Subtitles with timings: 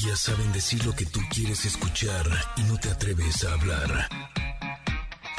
[0.00, 2.24] Ellas saben decir lo que tú quieres escuchar
[2.56, 4.08] y no te atreves a hablar.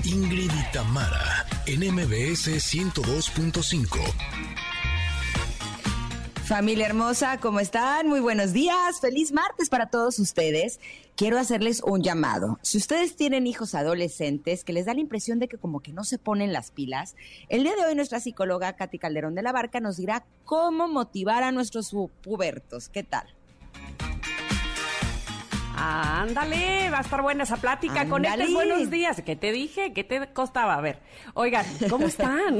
[0.04, 3.98] Ingrid y Tamara, en MBS 102.5.
[6.44, 8.10] Familia hermosa, ¿cómo están?
[8.10, 9.00] Muy buenos días.
[9.00, 10.82] Feliz martes para todos ustedes.
[11.16, 12.60] Quiero hacerles un llamado.
[12.62, 16.04] Si ustedes tienen hijos adolescentes que les da la impresión de que como que no
[16.04, 17.16] se ponen las pilas,
[17.48, 21.44] el día de hoy nuestra psicóloga Katy Calderón de la Barca nos dirá cómo motivar
[21.44, 22.90] a nuestros pubertos.
[22.90, 23.34] ¿Qué tal?
[25.82, 28.02] Ándale, va a estar buena esa plática.
[28.02, 29.22] con Conectes, buenos días.
[29.26, 29.94] ¿Qué te dije?
[29.94, 30.76] ¿Qué te costaba?
[30.76, 31.00] A ver,
[31.36, 32.60] oigan, ¿cómo están?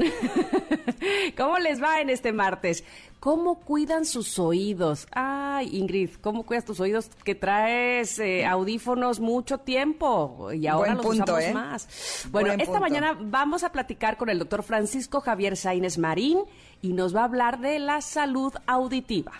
[1.36, 2.82] ¿Cómo les va en este martes?
[3.18, 5.06] ¿Cómo cuidan sus oídos?
[5.12, 7.10] Ay, Ingrid, ¿cómo cuidas tus oídos?
[7.22, 11.52] Que traes eh, audífonos mucho tiempo y ahora los usamos ¿eh?
[11.52, 12.26] más.
[12.30, 16.38] Bueno, esta mañana vamos a platicar con el doctor Francisco Javier Saínez Marín
[16.80, 19.32] y nos va a hablar de la salud auditiva.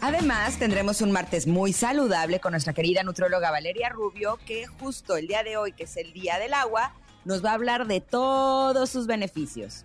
[0.00, 5.26] Además, tendremos un martes muy saludable con nuestra querida nutróloga Valeria Rubio, que justo el
[5.26, 6.92] día de hoy, que es el Día del Agua,
[7.24, 9.84] nos va a hablar de todos sus beneficios.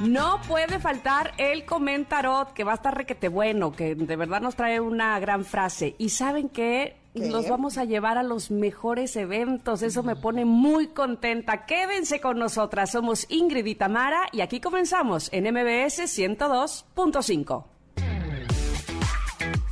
[0.00, 4.56] No puede faltar el comentarot, que va a estar requete bueno, que de verdad nos
[4.56, 5.94] trae una gran frase.
[5.98, 9.82] Y saben que los vamos a llevar a los mejores eventos.
[9.82, 11.66] Eso me pone muy contenta.
[11.66, 12.92] Quédense con nosotras.
[12.92, 17.64] Somos Ingrid y Tamara y aquí comenzamos en MBS 102.5.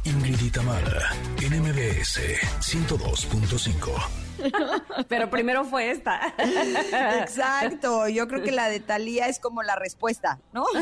[0.04, 2.20] Ingrid y Tamara en MBS
[2.60, 4.28] 102.5.
[5.08, 6.34] Pero primero fue esta.
[7.20, 10.64] Exacto, yo creo que la de Talía es como la respuesta, ¿no?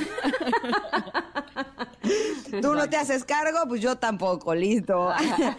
[2.63, 5.13] Tú no te haces cargo, pues yo tampoco, listo.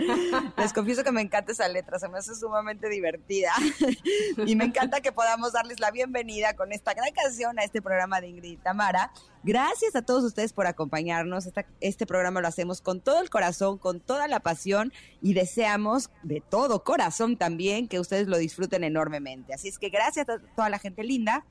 [0.58, 3.52] Les confieso que me encanta esa letra, se me hace sumamente divertida.
[4.46, 8.22] Y me encanta que podamos darles la bienvenida con esta gran canción a este programa
[8.22, 9.12] de Ingrid y Tamara.
[9.44, 11.50] Gracias a todos ustedes por acompañarnos.
[11.80, 16.42] este programa lo hacemos con todo el corazón, con toda la pasión y deseamos de
[16.42, 19.54] todo corazón también que ustedes lo disfruten enormemente.
[19.54, 21.46] Así es que gracias a toda la gente linda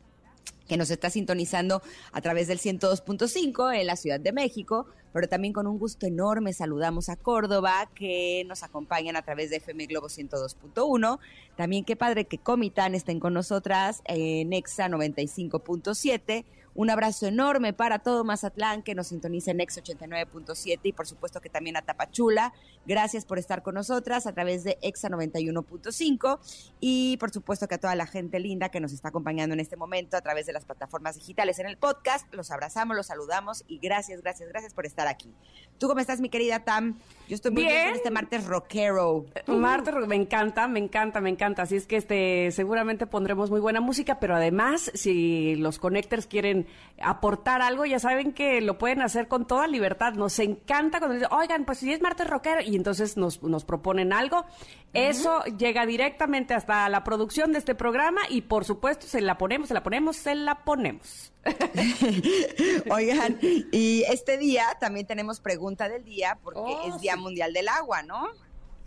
[0.68, 5.52] que nos está sintonizando a través del 102.5 en la Ciudad de México, pero también
[5.52, 10.08] con un gusto enorme saludamos a Córdoba, que nos acompañan a través de FM Globo
[10.08, 11.18] 102.1.
[11.56, 16.44] También qué padre que Comitán estén con nosotras en EXA 95.7
[16.76, 21.40] un abrazo enorme para todo Mazatlán que nos sintoniza en Ex 89.7 y por supuesto
[21.40, 22.52] que también a Tapachula.
[22.84, 26.38] Gracias por estar con nosotras a través de Exa 91.5
[26.80, 29.76] y por supuesto que a toda la gente linda que nos está acompañando en este
[29.76, 32.32] momento a través de las plataformas digitales en el podcast.
[32.34, 35.32] Los abrazamos, los saludamos y gracias, gracias, gracias por estar aquí.
[35.78, 36.98] ¿Tú cómo estás, mi querida Tam?
[37.28, 39.26] Yo estoy muy bien, este martes rockero.
[39.46, 41.62] Uh, martes, me encanta, me encanta, me encanta.
[41.62, 46.65] Así es que este seguramente pondremos muy buena música, pero además, si los connectors quieren
[47.02, 50.14] aportar algo, ya saben que lo pueden hacer con toda libertad.
[50.14, 54.12] Nos encanta cuando dicen, oigan, pues si es martes rockero, y entonces nos, nos proponen
[54.12, 54.44] algo.
[54.92, 59.68] Eso llega directamente hasta la producción de este programa y por supuesto se la ponemos,
[59.68, 61.32] se la ponemos, se la ponemos.
[62.90, 63.38] Oigan,
[63.72, 68.02] y este día también tenemos pregunta del día porque oh, es Día Mundial del Agua,
[68.02, 68.26] ¿no?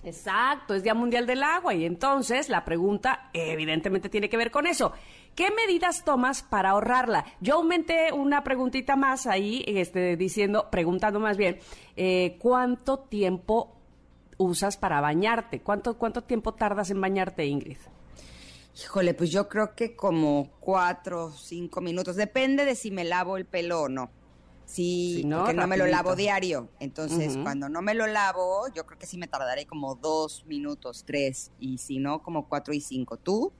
[0.04, 4.66] Exacto, es Día Mundial del Agua y entonces la pregunta evidentemente tiene que ver con
[4.66, 4.94] eso.
[5.36, 7.26] ¿Qué medidas tomas para ahorrarla?
[7.42, 11.60] Yo aumenté una preguntita más ahí, este, diciendo, preguntando más bien,
[11.96, 13.76] eh, ¿cuánto tiempo
[14.38, 15.62] usas para bañarte?
[15.62, 17.78] ¿Cuánto, ¿Cuánto tiempo tardas en bañarte, Ingrid?
[18.82, 22.16] Híjole, pues yo creo que como cuatro o cinco minutos.
[22.16, 24.10] Depende de si me lavo el pelo o no.
[24.70, 26.70] Sí, no, porque no me lo lavo diario.
[26.80, 31.06] Entonces, cuando no me lo lavo, yo creo que sí me tardaré como dos minutos,
[31.08, 31.52] tres.
[31.60, 33.18] Y si no, como cuatro y cinco.
[33.18, 33.52] ¿Tú?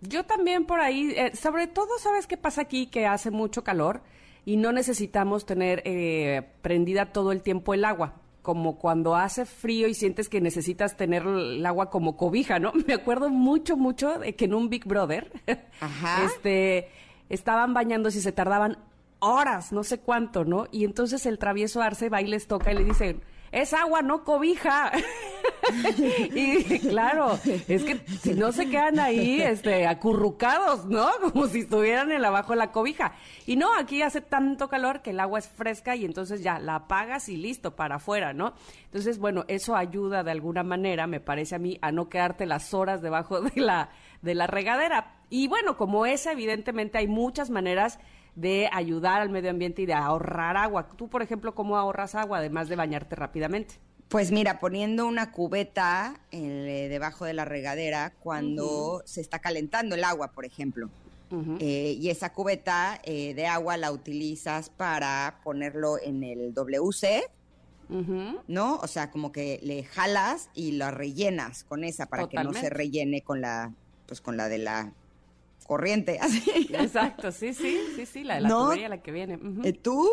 [0.00, 2.88] Yo también por ahí, eh, sobre todo, ¿sabes qué pasa aquí?
[2.88, 4.02] Que hace mucho calor
[4.44, 9.86] y no necesitamos tener eh, prendida todo el tiempo el agua como cuando hace frío
[9.86, 12.72] y sientes que necesitas tener el agua como cobija, ¿no?
[12.88, 15.30] Me acuerdo mucho, mucho de que en un Big Brother,
[16.24, 16.88] este,
[17.28, 18.78] estaban bañándose y se tardaban
[19.20, 20.66] horas, no sé cuánto, ¿no?
[20.70, 23.20] Y entonces el travieso Arce va y les toca y le dice,
[23.52, 24.92] es agua, no cobija.
[26.34, 31.08] y claro, es que si no se quedan ahí este, acurrucados, ¿no?
[31.32, 33.12] Como si estuvieran en abajo de la cobija.
[33.46, 36.76] Y no, aquí hace tanto calor que el agua es fresca y entonces ya la
[36.76, 38.54] apagas y listo, para afuera, ¿no?
[38.84, 42.72] Entonces, bueno, eso ayuda de alguna manera, me parece a mí, a no quedarte las
[42.72, 43.90] horas debajo de la,
[44.22, 45.16] de la regadera.
[45.28, 47.98] Y bueno, como esa, evidentemente hay muchas maneras
[48.34, 50.88] de ayudar al medio ambiente y de ahorrar agua.
[50.88, 53.76] Tú, por ejemplo, ¿cómo ahorras agua además de bañarte rápidamente?
[54.08, 60.02] Pues mira, poniendo una cubeta eh, debajo de la regadera cuando se está calentando el
[60.02, 60.90] agua, por ejemplo.
[61.60, 67.22] eh, y esa cubeta eh, de agua la utilizas para ponerlo en el WC,
[68.48, 68.78] ¿no?
[68.78, 72.68] O sea, como que le jalas y la rellenas con esa para que no se
[72.68, 73.72] rellene con la,
[74.06, 74.92] pues con la de la
[75.70, 76.68] corriente, así.
[76.72, 79.38] Exacto, sí, sí, sí, sí, la de la tubería, la que viene.
[79.62, 80.10] ¿Y ¿Tú?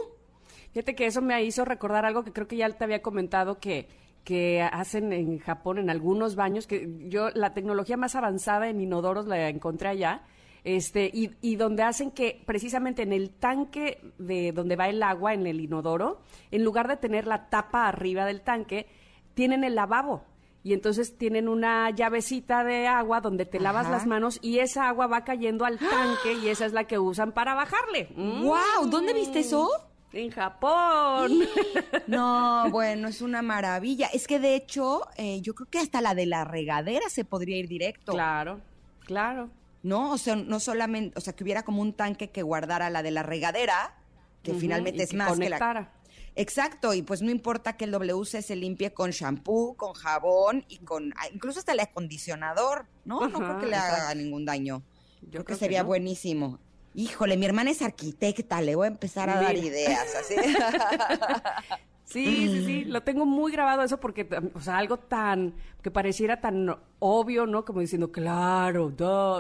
[0.72, 3.88] Fíjate que eso me hizo recordar algo que creo que ya te había comentado que
[4.24, 9.26] que hacen en Japón en algunos baños, que yo la tecnología más avanzada en inodoros
[9.26, 10.24] la encontré allá,
[10.66, 15.34] este, y, y, donde hacen que precisamente en el tanque de donde va el agua,
[15.34, 16.20] en el inodoro,
[16.52, 18.86] en lugar de tener la tapa arriba del tanque,
[19.34, 20.26] tienen el lavabo.
[20.68, 25.08] Y entonces tienen una llavecita de agua donde te lavas las manos y esa agua
[25.08, 28.10] va cayendo al tanque y esa es la que usan para bajarle.
[28.18, 28.90] ¡Wow!
[28.90, 29.70] ¿Dónde viste eso?
[30.12, 31.40] En Japón.
[32.08, 34.08] No, bueno, es una maravilla.
[34.08, 37.56] Es que de hecho, eh, yo creo que hasta la de la regadera se podría
[37.56, 38.12] ir directo.
[38.12, 38.60] Claro,
[39.06, 39.50] claro.
[39.84, 40.12] ¿No?
[40.12, 43.12] O sea, no solamente, o sea, que hubiera como un tanque que guardara la de
[43.12, 43.96] la regadera,
[44.44, 45.92] que finalmente es más que la.
[46.40, 50.78] Exacto, y pues no importa que el WC se limpie con shampoo, con jabón y
[50.78, 53.28] con ah, incluso hasta el acondicionador, ¿no?
[53.28, 54.84] no creo que le haga ningún daño.
[55.24, 56.60] Yo creo, que sería buenísimo.
[56.94, 60.36] Híjole, mi hermana es arquitecta, le voy a empezar a dar ideas, así.
[62.06, 66.40] Sí, sí, sí, lo tengo muy grabado eso porque, o sea, algo tan, que pareciera
[66.40, 67.66] tan obvio, ¿no?
[67.66, 68.94] Como diciendo, claro,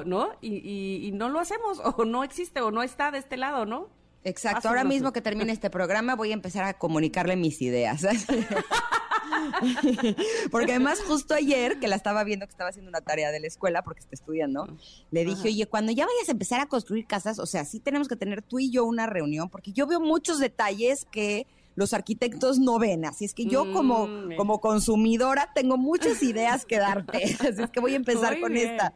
[0.05, 0.31] ¿no?
[0.41, 3.87] Y, y, no lo hacemos, o no existe, o no está de este lado, ¿no?
[4.27, 8.05] Exacto, ahora mismo que termine este programa voy a empezar a comunicarle mis ideas.
[10.51, 13.47] porque además justo ayer, que la estaba viendo que estaba haciendo una tarea de la
[13.47, 14.67] escuela porque está estudiando,
[15.11, 18.09] le dije, oye, cuando ya vayas a empezar a construir casas, o sea, sí tenemos
[18.09, 21.47] que tener tú y yo una reunión, porque yo veo muchos detalles que
[21.77, 23.05] los arquitectos no ven.
[23.05, 27.23] Así es que yo como, mm, como consumidora tengo muchas ideas que darte.
[27.39, 28.93] Así es que voy a empezar con esta,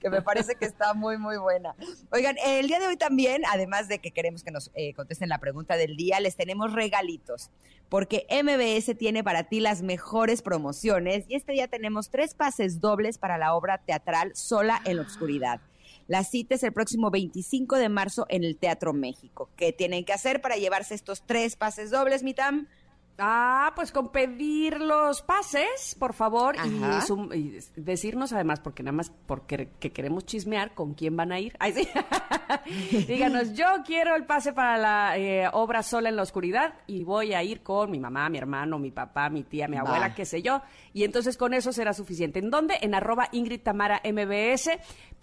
[0.00, 1.76] que me parece que está muy, muy buena.
[2.10, 5.38] Oigan, el día de hoy también, además de que queremos que nos eh, contesten la
[5.38, 7.50] pregunta del día, les tenemos regalitos.
[7.88, 13.16] Porque MBS tiene para ti las mejores promociones y este día tenemos tres pases dobles
[13.16, 15.60] para la obra teatral Sola en la Oscuridad.
[16.06, 19.50] La cita es el próximo 25 de marzo en el Teatro México.
[19.56, 22.68] ¿Qué tienen que hacer para llevarse estos tres pases dobles, Mitam?
[23.16, 29.68] Ah, pues con pedir los pases, por favor, y, decirnos además, porque nada más porque
[29.78, 31.54] que queremos chismear con quién van a ir.
[31.60, 31.88] Ay, sí.
[33.06, 37.34] Díganos, yo quiero el pase para la eh, obra Sola en la Oscuridad y voy
[37.34, 40.42] a ir con mi mamá, mi hermano, mi papá, mi tía, mi abuela, qué sé
[40.42, 40.62] yo.
[40.92, 42.40] Y entonces con eso será suficiente.
[42.40, 42.78] ¿En dónde?
[42.80, 44.70] En arroba Ingrid Tamara MBS.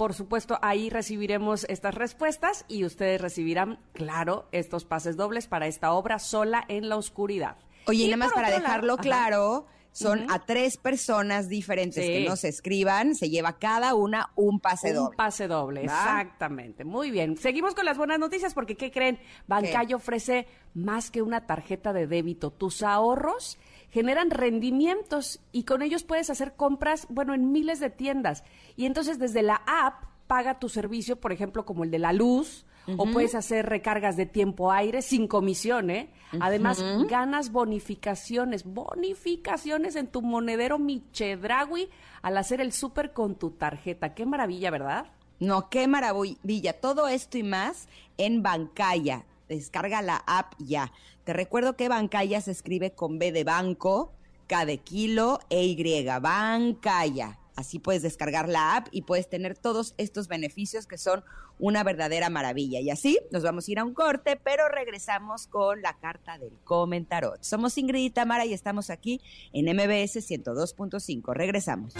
[0.01, 5.91] Por supuesto, ahí recibiremos estas respuestas y ustedes recibirán, claro, estos pases dobles para esta
[5.91, 7.57] obra Sola en la Oscuridad.
[7.85, 13.13] Oye, y, nada más para dejarlo claro, son a tres personas diferentes que nos escriban,
[13.13, 15.09] se lleva cada una un pase doble.
[15.11, 16.83] Un pase doble, exactamente.
[16.83, 17.37] Muy bien.
[17.37, 19.19] Seguimos con las buenas noticias porque, ¿qué creen?
[19.45, 22.49] Bancayo ofrece más que una tarjeta de débito.
[22.49, 23.59] Tus ahorros
[23.91, 28.43] generan rendimientos y con ellos puedes hacer compras, bueno, en miles de tiendas.
[28.75, 32.65] Y entonces desde la app paga tu servicio, por ejemplo, como el de la luz,
[32.97, 36.09] o puedes hacer recargas de tiempo aire sin comisión, ¿eh?
[36.39, 41.89] Además, ganas bonificaciones, bonificaciones en tu monedero Michedragui
[42.21, 44.13] al hacer el súper con tu tarjeta.
[44.13, 45.05] Qué maravilla, ¿verdad?
[45.39, 46.73] No, qué maravilla.
[46.79, 49.25] Todo esto y más en Bancaya.
[49.51, 50.93] Descarga la app ya.
[51.25, 54.13] Te recuerdo que Bancaya se escribe con B de banco,
[54.47, 56.05] K de kilo e Y.
[56.05, 57.37] Bancaya.
[57.57, 61.25] Así puedes descargar la app y puedes tener todos estos beneficios que son
[61.59, 62.79] una verdadera maravilla.
[62.79, 66.57] Y así nos vamos a ir a un corte, pero regresamos con la carta del
[66.63, 67.43] comentarot.
[67.43, 69.19] Somos Ingrid y Tamara y estamos aquí
[69.51, 71.33] en MBS 102.5.
[71.33, 71.93] Regresamos.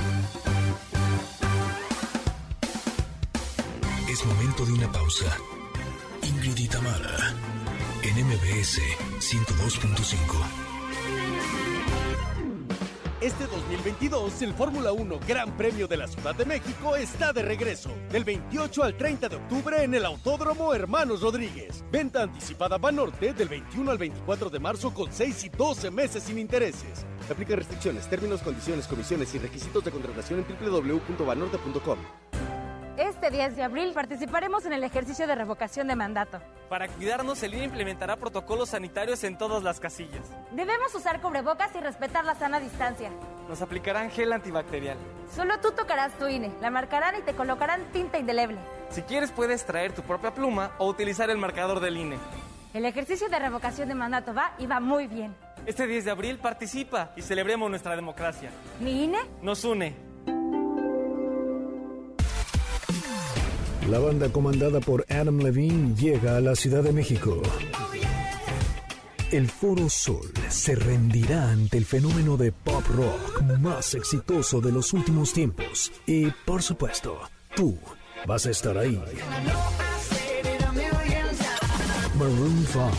[4.10, 5.38] Es momento de una pausa.
[6.44, 6.70] Ingrid y
[8.08, 8.80] en MBS
[9.20, 10.16] 102.5.
[13.22, 17.92] Este 2022, el Fórmula 1 Gran Premio de la Ciudad de México está de regreso.
[18.10, 21.84] Del 28 al 30 de octubre en el Autódromo Hermanos Rodríguez.
[21.92, 26.40] Venta anticipada Banorte del 21 al 24 de marzo con 6 y 12 meses sin
[26.40, 27.06] intereses.
[27.30, 32.00] Aplica restricciones, términos, condiciones, comisiones y requisitos de contratación en www.banorte.com.
[32.98, 36.42] Este 10 de abril participaremos en el ejercicio de revocación de mandato.
[36.70, 40.30] Para cuidarnos, el INE implementará protocolos sanitarios en todas las casillas.
[40.52, 43.10] Debemos usar cubrebocas y respetar la sana distancia.
[43.48, 44.98] Nos aplicarán gel antibacterial.
[45.34, 48.58] Solo tú tocarás tu INE, la marcarán y te colocarán tinta indeleble.
[48.90, 52.18] Si quieres, puedes traer tu propia pluma o utilizar el marcador del INE.
[52.74, 55.34] El ejercicio de revocación de mandato va y va muy bien.
[55.66, 58.50] Este 10 de abril participa y celebremos nuestra democracia.
[58.80, 59.20] ¿Mi INE?
[59.42, 60.11] Nos une.
[63.90, 67.42] La banda comandada por Adam Levine llega a la Ciudad de México.
[69.32, 74.94] El Foro Sol se rendirá ante el fenómeno de pop rock más exitoso de los
[74.94, 75.92] últimos tiempos.
[76.06, 77.18] Y, por supuesto,
[77.56, 77.78] tú
[78.28, 79.02] vas a estar ahí.
[82.20, 82.92] Maroon 5.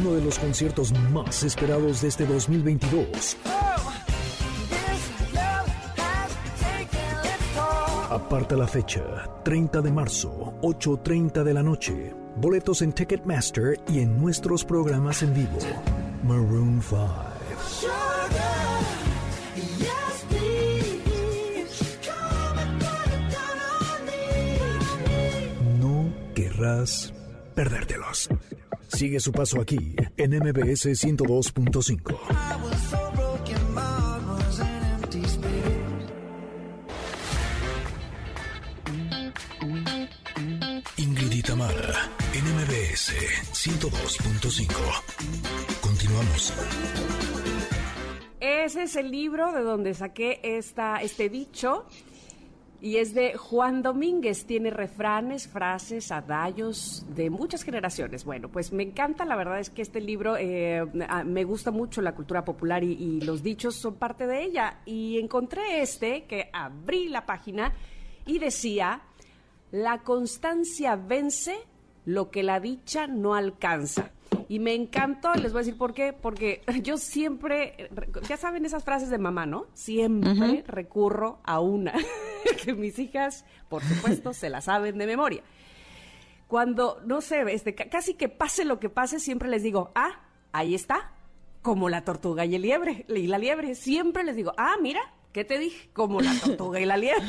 [0.00, 3.36] Uno de los conciertos más esperados de este 2022.
[8.12, 9.02] Aparta la fecha,
[9.42, 12.12] 30 de marzo, 8.30 de la noche.
[12.36, 15.58] Boletos en Ticketmaster y en nuestros programas en vivo.
[16.22, 17.08] Maroon 5.
[25.80, 27.14] No querrás
[27.54, 28.28] perdértelos.
[28.88, 33.21] Sigue su paso aquí en MBS 102.5.
[41.62, 43.14] Ingrid y Tamara, en MBS
[43.52, 44.66] 102.5.
[45.80, 46.52] Continuamos.
[48.40, 51.84] Ese es el libro de donde saqué esta, este dicho
[52.80, 54.44] y es de Juan Domínguez.
[54.44, 58.24] Tiene refranes, frases, adallos de muchas generaciones.
[58.24, 60.84] Bueno, pues me encanta, la verdad es que este libro eh,
[61.24, 64.80] me gusta mucho la cultura popular y los dichos son parte de ella.
[64.84, 67.72] Y encontré este que abrí la página
[68.26, 69.02] y decía,
[69.72, 71.56] la constancia vence
[72.04, 74.12] lo que la dicha no alcanza.
[74.48, 77.90] Y me encantó, les voy a decir por qué, porque yo siempre,
[78.28, 79.66] ya saben esas frases de mamá, ¿no?
[79.72, 81.94] Siempre recurro a una,
[82.64, 85.42] que mis hijas, por supuesto, se la saben de memoria.
[86.48, 90.20] Cuando, no sé, este, casi que pase lo que pase, siempre les digo, ah,
[90.52, 91.12] ahí está,
[91.62, 93.74] como la tortuga y el liebre, y la liebre.
[93.74, 95.00] Siempre les digo, ah, mira,
[95.32, 95.90] ¿qué te dije?
[95.92, 97.26] Como la tortuga y la liebre.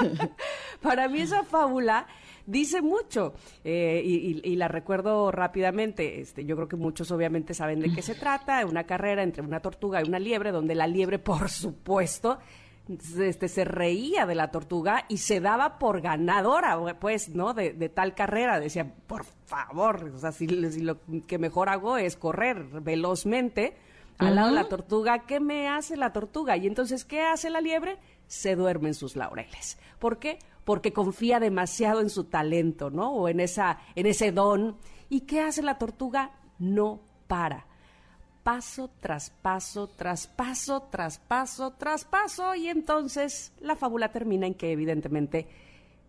[0.82, 2.06] Para mí esa fábula
[2.46, 3.34] dice mucho
[3.64, 6.20] eh, y, y, y, la recuerdo rápidamente.
[6.20, 9.60] Este, yo creo que muchos obviamente saben de qué se trata, una carrera entre una
[9.60, 12.38] tortuga y una liebre, donde la liebre, por supuesto,
[12.88, 17.52] este, se reía de la tortuga y se daba por ganadora, pues, ¿no?
[17.52, 18.60] De, de tal carrera.
[18.60, 23.76] Decía, por favor, o sea, si, si, lo que mejor hago es correr velozmente
[24.18, 24.34] al uh -huh.
[24.34, 26.56] lado de la tortuga, ¿qué me hace la tortuga?
[26.56, 27.98] Y entonces, ¿qué hace la liebre?
[28.26, 29.78] Se duerme en sus laureles.
[29.98, 30.38] ¿Por qué?
[30.64, 33.12] Porque confía demasiado en su talento, ¿no?
[33.12, 34.76] O en, esa, en ese don.
[35.08, 36.32] ¿Y qué hace la tortuga?
[36.58, 37.66] No para
[38.46, 44.54] paso tras paso, tras paso, tras paso, tras paso, y entonces la fábula termina en
[44.54, 45.48] que evidentemente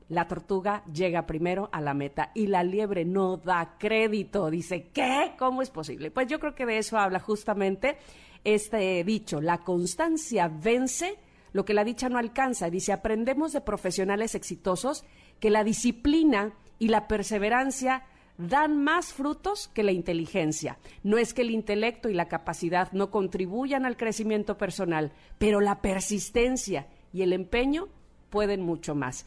[0.10, 4.50] la tortuga llega primero a la meta y la liebre no da crédito.
[4.50, 5.34] Dice, ¿qué?
[5.38, 6.12] ¿Cómo es posible?
[6.12, 7.98] Pues yo creo que de eso habla justamente
[8.44, 11.18] este dicho, la constancia vence
[11.52, 12.70] lo que la dicha no alcanza.
[12.70, 15.04] Dice, aprendemos de profesionales exitosos
[15.40, 18.06] que la disciplina y la perseverancia
[18.38, 20.78] dan más frutos que la inteligencia.
[21.04, 25.82] No es que el intelecto y la capacidad no contribuyan al crecimiento personal, pero la
[25.82, 27.88] persistencia y el empeño
[28.30, 29.26] pueden mucho más.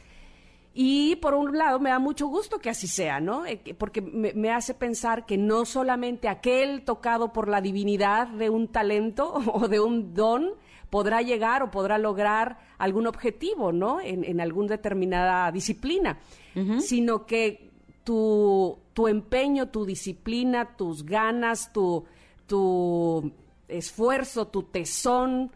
[0.72, 3.42] Y por un lado me da mucho gusto que así sea, ¿no?
[3.76, 8.68] Porque me, me, hace pensar que no solamente aquel tocado por la divinidad de un
[8.68, 10.50] talento o de un don
[10.88, 14.00] podrá llegar o podrá lograr algún objetivo, ¿no?
[14.00, 16.18] En, en alguna determinada disciplina,
[16.54, 16.80] uh -huh.
[16.80, 17.70] sino que
[18.04, 22.04] tu, tu, empeño, tu disciplina, tus ganas, tu,
[22.46, 23.32] tu
[23.68, 25.52] esfuerzo, tu tesón,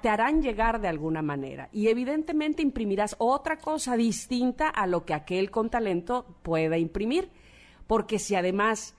[0.00, 1.68] te harán llegar de alguna manera.
[1.72, 7.30] Y evidentemente imprimirás otra cosa distinta a lo que aquel con talento pueda imprimir.
[7.86, 8.94] Porque si además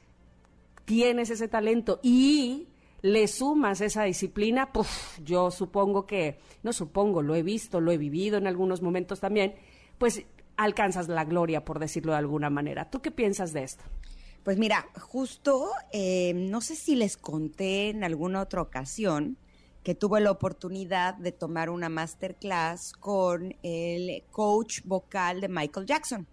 [0.83, 2.67] tienes ese talento y
[3.01, 4.89] le sumas esa disciplina, pues
[5.23, 9.55] yo supongo que, no supongo, lo he visto, lo he vivido en algunos momentos también,
[9.97, 10.23] pues
[10.57, 12.89] alcanzas la gloria, por decirlo de alguna manera.
[12.89, 13.83] ¿Tú qué piensas de esto?
[14.43, 19.37] Pues mira, justo, eh, no sé si les conté en alguna otra ocasión
[19.85, 26.27] que tuve la oportunidad de tomar una masterclass con el coach vocal de Michael Jackson.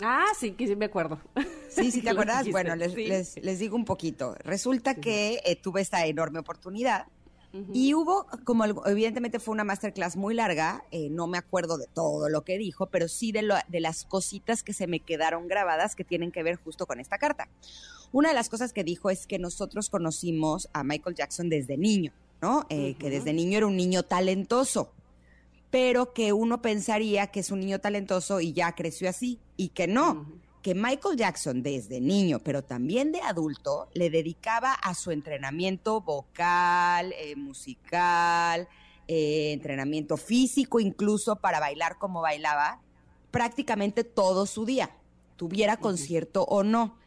[0.00, 1.20] Ah, sí, que sí me acuerdo.
[1.68, 2.50] Sí, sí, ¿te acuerdas?
[2.50, 3.06] Bueno, les, sí.
[3.06, 4.34] les, les, digo un poquito.
[4.40, 5.00] Resulta sí.
[5.00, 7.06] que eh, tuve esta enorme oportunidad
[7.52, 7.70] Uh -huh.
[7.72, 12.28] Y hubo, como evidentemente fue una masterclass muy larga, eh, no me acuerdo de todo
[12.28, 15.96] lo que dijo, pero sí de, lo, de, las cositas que se me quedaron grabadas
[15.96, 17.48] que tienen que ver justo con esta carta.
[18.12, 22.12] Una de las cosas que dijo es que nosotros conocimos a Michael Jackson desde niño,
[22.40, 22.66] ¿no?
[22.68, 22.98] Eh, uh -huh.
[22.98, 24.92] Que desde niño era un niño talentoso,
[25.70, 29.86] pero que uno pensaría que es un niño talentoso y ya creció así, y que
[29.86, 30.10] no.
[30.10, 35.10] Uh -huh que Michael Jackson desde niño, pero también de adulto, le dedicaba a su
[35.10, 38.68] entrenamiento vocal, eh, musical,
[39.08, 42.80] eh, entrenamiento físico, incluso para bailar como bailaba,
[43.30, 44.90] prácticamente todo su día,
[45.36, 46.98] tuviera concierto o no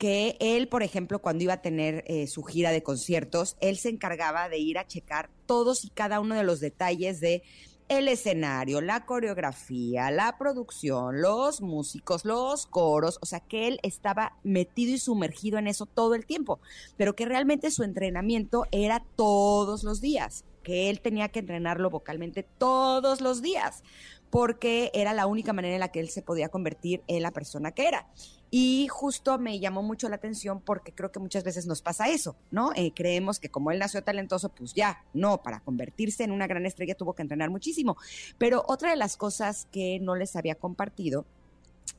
[0.00, 3.90] que él, por ejemplo, cuando iba a tener eh, su gira de conciertos, él se
[3.90, 7.42] encargaba de ir a checar todos y cada uno de los detalles de
[7.90, 14.38] el escenario, la coreografía, la producción, los músicos, los coros, o sea que él estaba
[14.42, 16.60] metido y sumergido en eso todo el tiempo,
[16.96, 22.46] pero que realmente su entrenamiento era todos los días, que él tenía que entrenarlo vocalmente
[22.56, 23.82] todos los días,
[24.30, 27.72] porque era la única manera en la que él se podía convertir en la persona
[27.72, 28.06] que era.
[28.52, 32.36] Y justo me llamó mucho la atención porque creo que muchas veces nos pasa eso,
[32.50, 32.72] ¿no?
[32.74, 36.66] Eh, creemos que como él nació talentoso, pues ya, no, para convertirse en una gran
[36.66, 37.96] estrella tuvo que entrenar muchísimo.
[38.38, 41.26] Pero otra de las cosas que no les había compartido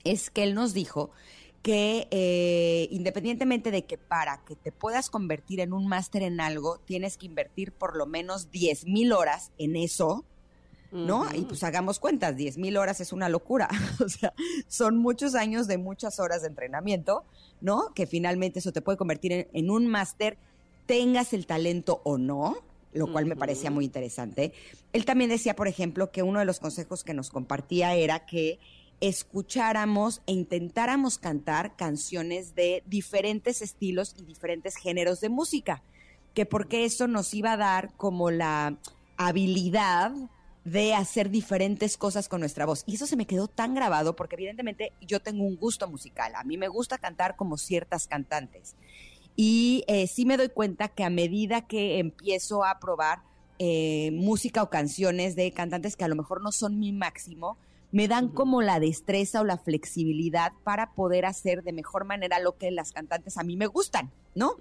[0.03, 1.11] es que él nos dijo
[1.61, 6.79] que eh, independientemente de que para que te puedas convertir en un máster en algo,
[6.79, 10.25] tienes que invertir por lo menos 10 mil horas en eso,
[10.91, 11.25] ¿no?
[11.33, 13.69] Y pues hagamos cuentas, 10 mil horas es una locura,
[14.03, 14.33] o sea,
[14.67, 17.23] son muchos años de muchas horas de entrenamiento,
[17.61, 17.93] ¿no?
[17.93, 20.37] Que finalmente eso te puede convertir en, un máster,
[20.85, 22.57] tengas el talento o no,
[22.93, 24.51] lo cual me parecía muy interesante.
[24.91, 28.59] Él también decía, por ejemplo, que uno de los consejos que nos compartía era que
[28.99, 35.83] escucháramos e intentáramos cantar canciones de diferentes estilos y diferentes géneros de música,
[36.33, 38.77] que porque eso nos iba a dar como la
[39.15, 40.13] habilidad
[40.63, 42.83] de hacer diferentes cosas con nuestra voz.
[42.85, 46.33] Y eso se me quedó tan grabado porque evidentemente yo tengo un gusto musical.
[46.35, 48.75] A mí me gusta cantar como ciertas cantantes.
[49.35, 53.19] Y eh, sí me doy cuenta que a medida que empiezo a probar
[53.59, 57.57] eh, música o canciones de cantantes que a lo mejor no son mi máximo,
[57.91, 62.57] me dan como la destreza o la flexibilidad para poder hacer de mejor manera lo
[62.57, 64.55] que las cantantes a mí me gustan, ¿no?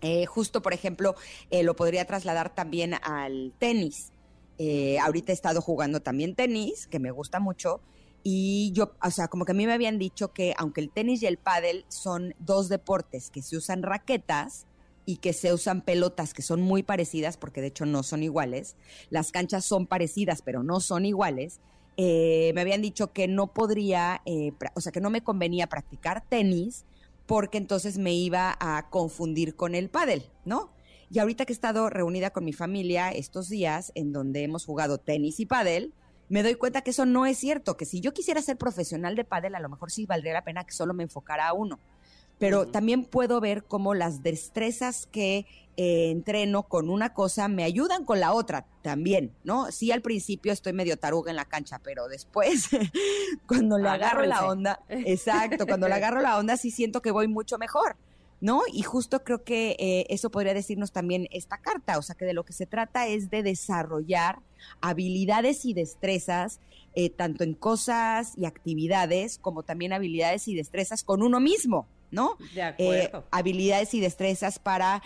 [0.00, 1.16] Eh, justo, por ejemplo,
[1.50, 4.12] lo podría trasladar también al tenis.
[4.58, 7.80] Eh, ahorita he estado jugando también tenis, que me gusta mucho.
[8.22, 11.22] Y yo, o sea, como que a mí me habían dicho que aunque el tenis
[11.22, 14.66] y el pádel son dos deportes que se usan raquetas
[15.04, 18.76] y que se usan pelotas que son muy parecidas, porque de hecho no son iguales,
[19.10, 21.60] las canchas son parecidas pero no son iguales,
[21.96, 26.24] eh, me habían dicho que no podría, eh, o sea, que no me convenía practicar
[26.28, 26.84] tenis
[27.26, 30.70] porque entonces me iba a confundir con el pádel, ¿no?
[31.12, 34.96] Y ahorita que he estado reunida con mi familia estos días, en donde hemos jugado
[34.96, 35.92] tenis y pádel,
[36.30, 39.24] me doy cuenta que eso no es cierto, que si yo quisiera ser profesional de
[39.24, 41.78] pádel, a lo mejor sí valdría la pena que solo me enfocara a uno.
[42.38, 45.44] Pero también puedo ver cómo las destrezas que
[45.76, 49.70] eh, entreno con una cosa me ayudan con la otra también, ¿no?
[49.70, 52.70] Sí, al principio estoy medio taruga en la cancha, pero después,
[53.46, 57.28] cuando le agarro la onda, exacto, cuando le agarro la onda sí siento que voy
[57.28, 57.96] mucho mejor.
[58.42, 58.62] ¿No?
[58.70, 62.34] Y justo creo que eh, eso podría decirnos también esta carta, o sea, que de
[62.34, 64.40] lo que se trata es de desarrollar
[64.80, 66.58] habilidades y destrezas,
[66.96, 72.36] eh, tanto en cosas y actividades, como también habilidades y destrezas con uno mismo, ¿no?
[72.52, 75.02] De eh, habilidades y destrezas para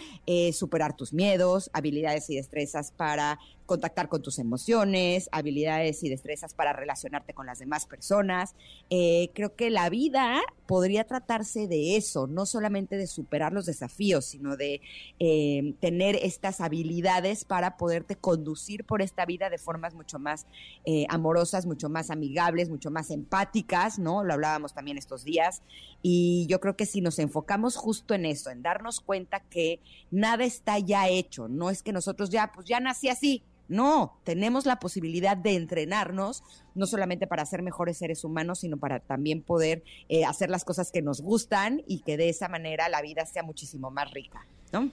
[0.52, 6.72] superar tus miedos, habilidades y destrezas para contactar con tus emociones, habilidades y destrezas para
[6.72, 8.54] relacionarte con las demás personas.
[8.90, 14.24] Eh, creo que la vida podría tratarse de eso, no solamente de superar los desafíos,
[14.24, 14.80] sino de
[15.18, 20.46] eh, tener estas habilidades para poderte conducir por esta vida de formas mucho más
[20.84, 24.24] eh, amorosas, mucho más amigables, mucho más empáticas, ¿no?
[24.24, 25.62] Lo hablábamos también estos días.
[26.02, 30.44] Y yo creo que si nos enfocamos justo en eso, en darnos cuenta que nada
[30.44, 34.78] está ya hecho, no es que nosotros ya, pues ya nací así, no, tenemos la
[34.78, 36.42] posibilidad de entrenarnos,
[36.74, 40.92] no solamente para ser mejores seres humanos, sino para también poder eh, hacer las cosas
[40.92, 44.90] que nos gustan y que de esa manera la vida sea muchísimo más rica, ¿no?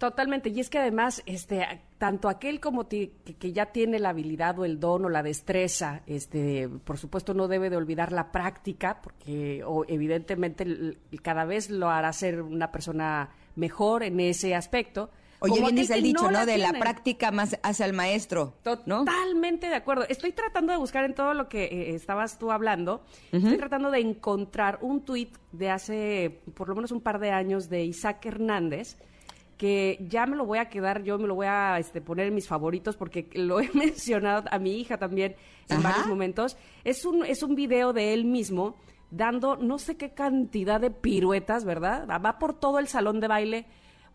[0.00, 4.64] Totalmente, y es que además, este, tanto aquel como que, ya tiene la habilidad o
[4.64, 9.62] el don o la destreza, este, por supuesto no debe de olvidar la práctica, porque
[9.88, 15.94] evidentemente cada vez lo hará ser una persona mejor en ese aspecto, Oye, bien dice
[15.94, 16.44] el dicho, ¿no?
[16.44, 18.54] De la práctica más hacia el maestro.
[18.62, 20.04] Totalmente de acuerdo.
[20.08, 24.00] Estoy tratando de buscar en todo lo que eh, estabas tú hablando, estoy tratando de
[24.00, 28.98] encontrar un tuit de hace por lo menos un par de años de Isaac Hernández,
[29.56, 32.34] que ya me lo voy a quedar, yo me lo voy a este, poner en
[32.34, 35.36] mis favoritos porque lo he mencionado a mi hija también
[35.68, 36.56] en varios momentos.
[36.84, 38.76] Es un, es un video de él mismo
[39.10, 42.06] dando no sé qué cantidad de piruetas, ¿verdad?
[42.08, 43.66] Va por todo el salón de baile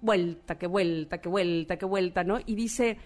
[0.02, 2.40] vuelta, que vuelta, que vuelta, que vuelta, ¿no?
[2.46, 2.98] Y dice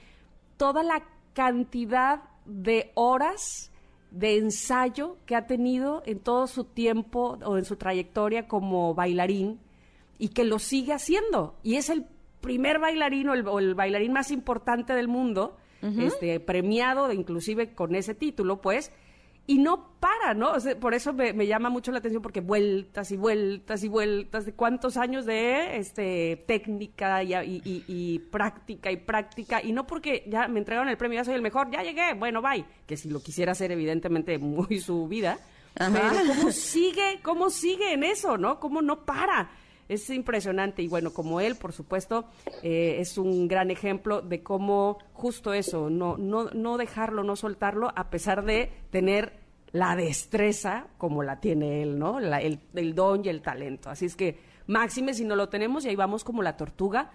[0.58, 3.72] toda la cantidad de horas
[4.12, 9.60] de ensayo que ha tenido en todo su tiempo o en su trayectoria como bailarín
[10.18, 11.56] y que lo sigue haciendo.
[11.64, 12.06] Y es el
[12.42, 18.60] primer bailarín o el, bailarín más importante del mundo este, premiado, inclusive con ese título,
[18.60, 18.92] pues,
[19.50, 20.52] y no para, ¿no?
[20.80, 24.96] por eso me, llama mucho la atención porque vueltas y vueltas y vueltas de cuántos
[24.96, 30.98] años de este técnica y, práctica y práctica y no porque ya me entregaron el
[30.98, 34.38] premio, ya soy el mejor, ya llegué, bueno, bye, que si lo quisiera hacer evidentemente
[34.38, 35.40] muy su vida,
[35.74, 38.60] pero cómo sigue, cómo sigue en eso, ¿no?
[38.60, 39.50] Cómo no para.
[39.88, 42.26] Es impresionante y bueno, como él, por supuesto,
[42.62, 47.92] eh, es un gran ejemplo de cómo justo eso, no, no, no dejarlo, no soltarlo,
[47.96, 49.39] a pesar de tener
[49.72, 52.20] la destreza como la tiene él, ¿no?
[52.20, 53.90] el, el, don y el talento.
[53.90, 57.12] Así es que, máxime, si no lo tenemos, y ahí vamos como la tortuga,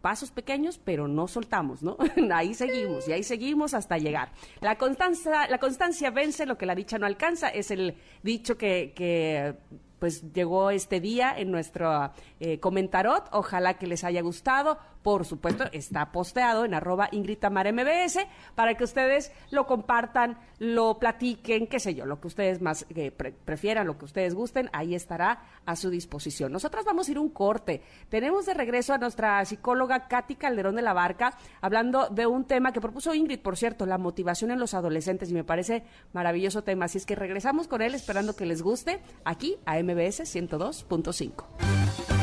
[0.00, 1.96] pasos pequeños, pero no soltamos, ¿no?
[2.34, 4.32] ahí seguimos, y ahí seguimos hasta llegar.
[4.60, 8.92] La constancia, la constancia vence lo que la dicha no alcanza, es el dicho que,
[8.96, 9.54] que
[10.02, 12.10] pues llegó este día en nuestro
[12.40, 13.28] eh, comentarot.
[13.30, 14.76] Ojalá que les haya gustado.
[15.02, 18.18] Por supuesto, está posteado en arroba MBS
[18.54, 23.10] para que ustedes lo compartan, lo platiquen, qué sé yo, lo que ustedes más eh,
[23.10, 26.52] prefieran, lo que ustedes gusten, ahí estará a su disposición.
[26.52, 27.82] Nosotras vamos a ir un corte.
[28.08, 32.72] Tenemos de regreso a nuestra psicóloga Katy Calderón de la Barca, hablando de un tema
[32.72, 36.84] que propuso Ingrid, por cierto, la motivación en los adolescentes, y me parece maravilloso tema.
[36.84, 42.21] Así es que regresamos con él, esperando que les guste, aquí a MBS 102.5.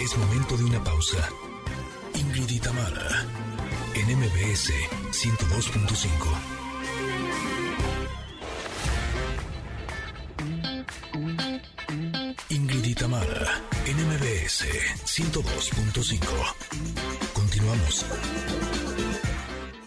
[0.00, 1.28] Es momento de una pausa.
[2.14, 2.58] Ingrid y
[3.94, 4.72] en MBS
[5.12, 6.60] 102.5.
[13.00, 14.66] Tamara, NMBS
[15.06, 16.20] 102.5.
[17.32, 18.04] Continuamos.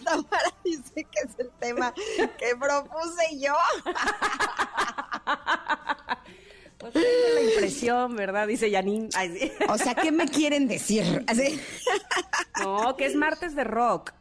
[0.04, 3.54] Tamara dice que es el tema que propuse yo.
[6.92, 8.46] Pues la impresión, ¿verdad?
[8.46, 9.08] Dice Janine.
[9.68, 11.24] O sea, ¿qué me quieren decir?
[12.60, 14.12] No, que es martes de rock.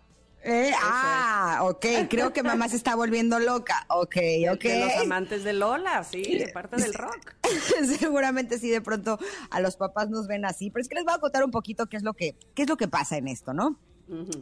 [0.46, 3.86] Eh, ah, ok, creo que mamá se está volviendo loca.
[3.90, 4.18] Ok,
[4.52, 4.64] ok.
[4.64, 7.34] De los amantes de Lola, sí, de parte del rock.
[8.00, 11.14] Seguramente sí, de pronto a los papás nos ven así, pero es que les voy
[11.14, 13.54] a contar un poquito qué es lo que, qué es lo que pasa en esto,
[13.54, 13.80] ¿no?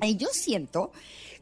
[0.02, 0.92] Y yo siento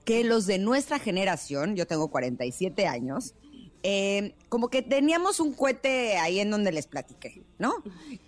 [0.04, 3.34] que los de nuestra generación, yo tengo 47 años,
[3.82, 7.76] eh, como que teníamos un cohete ahí en donde les platiqué, ¿no?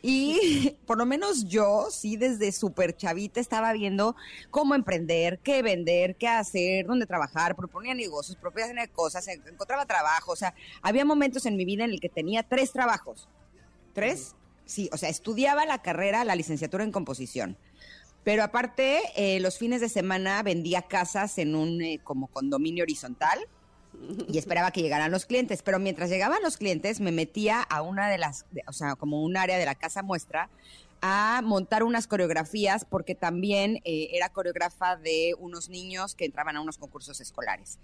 [0.02, 4.16] Y por lo menos yo, sí, desde súper chavita estaba viendo
[4.50, 10.36] cómo emprender, qué vender, qué hacer, dónde trabajar, proponía negocios, proponía cosas, encontraba trabajo, o
[10.38, 13.28] sea, había momentos en mi vida en el que tenía tres trabajos.
[13.94, 14.36] ¿Tres?
[14.66, 17.58] Sí, o sea, estudiaba la carrera, la licenciatura en composición.
[18.24, 23.40] Pero aparte, eh, los fines de semana vendía casas en un eh, como condominio horizontal
[24.28, 25.62] y esperaba que llegaran los clientes.
[25.64, 29.38] Pero mientras llegaban los clientes, me metía a una de las, o sea, como un
[29.38, 30.50] área de la casa muestra,
[31.02, 36.62] a montar unas coreografías porque también eh, era coreógrafa de unos niños que entraban a
[36.62, 37.80] unos concursos escolares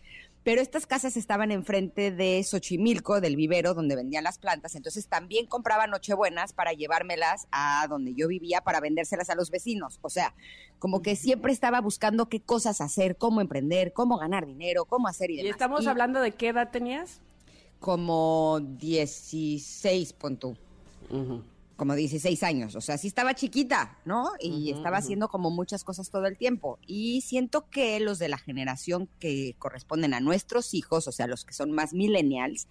[0.47, 5.45] pero estas casas estaban enfrente de Xochimilco, del vivero donde vendían las plantas, entonces también
[5.45, 9.99] compraba nochebuenas para llevármelas a donde yo vivía para vendérselas a los vecinos.
[10.01, 10.33] O sea,
[10.79, 15.31] como que siempre estaba buscando qué cosas hacer, cómo emprender, cómo ganar dinero, cómo hacer
[15.31, 15.47] y demás.
[15.47, 17.19] ¿Y estamos hablando de qué edad tenías?
[17.81, 20.55] Como 16, punto
[21.77, 24.31] como 16 años, o sea, sí estaba chiquita, ¿no?
[24.39, 26.79] Y estaba haciendo como muchas cosas todo el tiempo.
[26.85, 31.45] Y siento que los de la generación que corresponden a nuestros hijos, o sea, los
[31.45, 32.67] que son más millennials,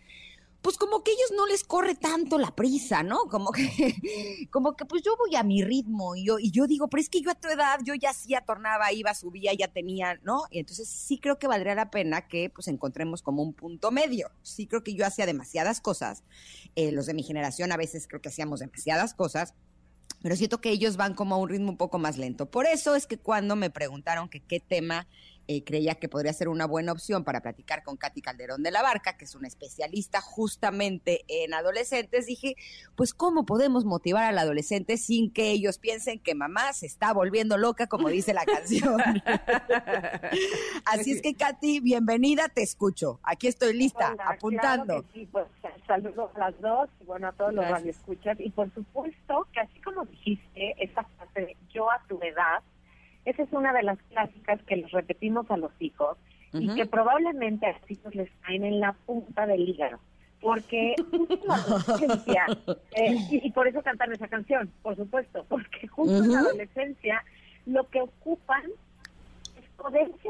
[0.67, 3.19] pues como que ellos no les corre tanto la prisa, ¿no?
[3.31, 3.95] Como que,
[4.51, 7.09] como que pues yo voy a mi ritmo y yo, y yo digo, pero es
[7.09, 10.43] que yo a tu edad, yo ya sí atornaba, iba, subía, ya tenía, ¿no?
[10.51, 14.33] Y entonces sí creo que valdría la pena que pues encontremos como un punto medio.
[14.43, 16.25] Sí creo que yo hacía demasiadas cosas,
[16.75, 19.55] eh, los de mi generación a veces creo que hacíamos demasiadas cosas,
[20.21, 22.51] pero siento que ellos van como a un ritmo un poco más lento.
[22.51, 25.07] Por eso es que cuando me preguntaron que qué tema
[25.49, 28.83] eh, creía que podría ser una buena opción para platicar con Katy Calderón de la
[28.83, 32.57] Barca, que es una especialista justamente en adolescentes, dije,
[32.97, 37.59] pues cómo podemos motivar al adolescente sin que ellos piensen que mamá se está volviendo
[37.59, 38.97] loca, como dice la canción.
[40.85, 43.21] Así es que Katy, bienvenida, te escucho.
[43.23, 45.05] Aquí estoy lista, apuntando.
[45.13, 45.47] sí, pues
[45.87, 49.61] saludos a las dos y bueno, a todos los los escuchas Y por supuesto que
[49.61, 52.63] así como dijiste, esa parte de yo a tu edad,
[53.27, 56.17] esa es una de las clásicas que les repetimos a los hijos
[56.53, 59.99] y que probablemente a los hijos les caen en la punta del hígado.
[60.41, 62.47] Porque justo la adolescencia,
[62.93, 67.23] eh, y, por eso cantan esa canción, por supuesto, porque justo en la adolescencia
[67.67, 68.63] lo que ocupan
[69.59, 70.29] es poderse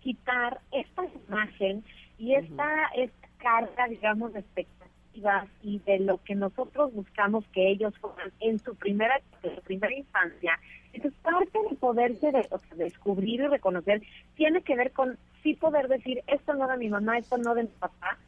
[0.00, 1.82] quitar esta imagen
[2.18, 7.70] y esta, esta carga, digamos, de expectativa expectativas y de lo que nosotros buscamos que
[7.70, 10.58] ellos fueran en su primera, en su primera infancia,
[10.94, 14.02] entonces parte de poderse de, descubrir y reconocer
[14.36, 17.64] tiene que ver con sí poder decir esto no de mi mamá, esto no de
[17.64, 18.18] mi papá,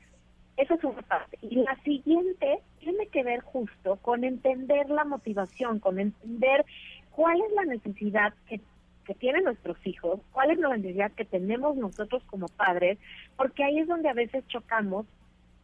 [0.56, 1.38] esa es una parte.
[1.42, 6.64] Y la siguiente tiene que ver justo con entender la motivación, con entender
[7.10, 8.60] cuál es la necesidad que,
[9.04, 12.98] que tienen nuestros hijos, cuál es la necesidad que tenemos nosotros como padres,
[13.36, 15.06] porque ahí es donde a veces chocamos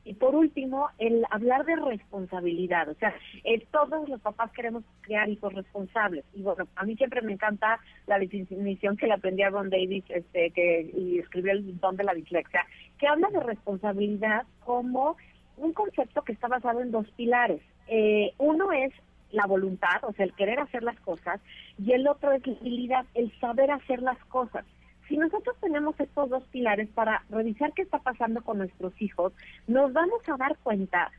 [0.05, 2.89] y por último, el hablar de responsabilidad.
[2.89, 6.25] O sea, eh, todos los papás queremos crear hijos responsables.
[6.35, 10.05] Y bueno, a mí siempre me encanta la definición que le aprendí a Ron Davis,
[10.09, 12.67] este, que y escribió el don de la dislexia,
[12.99, 15.17] que habla de responsabilidad como
[15.57, 17.61] un concepto que está basado en dos pilares.
[17.89, 18.93] Eh, uno es
[19.31, 21.41] la voluntad, o sea, el querer hacer las cosas,
[21.79, 24.65] y el otro es la habilidad, el saber hacer las cosas.
[25.13, 29.35] Si nosotros tenemos estos dos pilares para revisar qué está pasando con nuestros hijos,
[29.67, 31.13] nos vamos a dar cuenta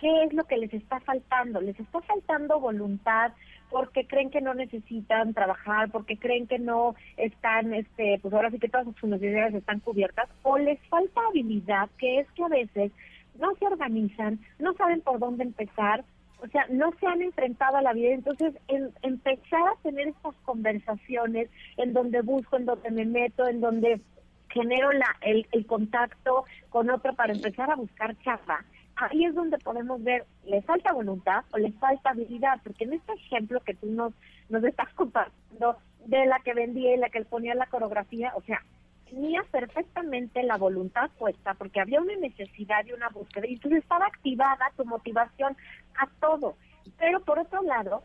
[0.00, 1.60] qué es lo que les está faltando.
[1.60, 3.30] Les está faltando voluntad
[3.70, 8.58] porque creen que no necesitan trabajar, porque creen que no están, este, pues ahora sí
[8.58, 12.90] que todas sus necesidades están cubiertas, o les falta habilidad, que es que a veces
[13.38, 16.04] no se organizan, no saben por dónde empezar,
[16.40, 18.10] o sea, no se han enfrentado a la vida.
[18.10, 23.60] Entonces, en, empezar a tener estas conversaciones en donde busco, en donde me meto, en
[23.60, 24.00] donde
[24.48, 28.64] genero la, el, contacto con otro para empezar a buscar charla,
[28.96, 32.60] ahí es donde podemos ver, ¿le falta voluntad o le falta habilidad?
[32.62, 34.12] Porque en este ejemplo que tú nos,
[34.48, 38.62] nos estás compartiendo de la que vendía y la que ponía la coreografía, o sea,
[39.08, 44.06] tenía perfectamente la voluntad puesta porque había una necesidad y una búsqueda y entonces estaba
[44.06, 45.56] activada tu motivación
[45.98, 46.56] a todo.
[46.98, 48.02] Pero por otro lado,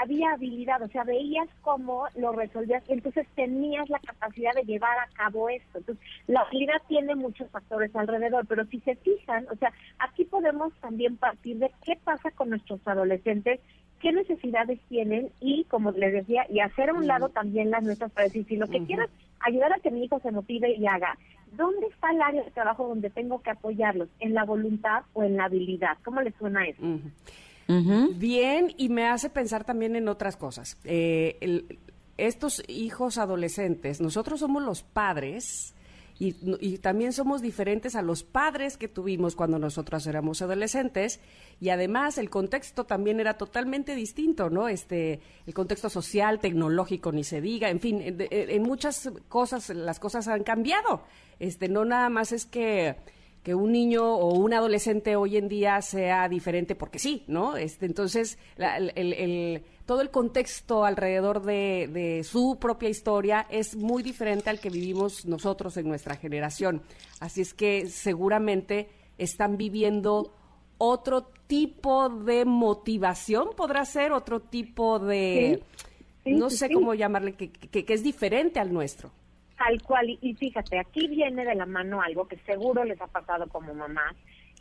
[0.00, 5.08] había habilidad, o sea, veías cómo lo resolvías, entonces tenías la capacidad de llevar a
[5.14, 5.78] cabo esto.
[5.78, 10.72] Entonces, la habilidad tiene muchos factores alrededor, pero si se fijan, o sea, aquí podemos
[10.80, 13.60] también partir de qué pasa con nuestros adolescentes,
[14.02, 18.10] qué necesidades tienen y, como les decía, y hacer a un lado también las nuestras
[18.10, 19.08] para decir, si lo que quieras
[19.40, 21.16] ayudar a que mi hijo se motive y haga.
[21.56, 24.08] ¿Dónde está el área de trabajo donde tengo que apoyarlos?
[24.18, 25.98] ¿En la voluntad o en la habilidad?
[26.04, 26.82] ¿Cómo les suena eso?
[28.16, 30.78] Bien, y me hace pensar también en otras cosas.
[30.84, 31.64] Eh,
[32.18, 35.74] estos hijos adolescentes, nosotros somos los padres
[36.24, 41.18] y, también somos diferentes a los padres que tuvimos cuando nosotros éramos adolescentes
[41.60, 44.68] y además el contexto también era totalmente distinto, ¿no?
[44.68, 50.28] Este, el contexto social, tecnológico, ni se diga, en fin, en, muchas cosas las cosas
[50.28, 51.02] han cambiado.
[51.40, 52.96] Este, no nada más es que
[53.42, 57.56] que un niño o un adolescente hoy en día sea diferente porque sí, ¿no?
[57.56, 64.60] Este, entonces, el, todo el contexto alrededor de, su propia historia es muy diferente al
[64.60, 66.82] que vivimos nosotros en nuestra generación.
[67.20, 70.32] Así es que seguramente están viviendo
[70.78, 75.62] otro tipo de motivación, podrá ser otro tipo de,
[76.24, 79.10] no sé cómo llamarle, que, que es diferente al nuestro.
[79.62, 83.46] Tal cual, y, fíjate, aquí viene de la mano algo que seguro les ha pasado
[83.48, 84.12] como mamá,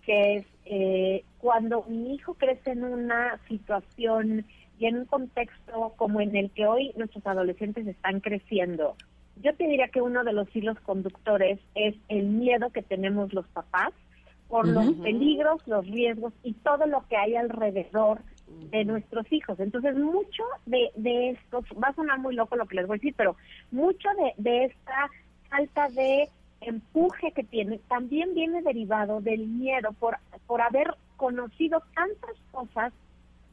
[0.06, 4.46] que es eh, cuando mi hijo crece en una situación
[4.82, 8.96] y en un contexto como en el que hoy nuestros adolescentes están creciendo,
[9.40, 13.48] yo te diría que uno de los hilos conductores es el miedo que tenemos los
[13.50, 13.92] papás
[14.48, 18.22] por los peligros, los riesgos y todo lo que hay alrededor
[18.72, 19.60] de nuestros hijos.
[19.60, 22.98] Entonces, mucho de, de esto, va a sonar muy loco lo que les voy a
[22.98, 23.36] decir, pero
[23.70, 25.12] mucho de, de esta
[25.48, 26.28] falta de
[26.62, 30.18] empuje que tiene también viene derivado del miedo por,
[30.48, 32.92] por haber conocido tantas cosas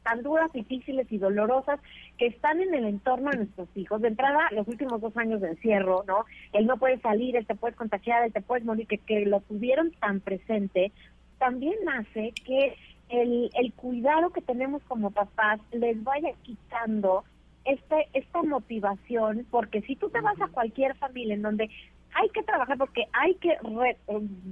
[0.03, 1.79] tan duras, difíciles y dolorosas
[2.17, 4.01] que están en el entorno de nuestros hijos.
[4.01, 6.25] De entrada, los últimos dos años de encierro, ¿no?
[6.53, 9.41] Él no puede salir, él te puede contagiar, él te puede morir, que, que lo
[9.41, 10.91] tuvieron tan presente,
[11.37, 12.75] también hace que
[13.09, 17.23] el, el cuidado que tenemos como papás les vaya quitando
[17.65, 21.69] este, esta motivación, porque si tú te vas a cualquier familia en donde
[22.13, 23.57] hay que trabajar porque hay que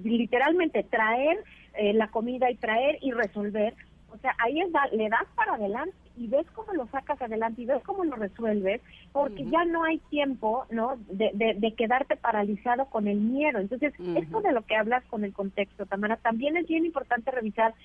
[0.03, 3.73] literalmente traer eh, la comida y traer y resolver,
[4.13, 7.65] o sea, ahí es le das para adelante y ves cómo lo sacas adelante y
[7.65, 10.97] ves cómo lo resuelves, porque ya no hay tiempo, ¿no?
[11.09, 13.59] De, de, quedarte paralizado con el miedo.
[13.59, 17.75] Entonces, esto de lo que hablas con el contexto, Tamara, también es bien importante revisar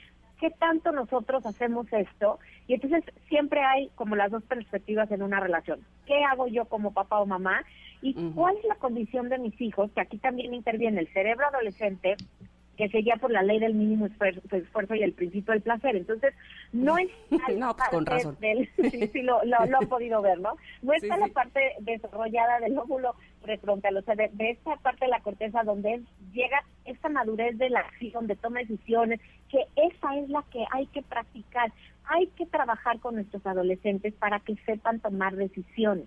[0.40, 5.38] qué tanto nosotros hacemos esto y entonces siempre hay como las dos perspectivas en una
[5.38, 5.80] relación.
[6.06, 7.62] ¿Qué hago yo como papá o mamá?
[8.00, 9.92] ¿Y cuál es la condición de mis hijos?
[9.92, 12.16] Que aquí también interviene el cerebro adolescente
[12.76, 15.96] que seguía por la ley del mínimo esfuerzo, y el principio del placer.
[15.96, 16.35] Entonces,
[16.72, 17.08] no es
[17.56, 18.37] no, pues, con razón.
[18.40, 18.68] Del,
[19.12, 20.56] sí, lo, lo, han podido ver, ¿no?
[20.82, 25.20] No está la parte desarrollada del óvulo prefrontal, o sea, de, esta parte de la
[25.20, 30.28] corteza donde llega esta madurez de la acción, de toma de decisiones, que esa es
[30.28, 31.72] la que hay que practicar.
[32.04, 36.06] Hay que trabajar con nuestros adolescentes para que sepan tomar decisiones.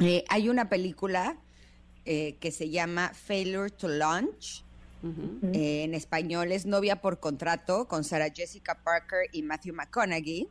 [0.00, 1.36] Eh, hay una película
[2.04, 4.64] eh, que se llama Failure to Launch.
[5.52, 10.48] Eh, en español es Novia por Contrato con Sarah Jessica Parker y Matthew McConaughey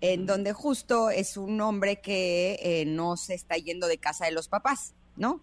[0.00, 4.32] en donde justo es un hombre que eh, no se está yendo de casa de
[4.32, 5.40] los papás, ¿no?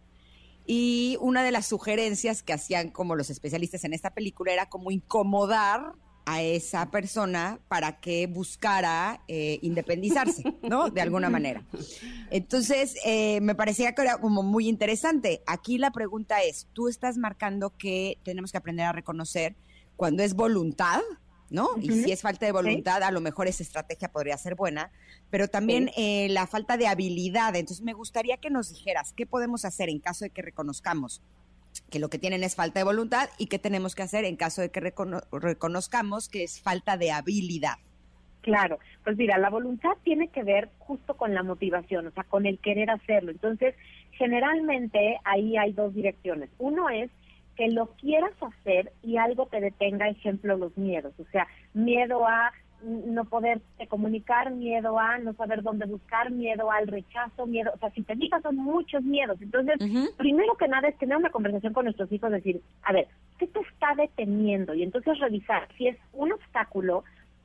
[0.66, 4.92] Y una de las sugerencias que hacían como los especialistas en esta película era como
[4.92, 5.94] incomodar
[6.26, 10.90] a esa persona para que buscara eh, independizarse, ¿no?
[10.92, 11.64] De alguna manera.
[12.30, 15.42] Entonces, eh, me parecía que era como muy interesante.
[15.46, 19.56] Aquí la pregunta es, tú estás marcando que tenemos que aprender a reconocer
[19.96, 21.02] cuando es voluntad,
[21.50, 21.70] ¿no?
[21.80, 24.92] Y si es falta de voluntad, a lo mejor esa estrategia podría ser buena,
[25.30, 27.56] pero también eh, la falta de habilidad.
[27.56, 31.22] Entonces, me gustaría que nos dijeras qué podemos hacer en caso de que reconozcamos
[31.82, 34.62] que lo que tienen es falta de voluntad y qué tenemos que hacer en caso
[34.62, 34.94] de que
[35.32, 37.76] reconozcamos que es falta de habilidad.
[38.42, 42.46] Claro, pues mira, la voluntad tiene que ver justo con la motivación, o sea, con
[42.46, 43.32] el querer hacerlo.
[43.32, 43.74] Entonces,
[44.12, 46.50] generalmente ahí hay dos direcciones.
[46.60, 47.10] Uno es
[47.56, 52.52] que lo quieras hacer y algo te detenga, ejemplo, los miedos, o sea, miedo a
[52.84, 57.90] no poder comunicar, miedo a no saber dónde buscar, miedo al rechazo, miedo, o sea,
[57.92, 59.42] si te digas son muchos miedos.
[59.42, 59.76] Entonces,
[60.18, 63.08] primero que nada es tener una conversación con nuestros hijos, decir, a ver,
[63.40, 64.74] ¿qué te está deteniendo?
[64.74, 67.04] Y entonces revisar si es un obstáculo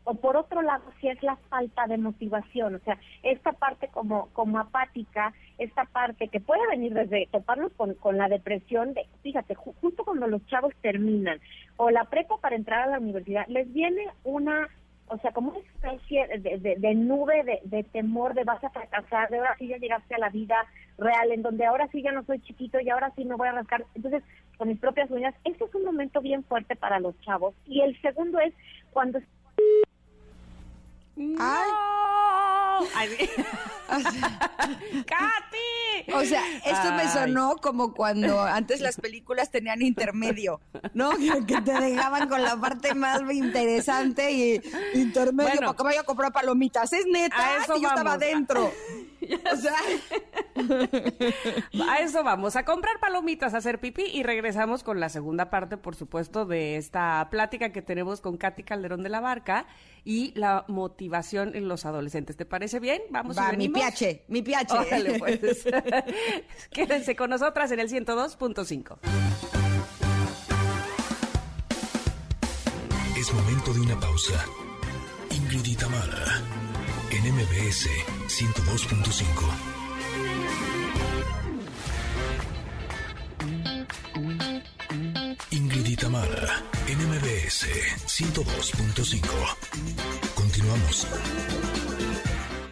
[0.09, 4.31] o por otro lado si es la falta de motivación, o sea, esta parte como,
[4.33, 9.55] como apática, esta parte que puede venir desde toparnos con, con la depresión, de, fíjate,
[9.55, 11.41] justo cuando los chavos terminan
[11.77, 14.69] o la prepa para entrar a la universidad, les viene una
[15.11, 19.39] o sea, como una especie de, de, nube de, temor de vas a fracasar, de
[19.39, 20.57] ahora sí ya llegaste a la vida
[20.99, 23.53] real, en donde ahora sí ya no soy chiquito y ahora sí me voy a
[23.53, 23.85] rascar.
[23.95, 24.23] Entonces,
[24.57, 27.55] con mis propias uñas, ese es un momento bien fuerte para los chavos.
[27.67, 28.53] Y el segundo es
[28.93, 29.21] cuando
[31.17, 32.18] ¡No!
[35.07, 36.13] ¡Katy!
[36.13, 40.61] O sea, esto me sonó como cuando antes las películas tenían intermedio,
[40.95, 41.11] ¿no?
[41.47, 44.61] Que te dejaban con la parte más interesante y
[44.95, 46.93] intermedio bueno, porque vaya a comprar palomitas.
[46.93, 48.73] Es neta, eso yo estaba adentro.
[49.53, 49.75] O sea...
[51.89, 55.77] a eso vamos, a comprar palomitas, a hacer pipí y regresamos con la segunda parte,
[55.77, 59.67] por supuesto, de esta plática que tenemos con Katy Calderón de la Barca
[60.05, 62.37] y la motivación en los adolescentes.
[62.37, 63.03] ¿Te parece bien?
[63.11, 64.77] Vamos Va, mi piache, mi piache.
[65.19, 65.67] pues.
[66.71, 68.99] Quédense con nosotras en el 102.5.
[73.19, 74.45] Es momento de una pausa.
[75.31, 75.79] Ingrid
[77.11, 77.89] en MBS
[78.29, 79.79] 102.5.
[85.51, 87.67] Ingrid Itamara, NMBS
[88.07, 89.57] 102.5.
[90.35, 91.07] Continuamos.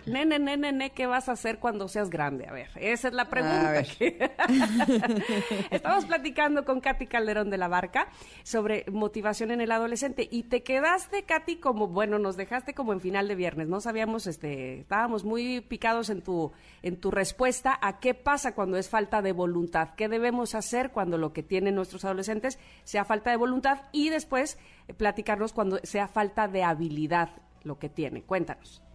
[0.06, 2.46] Nene, nene, nene, ¿qué vas a hacer cuando seas grande?
[2.46, 3.80] A ver, esa es la pregunta.
[5.70, 8.06] Estamos platicando con Katy Calderón de la Barca
[8.44, 13.00] sobre motivación en el adolescente y te quedaste, Katy, como, bueno, nos dejaste como en
[13.00, 17.98] final de viernes, no sabíamos, este, estábamos muy picados en tu, en tu respuesta a
[17.98, 22.04] qué pasa cuando es falta de voluntad, qué debemos hacer cuando lo que tienen nuestros
[22.04, 24.56] adolescentes sea falta de voluntad y después
[24.96, 27.30] platicarnos cuando sea falta de habilidad
[27.64, 28.22] lo que tiene.
[28.22, 28.85] Cuéntanos.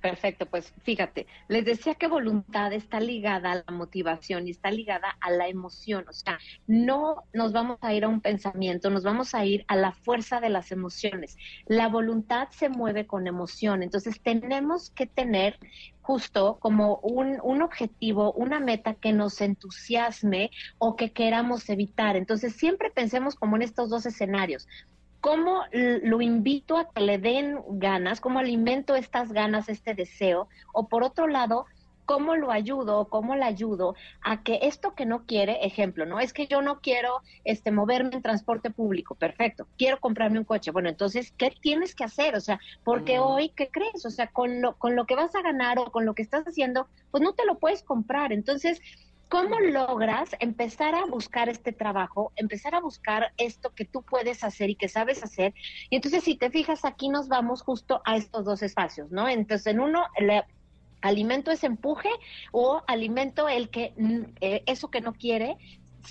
[0.00, 5.16] Perfecto, pues fíjate, les decía que voluntad está ligada a la motivación y está ligada
[5.20, 9.34] a la emoción, o sea, no nos vamos a ir a un pensamiento, nos vamos
[9.34, 11.36] a ir a la fuerza de las emociones.
[11.66, 15.58] La voluntad se mueve con emoción, entonces tenemos que tener
[16.02, 22.14] justo como un, un objetivo, una meta que nos entusiasme o que queramos evitar.
[22.16, 24.68] Entonces siempre pensemos como en estos dos escenarios
[25.26, 30.86] cómo lo invito a que le den ganas, cómo alimento estas ganas, este deseo, o
[30.86, 31.66] por otro lado,
[32.04, 36.32] cómo lo ayudo, cómo le ayudo a que esto que no quiere, ejemplo, no es
[36.32, 40.70] que yo no quiero este moverme en transporte público, perfecto, quiero comprarme un coche.
[40.70, 42.36] Bueno, entonces, ¿qué tienes que hacer?
[42.36, 44.06] O sea, porque hoy qué crees?
[44.06, 46.44] O sea, con lo con lo que vas a ganar o con lo que estás
[46.44, 48.32] haciendo, pues no te lo puedes comprar.
[48.32, 48.80] Entonces,
[49.28, 54.70] ¿Cómo logras empezar a buscar este trabajo, empezar a buscar esto que tú puedes hacer
[54.70, 55.52] y que sabes hacer?
[55.90, 59.28] Y entonces, si te fijas, aquí nos vamos justo a estos dos espacios, ¿no?
[59.28, 60.30] Entonces, en uno, el
[61.00, 62.08] alimento es empuje
[62.52, 65.56] o alimento el que, mm, eh, eso que no quiere,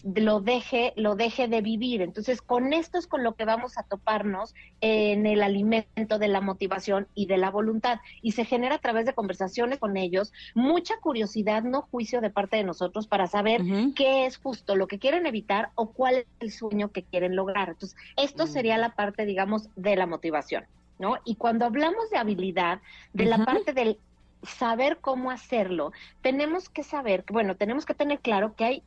[0.03, 2.01] lo deje, lo deje de vivir.
[2.01, 6.41] Entonces, con esto es con lo que vamos a toparnos en el alimento de la
[6.41, 7.99] motivación y de la voluntad.
[8.21, 12.57] Y se genera a través de conversaciones con ellos mucha curiosidad, no juicio de parte
[12.57, 13.61] de nosotros para saber
[13.95, 17.69] qué es justo lo que quieren evitar o cuál es el sueño que quieren lograr.
[17.69, 20.65] Entonces, esto sería la parte, digamos, de la motivación.
[20.97, 21.17] ¿No?
[21.25, 22.79] Y cuando hablamos de habilidad,
[23.11, 23.99] de la parte del
[24.43, 25.91] saber cómo hacerlo,
[26.21, 28.83] tenemos que saber, bueno, tenemos que tener claro que hay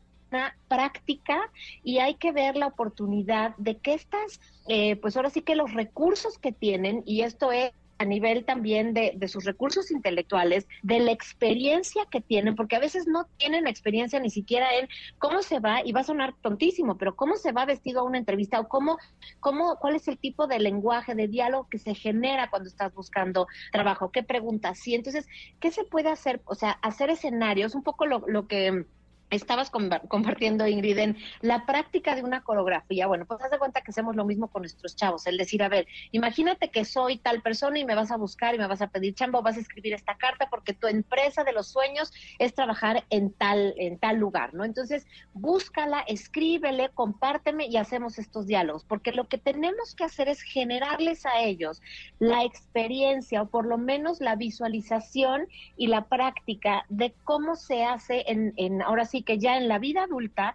[0.68, 1.50] práctica
[1.82, 5.72] y hay que ver la oportunidad de que estas, eh, pues ahora sí que los
[5.74, 11.00] recursos que tienen, y esto es a nivel también de, de, sus recursos intelectuales, de
[11.00, 15.58] la experiencia que tienen, porque a veces no tienen experiencia ni siquiera en cómo se
[15.58, 18.68] va, y va a sonar tontísimo, pero cómo se va vestido a una entrevista o
[18.68, 18.98] cómo,
[19.40, 23.48] cómo, cuál es el tipo de lenguaje, de diálogo que se genera cuando estás buscando
[23.72, 25.26] trabajo, qué preguntas, sí, entonces,
[25.60, 26.40] ¿qué se puede hacer?
[26.44, 28.86] O sea, hacer escenarios, un poco lo, lo que
[29.30, 33.06] estabas compartiendo, Ingrid, en la práctica de una coreografía.
[33.06, 35.68] Bueno, pues haz de cuenta que hacemos lo mismo con nuestros chavos, el decir, a
[35.68, 38.88] ver, imagínate que soy tal persona y me vas a buscar y me vas a
[38.88, 43.04] pedir chambo, vas a escribir esta carta porque tu empresa de los sueños es trabajar
[43.10, 44.64] en tal, en tal lugar, ¿no?
[44.64, 50.42] Entonces, búscala, escríbele, compárteme y hacemos estos diálogos, porque lo que tenemos que hacer es
[50.42, 51.80] generarles a ellos
[52.18, 58.24] la experiencia o por lo menos la visualización y la práctica de cómo se hace
[58.26, 60.54] en, en ahora sí, que ya en la vida adulta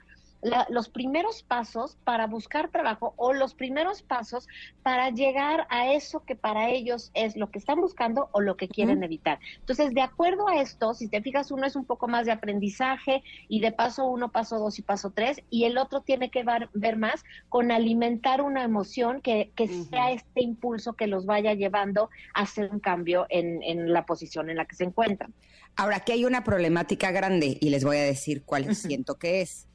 [0.69, 4.47] los primeros pasos para buscar trabajo o los primeros pasos
[4.81, 8.67] para llegar a eso que para ellos es lo que están buscando o lo que
[8.67, 9.39] quieren evitar.
[9.59, 13.23] Entonces, de acuerdo a esto, si te fijas, uno es un poco más de aprendizaje
[13.47, 16.97] y de paso uno, paso dos y paso tres, y el otro tiene que ver,
[16.97, 22.41] más con alimentar una emoción que, que sea este impulso que los vaya llevando a
[22.41, 25.33] hacer un cambio en, en la posición en la que se encuentran.
[25.75, 29.67] Ahora, aquí hay una problemática grande y les voy a decir cuál siento que es.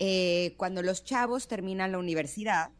[0.00, 2.70] Eh, cuando los chavos terminan la universidad,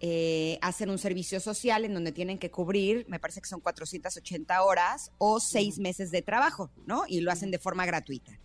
[0.00, 4.62] eh, hacen un servicio social en donde tienen que cubrir, me parece que son 480
[4.62, 7.04] horas o seis meses de trabajo, ¿no?
[7.06, 8.38] Y lo hacen de forma gratuita.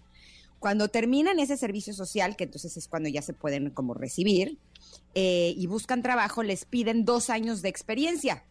[0.59, 4.59] Cuando terminan ese servicio social, que entonces es cuando ya se pueden como recibir,
[5.15, 8.43] eh, y buscan trabajo, les piden dos años de experiencia.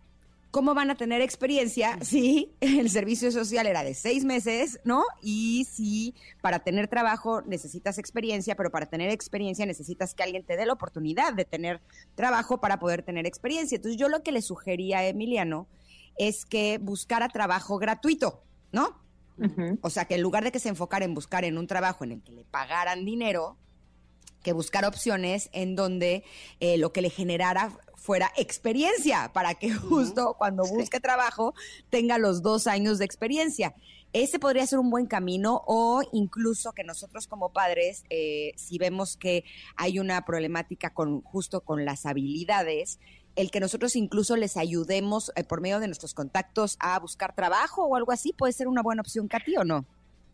[0.50, 5.04] ¿Cómo van a tener experiencia si el servicio social era de seis meses, ¿no?
[5.22, 10.56] Y si para tener trabajo necesitas experiencia, pero para tener experiencia necesitas que alguien te
[10.56, 11.80] dé la oportunidad de tener
[12.14, 13.76] trabajo para poder tener experiencia.
[13.76, 15.68] Entonces yo lo que le sugería a Emiliano
[16.18, 18.42] es que buscara trabajo gratuito,
[18.72, 18.98] ¿no?
[19.80, 22.12] O sea, que en lugar de que se enfocara en buscar en un trabajo en
[22.12, 23.56] el que le pagaran dinero,
[24.42, 26.24] que buscar opciones en donde
[26.60, 31.54] eh, lo que le generara fuera experiencia, para que justo cuando busque trabajo
[31.90, 33.74] tenga los dos años de experiencia.
[34.12, 39.16] Ese podría ser un buen camino o incluso que nosotros como padres, eh, si vemos
[39.16, 39.44] que
[39.76, 42.98] hay una problemática con justo con las habilidades,
[43.36, 47.84] el que nosotros incluso les ayudemos eh, por medio de nuestros contactos a buscar trabajo
[47.84, 49.86] o algo así, puede ser una buena opción, Katy, ¿o no?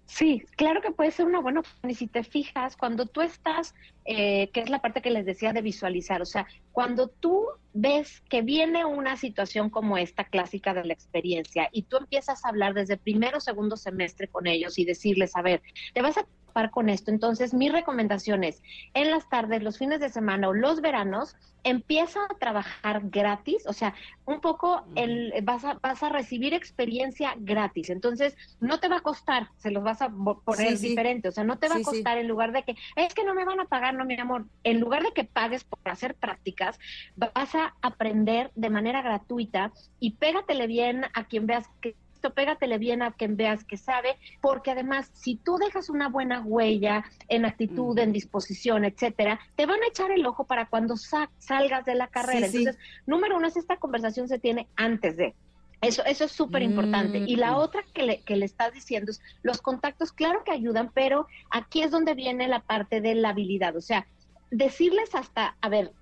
[0.06, 1.90] Sí, claro que puede ser una buena opción.
[1.90, 5.52] Y si te fijas, cuando tú estás, eh, que es la parte que les decía
[5.52, 10.84] de visualizar, o sea, cuando tú ves que viene una situación como esta clásica de
[10.84, 14.84] la experiencia y tú empiezas a hablar desde primero o segundo semestre con ellos y
[14.84, 15.60] decirles, a ver,
[15.92, 16.26] te vas a
[16.70, 17.10] con esto.
[17.10, 18.62] Entonces, mi recomendación es,
[18.94, 23.72] en las tardes, los fines de semana o los veranos, empieza a trabajar gratis, o
[23.72, 23.94] sea,
[24.24, 27.90] un poco el, vas, a, vas a recibir experiencia gratis.
[27.90, 31.58] Entonces, no te va a costar, se los vas a poner diferente, o sea, no
[31.58, 33.94] te va a costar en lugar de que, es que no me van a pagar,
[33.94, 36.78] no, mi amor, en lugar de que pagues por hacer prácticas,
[37.16, 41.96] vas a aprender de manera gratuita y pégatele bien a quien veas que
[42.34, 47.04] pégatele bien a quien veas que sabe, porque además, si tú dejas una buena huella
[47.28, 51.94] en actitud, en disposición, etcétera, te van a echar el ojo para cuando salgas de
[51.94, 52.46] la carrera.
[52.46, 55.34] Entonces, número uno es esta conversación se tiene antes de.
[55.82, 57.18] Eso, eso es súper importante.
[57.18, 57.56] Y la mm.
[57.56, 61.82] otra que le, que le estás diciendo es, los contactos, claro que ayudan, pero aquí
[61.82, 63.76] es donde viene la parte de la habilidad.
[63.76, 64.06] O sea,
[64.50, 65.92] decirles hasta, a ver,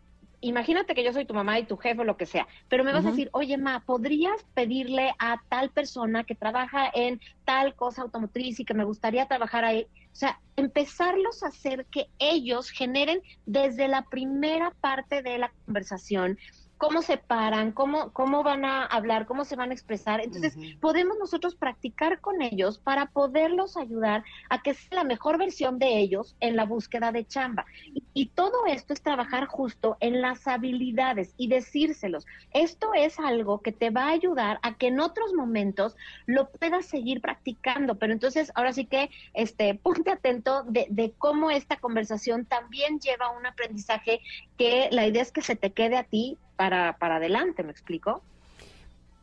[0.49, 2.93] imagínate que yo soy tu mamá y tu jefe o lo que sea, pero me
[2.93, 8.03] vas a decir, oye, ma, ¿podrías pedirle a tal persona que trabaja en tal cosa
[8.03, 9.87] automotriz y que me gustaría trabajar ahí?
[10.13, 16.39] O sea, empezarlos a hacer que ellos generen desde la primera parte de la conversación
[16.79, 20.21] cómo se paran, cómo, cómo van a hablar, cómo se van a expresar.
[20.21, 25.79] Entonces, podemos nosotros practicar con ellos para poderlos ayudar a que sea la mejor versión
[25.79, 27.65] de ellos en la búsqueda de chamba.
[27.95, 32.27] Y, y todo esto es trabajar justo en las habilidades y decírselos.
[32.53, 35.97] Esto es algo que te va a ayudar a que en otros momentos
[36.27, 37.97] lo puedas seguir practicando.
[37.97, 43.31] Pero entonces, ahora sí que, este, ponte atento de, de cómo esta conversación también lleva
[43.31, 44.21] un aprendizaje
[44.57, 48.23] que la idea es que se te quede a ti para, para adelante, ¿me explico?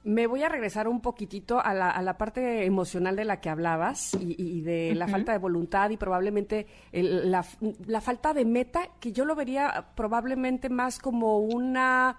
[0.04, 3.50] Me voy a regresar un poquitito a la, a la parte emocional de la que
[3.50, 7.46] hablabas y, de la falta de voluntad y probablemente la,
[7.86, 12.18] la falta de meta, que yo lo vería probablemente más como una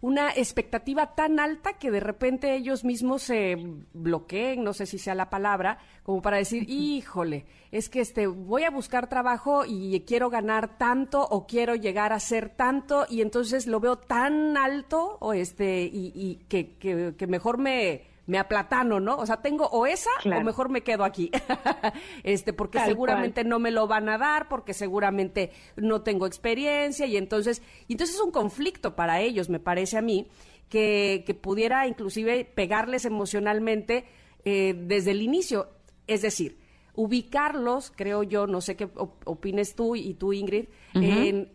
[0.00, 3.56] una expectativa tan alta que de repente ellos mismos se
[3.92, 8.64] bloqueen, no sé si sea la palabra, como para decir, híjole, es que este voy
[8.64, 13.66] a buscar trabajo y quiero ganar tanto o quiero llegar a ser tanto y entonces
[13.66, 19.00] lo veo tan alto o este y, y que, que, que mejor me me aplatano,
[19.00, 19.16] ¿no?
[19.16, 21.30] O sea, tengo o esa o mejor me quedo aquí.
[22.22, 27.16] este, porque seguramente no me lo van a dar, porque seguramente no tengo experiencia y
[27.16, 30.28] entonces, y entonces es un conflicto para ellos, me parece a mí,
[30.68, 34.04] que, que pudiera inclusive pegarles emocionalmente
[34.44, 35.70] eh, desde el inicio.
[36.06, 36.57] Es decir,
[36.98, 38.88] ubicarlos, creo yo, no sé qué
[39.24, 41.48] opines tú y tú, Ingrid, en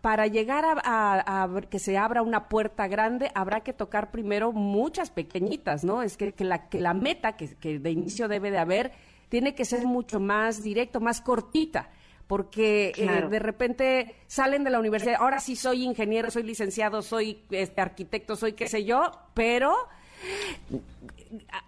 [0.00, 5.84] para llegar a, que se abra una puerta grande, habrá que tocar primero muchas pequeñitas,
[5.84, 6.02] ¿no?
[6.02, 8.90] Es que, la, que la meta que, de inicio debe de haber
[9.28, 11.90] tiene que ser mucho más directo, más cortita
[12.26, 17.44] porque eh, de repente salen de la universidad, ahora sí soy ingeniero, soy licenciado, soy
[17.50, 19.74] este arquitecto, soy qué sé yo, pero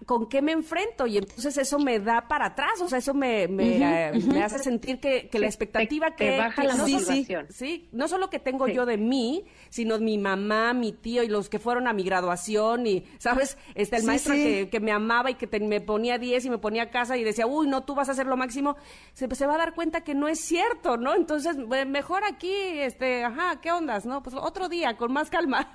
[0.07, 3.49] con qué me enfrento y entonces eso me da para atrás, o sea, eso me,
[3.49, 7.47] me, eh, hace sentir que, la expectativa que, baja la no, motivación.
[7.51, 11.49] Sí, no solo que tengo yo de mí, sino mi mamá, mi tío y los
[11.49, 13.57] que fueron a mi graduación y, ¿sabes?
[13.75, 16.91] Este, el maestro que, me amaba y que me ponía 10 y me ponía a
[16.91, 18.77] casa y decía, uy, no, tú vas a hacer lo máximo,
[19.13, 21.15] se, se va a dar cuenta que no es cierto, ¿no?
[21.15, 21.57] Entonces,
[21.87, 24.23] mejor aquí, este, ajá, ¿qué ondas, no?
[24.23, 25.71] Pues otro día, con más calma.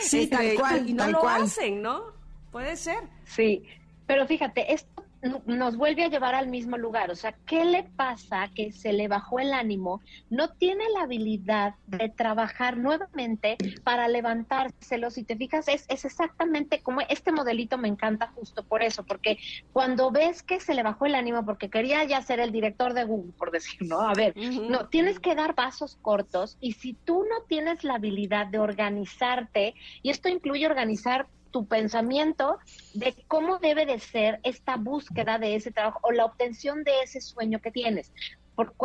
[0.00, 2.21] Sí, tal este, cual, y no lo hacen, ¿no?
[2.52, 2.98] Puede ser.
[3.24, 3.64] Sí,
[4.06, 5.02] pero fíjate, esto
[5.46, 7.10] nos vuelve a llevar al mismo lugar.
[7.10, 10.00] O sea, ¿qué le pasa que se le bajó el ánimo?
[10.30, 15.10] No tiene la habilidad de trabajar nuevamente para levantárselo.
[15.10, 19.38] Si te fijas, es, es exactamente como este modelito me encanta justo por eso, porque
[19.72, 23.04] cuando ves que se le bajó el ánimo porque quería ya ser el director de
[23.04, 24.00] Google, por decir, ¿no?
[24.00, 28.48] A ver, no, tienes que dar pasos cortos y si tú no tienes la habilidad
[28.48, 32.58] de organizarte, y esto incluye organizar tu pensamiento
[32.94, 37.20] de cómo debe de ser esta búsqueda de ese trabajo o la obtención de ese
[37.20, 38.12] sueño que tienes.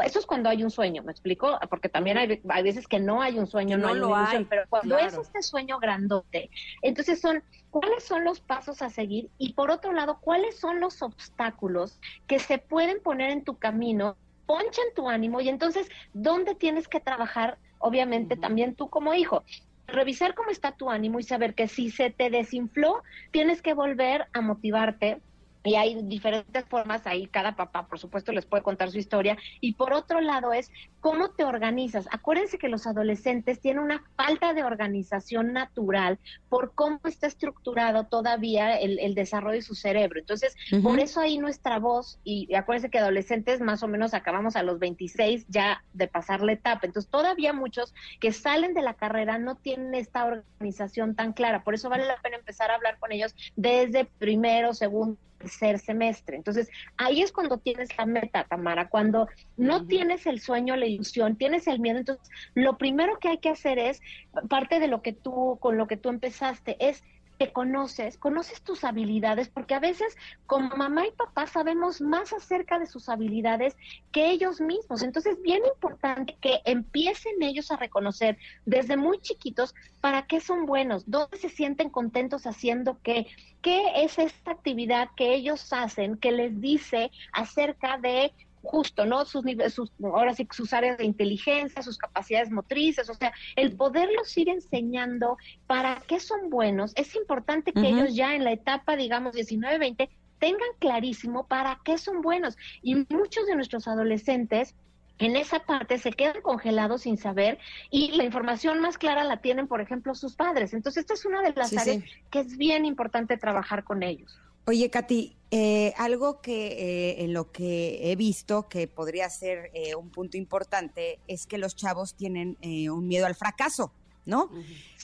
[0.03, 1.57] eso es cuando hay un sueño, ¿me explico?
[1.69, 4.63] Porque también hay, hay veces que no hay un sueño, no, hay lo hay, pero
[4.69, 6.51] cuando es este sueño grandote,
[6.83, 7.41] entonces son
[7.71, 12.39] cuáles son los pasos a seguir y por otro lado, cuáles son los obstáculos que
[12.39, 17.57] se pueden poner en tu camino, ponchan tu ánimo y entonces, ¿dónde tienes que trabajar?
[17.79, 19.43] Obviamente también tú como hijo
[19.87, 24.27] revisar cómo está tu ánimo y saber que si se te desinfló, tienes que volver
[24.33, 25.21] a motivarte
[25.67, 29.73] y hay diferentes formas ahí, cada papá por supuesto les puede contar su historia y
[29.73, 32.07] por otro lado es cómo te organizas.
[32.11, 38.77] Acuérdense que los adolescentes tienen una falta de organización natural por cómo está estructurado todavía
[38.77, 40.19] el, desarrollo de su cerebro.
[40.19, 44.63] Entonces, por eso ahí nuestra voz, y acuérdense que adolescentes más o menos acabamos a
[44.63, 46.85] los 26 ya de pasar la etapa.
[46.85, 51.63] Entonces, todavía muchos que salen de la carrera no tienen esta organización tan clara.
[51.63, 56.37] Por eso vale la pena empezar a hablar con ellos desde primero, segundo tercer semestre.
[56.37, 61.35] Entonces, ahí es cuando tienes la meta, Tamara, cuando no tienes el sueño, la ilusión,
[61.35, 64.01] tienes el miedo, entonces lo primero que hay que hacer es,
[64.49, 67.03] parte de lo que tú, con lo que tú empezaste, es
[67.37, 72.79] que conoces, conoces tus habilidades, porque a veces como mamá y papá sabemos más acerca
[72.79, 73.75] de sus habilidades
[74.11, 75.03] que ellos mismos.
[75.03, 80.65] Entonces es bien importante que empiecen ellos a reconocer desde muy chiquitos para qué son
[80.65, 83.27] buenos, dónde se sienten contentos haciendo qué,
[83.61, 88.33] qué es esta actividad que ellos hacen que les dice acerca de
[88.63, 89.25] justo, ¿no?
[89.25, 94.37] Sus, sus, ahora sí, sus áreas de inteligencia, sus capacidades motrices, o sea, el poderlos
[94.37, 95.37] ir enseñando
[95.67, 100.09] para qué son buenos, es importante que ellos ya en la etapa, digamos, 19, 20,
[100.39, 102.57] tengan clarísimo para qué son buenos.
[102.81, 104.75] Y muchos de nuestros adolescentes
[105.19, 107.57] en esa parte se quedan congelados sin saber
[107.89, 110.73] y la información más clara la tienen, por ejemplo, sus padres.
[110.73, 114.39] Entonces, esta es una de las áreas que es bien importante trabajar con ellos.
[114.69, 119.95] Oye, Katy, eh, algo que eh, en lo que he visto que podría ser eh,
[119.95, 122.57] un punto importante es que los chavos tienen
[122.91, 123.93] un miedo al fracaso.
[124.27, 124.51] ¿No?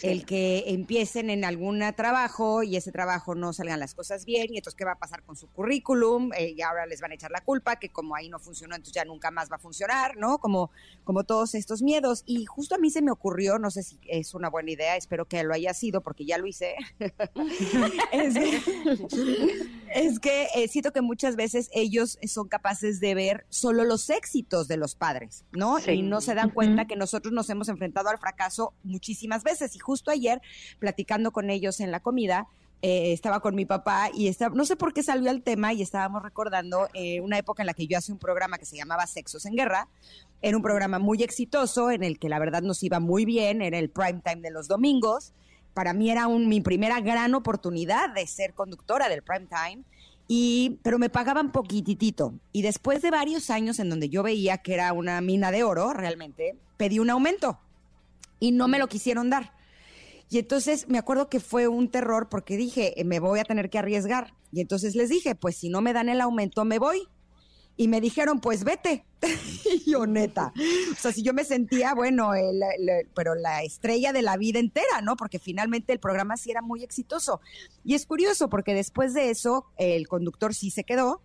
[0.02, 4.58] El que empiecen en algún trabajo y ese trabajo no salgan las cosas bien y
[4.58, 7.32] entonces qué va a pasar con su currículum eh, y ahora les van a echar
[7.32, 10.40] la culpa que como ahí no funcionó entonces ya nunca más va a funcionar, ¿no?
[10.40, 10.72] Como,
[11.06, 12.24] como todos estos miedos.
[12.26, 15.26] Y justo a mí se me ocurrió, no sé si es una buena idea, espero
[15.26, 16.76] que lo haya sido porque ya lo hice,
[19.94, 24.68] es que, eh, siento que muchas veces ellos son capaces de ver solo los éxitos
[24.68, 25.80] de los padres, ¿no?
[25.80, 28.74] Y no se dan cuenta que nosotros nos hemos enfrentado al fracaso
[29.44, 30.42] veces y justo ayer,
[30.80, 32.48] platicando con ellos en la comida,
[32.86, 35.82] eh, estaba con mi papá y estaba, no sé por qué salió el tema y
[35.82, 39.08] estábamos recordando eh, una época en la que yo hacía un programa que se llamaba
[39.08, 39.88] Sexos en Guerra.
[40.42, 43.80] Era un programa muy exitoso en el que la verdad nos iba muy bien, era
[43.80, 45.32] el prime time de los domingos.
[45.74, 49.84] Para mí era mi primera gran oportunidad de ser conductora del prime time.
[50.28, 52.34] Y, pero me pagaban poquitito.
[52.52, 55.94] Y después de varios años en donde yo veía que era una mina de oro,
[55.94, 57.60] realmente, pedí un aumento
[58.44, 59.54] y no me lo quisieron dar.
[60.30, 63.70] Y entonces me acuerdo que fue un terror porque dije, eh, me voy a tener
[63.70, 64.34] que arriesgar.
[64.52, 67.08] Y entonces les dije, pues si no me dan el aumento, me voy.
[67.78, 69.06] Y me dijeron, pues vete.
[69.66, 70.52] y yo, neta.
[70.92, 72.32] O sea, si yo me sentía, bueno,
[73.16, 75.16] pero la estrella de la vida entera, ¿no?
[75.16, 77.40] Porque finalmente el programa sí era muy exitoso.
[77.86, 81.22] Y es curioso porque después de eso, el conductor sí se quedó.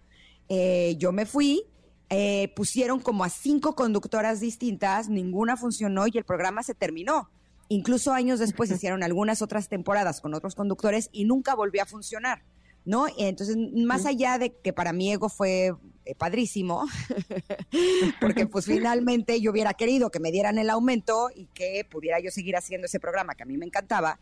[0.49, 1.65] Eh, yo me fui.
[2.11, 7.31] Eh, pusieron como a cinco conductoras distintas, ninguna funcionó y el programa se terminó.
[7.69, 12.43] Incluso años después hicieron algunas otras temporadas con otros conductores y nunca volvió a funcionar,
[12.89, 13.07] ¿no?
[13.19, 15.75] Entonces, más allá de que para mi ego fue
[16.07, 16.87] eh, padrísimo,
[18.19, 22.31] porque pues finalmente yo hubiera querido que me dieran el aumento y que pudiera yo
[22.31, 24.21] seguir haciendo ese programa que a mí me encantaba,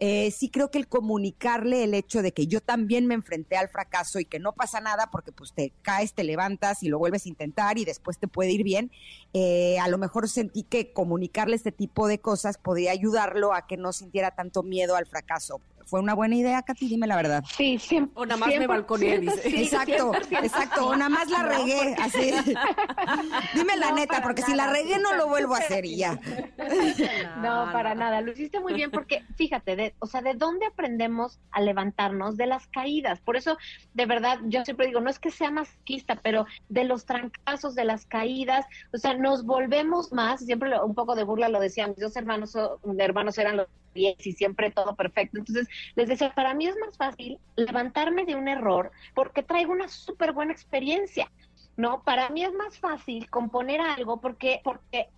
[0.00, 3.68] eh, sí creo que el comunicarle el hecho de que yo también me enfrenté al
[3.68, 7.24] fracaso y que no pasa nada porque pues te caes, te levantas y lo vuelves
[7.24, 8.90] a intentar y después te puede ir bien,
[9.32, 13.76] eh, a lo mejor sentí que comunicarle este tipo de cosas podría ayudarlo a que
[13.76, 15.60] no sintiera tanto miedo al fracaso.
[15.88, 16.86] ¿Fue una buena idea, Katy?
[16.86, 17.42] Dime la verdad.
[17.56, 18.12] Sí, siempre.
[18.14, 19.62] O nada más me balconeé, dice.
[19.62, 20.12] exacto,
[20.42, 20.86] exacto.
[20.86, 22.30] O nada más la regué, así.
[23.54, 26.18] Dime la neta, porque si la regué no lo vuelvo a hacer y ya.
[27.38, 28.20] No, para nada.
[28.20, 32.36] Lo hiciste muy bien porque, fíjate, de, o sea, ¿de dónde aprendemos a levantarnos?
[32.36, 33.20] De las caídas.
[33.20, 33.56] Por eso,
[33.94, 37.84] de verdad, yo siempre digo, no es que sea masquista, pero de los trancazos, de
[37.84, 42.00] las caídas, o sea, nos volvemos más, siempre un poco de burla lo decían, mis
[42.00, 42.56] dos hermanos,
[42.98, 45.38] hermanos eran los y siempre todo perfecto.
[45.38, 49.88] Entonces, les decía, para mí es más fácil levantarme de un error porque traigo una
[49.88, 51.30] súper buena experiencia.
[51.78, 52.02] ¿no?
[52.02, 55.08] Para mí es más fácil componer algo porque, porque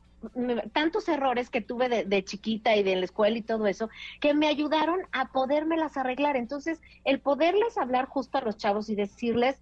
[0.74, 3.88] tantos errores que tuve de, chiquita y de la escuela y todo eso,
[4.20, 6.36] que me ayudaron a podérmelas arreglar.
[6.36, 9.56] Entonces, el poderles hablar justo a los chavos y decirles,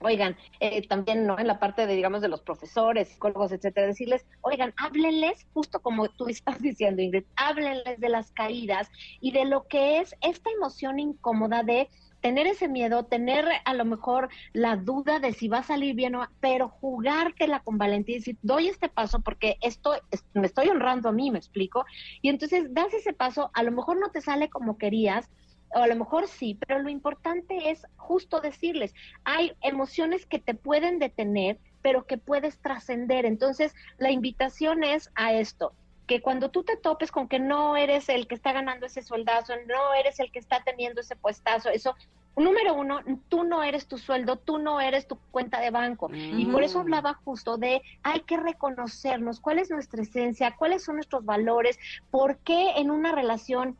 [0.00, 4.26] oigan, eh, también no en la parte de, digamos, de los profesores, psicólogos, etcétera, decirles,
[4.42, 8.90] oigan, háblenles, justo como tú estás diciendo, Ingrid, háblenles de las caídas
[9.20, 11.88] y de lo que es esta emoción incómoda de
[12.20, 16.16] tener ese miedo, tener a lo mejor la duda de si va a salir bien
[16.16, 19.92] o pero jugártela con valentía y decir, doy este paso porque esto
[20.34, 21.84] me estoy honrando a mí, me explico.
[22.22, 25.30] Y entonces das ese paso, a lo mejor no te sale como querías,
[25.76, 30.54] o a lo mejor sí, pero lo importante es justo decirles, hay emociones que te
[30.54, 33.26] pueden detener, pero que puedes trascender.
[33.26, 35.74] Entonces, la invitación es a esto,
[36.06, 39.52] que cuando tú te topes con que no eres el que está ganando ese sueldazo,
[39.66, 41.94] no eres el que está teniendo ese puestazo, eso,
[42.36, 46.08] número uno, tú no eres tu sueldo, tú no eres tu cuenta de banco.
[46.12, 50.96] Y por eso hablaba justo de, hay que reconocernos, cuál es nuestra esencia, cuáles son
[50.96, 51.78] nuestros valores,
[52.10, 53.76] por qué en una relación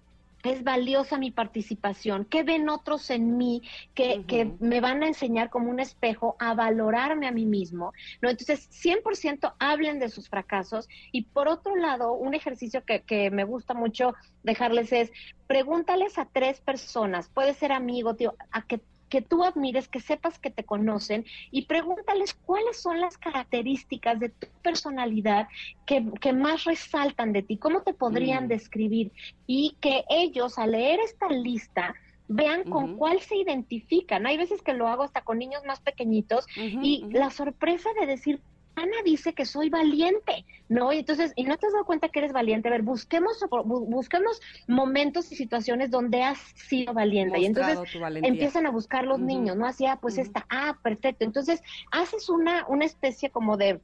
[0.47, 3.63] es valiosa mi participación, qué ven otros en mí
[3.95, 8.31] que, que, me van a enseñar como un espejo a valorarme a mí mismo, ¿no?
[8.31, 10.89] Entonces, 100% hablen de sus fracasos.
[11.13, 15.13] Y por otro lado, un ejercicio que, que me gusta mucho dejarles es,
[15.47, 20.39] pregúntales a tres personas, puede ser amigo, tío, a que que tú admires, que sepas
[20.39, 25.49] que te conocen y pregúntales cuáles son las características de tu personalidad
[25.87, 28.49] que, más resaltan de ti, cómo te podrían mm.
[28.49, 29.13] describir
[29.47, 31.95] y que ellos al leer esta lista
[32.29, 34.27] vean con cuál se identifican.
[34.27, 38.41] Hay veces que lo hago hasta con niños más pequeñitos y la sorpresa de decir,
[38.77, 40.93] Ana dice que soy valiente, ¿no?
[40.93, 42.69] Y entonces, y no te has dado cuenta que eres valiente.
[42.69, 47.39] A ver, busquemos, busquemos momentos y situaciones donde has sido valiente.
[47.41, 47.79] y entonces
[48.23, 49.67] empiezan a buscar los niños, ¿no?
[49.67, 51.25] Así, ah, pues esta, ah, perfecto.
[51.25, 53.81] Entonces, haces una, una especie como de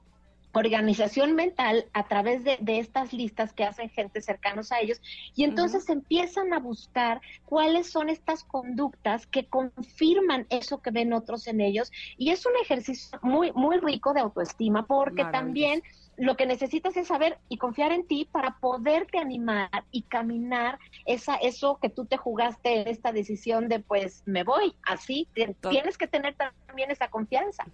[0.53, 5.01] organización mental a través de, estas listas que hacen gente cercanos a ellos
[5.35, 11.47] y entonces empiezan a buscar cuáles son estas conductas que confirman eso que ven otros
[11.47, 15.83] en ellos y es un ejercicio muy muy rico de autoestima porque también
[16.17, 21.37] lo que necesitas es saber y confiar en ti para poderte animar y caminar esa
[21.37, 26.07] eso que tú te jugaste en esta decisión de pues me voy así tienes que
[26.07, 27.65] tener también esa confianza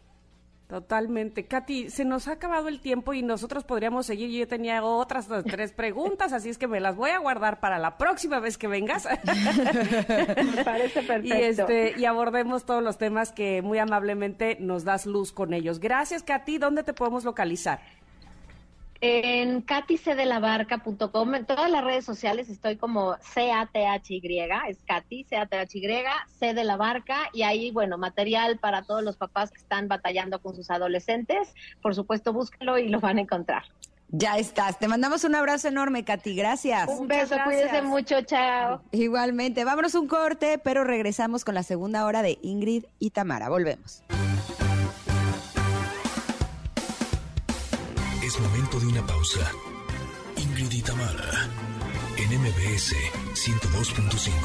[0.68, 1.46] Totalmente.
[1.46, 4.28] Katy, se nos ha acabado el tiempo y nosotros podríamos seguir.
[4.30, 7.96] Yo tenía otras tres preguntas, así es que me las voy a guardar para la
[7.96, 9.06] próxima vez que vengas.
[9.24, 11.26] me parece perfecto.
[11.26, 15.80] Y, este, y abordemos todos los temas que muy amablemente nos das luz con ellos.
[15.80, 16.58] Gracias, Katy.
[16.58, 17.80] ¿Dónde te podemos localizar?
[19.00, 26.04] En katycdelabarca.com, en todas las redes sociales estoy como C-A-T-H-Y, es Katy, C-A-T-H-Y,
[26.38, 30.40] C de la Barca, y ahí, bueno, material para todos los papás que están batallando
[30.40, 31.54] con sus adolescentes.
[31.80, 33.62] Por supuesto, búsquelo y lo van a encontrar.
[34.10, 34.78] Ya estás.
[34.78, 36.34] Te mandamos un abrazo enorme, Katy.
[36.34, 36.88] Gracias.
[36.88, 38.22] Un beso, cuídense mucho.
[38.22, 38.82] Chao.
[38.90, 39.64] Igualmente.
[39.64, 43.50] Vámonos un corte, pero regresamos con la segunda hora de Ingrid y Tamara.
[43.50, 44.02] Volvemos.
[48.28, 49.50] Es momento de una pausa.
[50.36, 50.82] Ingrid y
[52.18, 52.94] en MBS
[53.32, 54.36] 102.5.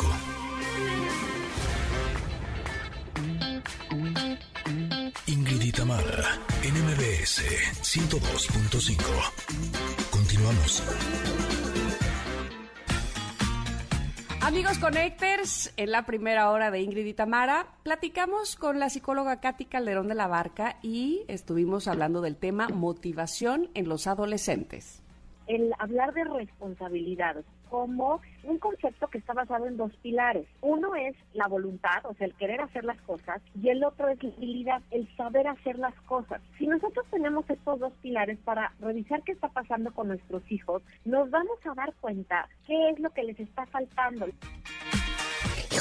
[5.27, 5.71] Ingrid y
[6.61, 7.41] en MBS
[7.81, 9.03] 102.5.
[10.11, 10.81] Continuamos.
[14.45, 19.63] Amigos Connectors, en la primera hora de Ingrid y Tamara, platicamos con la psicóloga Katy
[19.63, 25.01] Calderón de la Barca y estuvimos hablando del tema motivación en los adolescentes.
[25.47, 27.37] El hablar de responsabilidad
[27.73, 30.45] como un concepto que está basado en dos pilares.
[30.61, 34.21] Uno es la voluntad, o sea, el querer hacer las cosas, y el otro es
[34.21, 36.39] la habilidad, el saber hacer las cosas.
[36.59, 41.31] Si nosotros tenemos estos dos pilares para revisar qué está pasando con nuestros hijos, nos
[41.31, 44.27] vamos a dar cuenta qué es lo que les está faltando.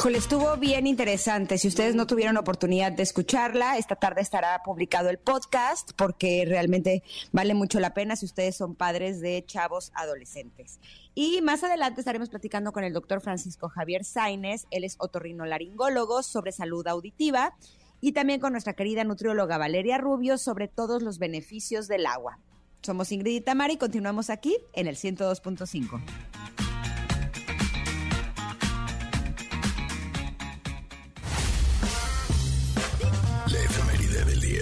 [0.03, 1.59] Híjole, estuvo bien interesante.
[1.59, 7.05] Si ustedes no tuvieron oportunidad de escucharla, esta tarde estará publicado el podcast porque realmente
[7.31, 10.81] vale mucho la pena si ustedes son padres de chavos adolescentes.
[11.15, 16.51] Y más adelante estaremos platicando con el doctor Francisco Javier Sainez, él es otorrinolaringólogo sobre
[16.51, 17.55] salud auditiva,
[18.01, 22.41] y también con nuestra querida nutrióloga Valeria Rubio sobre todos los beneficios del agua.
[22.81, 26.01] Somos Ingrid y Tamara y continuamos aquí en el 102.5.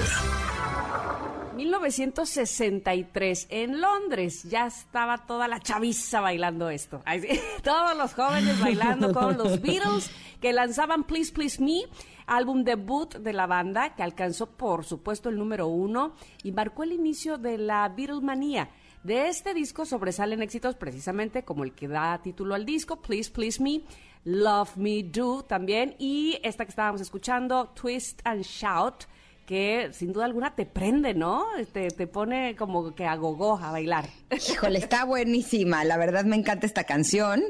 [0.00, 1.20] efeméride del día.
[1.60, 7.02] 1963, en Londres, ya estaba toda la chaviza bailando esto.
[7.62, 11.82] Todos los jóvenes bailando con los Beatles que lanzaban Please Please Me,
[12.26, 16.92] álbum debut de la banda que alcanzó, por supuesto, el número uno y marcó el
[16.92, 18.70] inicio de la Beatlemanía.
[19.02, 23.62] De este disco sobresalen éxitos precisamente como el que da título al disco, Please Please
[23.62, 23.82] Me,
[24.24, 29.04] Love Me Do también, y esta que estábamos escuchando, Twist and Shout,
[29.50, 31.44] que sin duda alguna te prende, ¿no?
[31.72, 34.08] Te, te pone como que a gogó a bailar.
[34.30, 35.82] Híjole, está buenísima.
[35.82, 37.42] La verdad me encanta esta canción.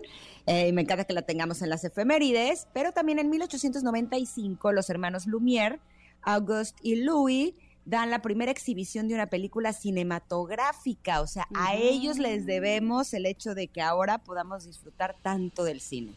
[0.46, 4.88] Eh, y me encanta que la tengamos en las efemérides, pero también en 1895 los
[4.88, 5.78] hermanos Lumière,
[6.22, 7.52] Auguste y Louis
[7.84, 13.26] dan la primera exhibición de una película cinematográfica, o sea, a ellos les debemos el
[13.26, 16.14] hecho de que ahora podamos disfrutar tanto del cine.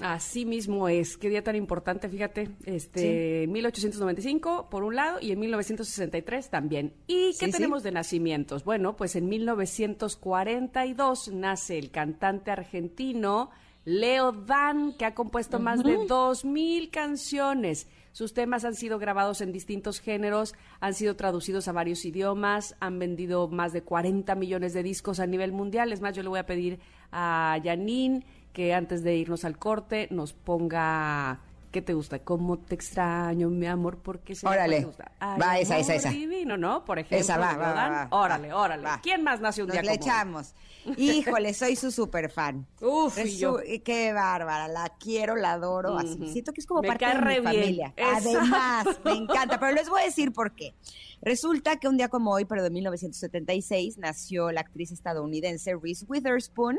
[0.00, 5.40] Así mismo es, qué día tan importante, fíjate, este, 1895 por un lado y en
[5.40, 6.92] 1963 también.
[7.06, 8.64] ¿Y qué tenemos de nacimientos?
[8.64, 13.50] Bueno, pues en 1942 nace el cantante argentino
[13.86, 17.86] Leo Dan, que ha compuesto más de dos mil canciones.
[18.10, 22.98] Sus temas han sido grabados en distintos géneros, han sido traducidos a varios idiomas, han
[22.98, 25.92] vendido más de 40 millones de discos a nivel mundial.
[25.92, 26.80] Es más, yo le voy a pedir
[27.12, 28.24] a Janine
[28.56, 31.40] que antes de irnos al corte nos ponga
[31.76, 32.20] ¿Qué te gusta?
[32.20, 33.98] ¿Cómo te extraño, mi amor?
[33.98, 34.78] Porque se Órale.
[34.78, 35.12] te gusta.
[35.20, 36.08] va, esa, esa, esa.
[36.08, 36.86] divino, ¿no?
[36.86, 37.18] Por ejemplo.
[37.18, 38.88] Esa va, va, va, Órale, órale.
[39.02, 40.54] ¿Quién más nació un Nos día le como echamos.
[40.96, 42.66] Híjole, soy su super fan.
[42.80, 43.58] Uf, y yo.
[43.84, 45.98] Qué bárbara, la quiero, la adoro.
[45.98, 46.16] Así.
[46.32, 47.44] Siento que es como Me parte de mi bien.
[47.44, 47.94] familia.
[47.94, 48.30] Exacto.
[48.38, 49.60] Además, me encanta.
[49.60, 50.74] Pero les voy a decir por qué.
[51.20, 56.78] Resulta que un día como hoy, pero de 1976, nació la actriz estadounidense Reese Witherspoon.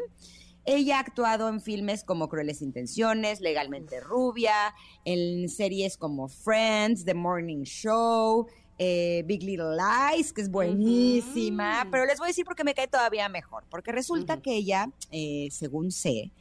[0.69, 7.13] Ella ha actuado en filmes como Crueles Intenciones, Legalmente Rubia, en series como Friends, The
[7.13, 8.47] Morning Show,
[8.77, 11.87] eh, Big Little Lies, que es buenísima.
[11.89, 13.63] Pero les voy a decir por qué me cae todavía mejor.
[13.69, 16.33] Porque resulta que ella, eh, según sé,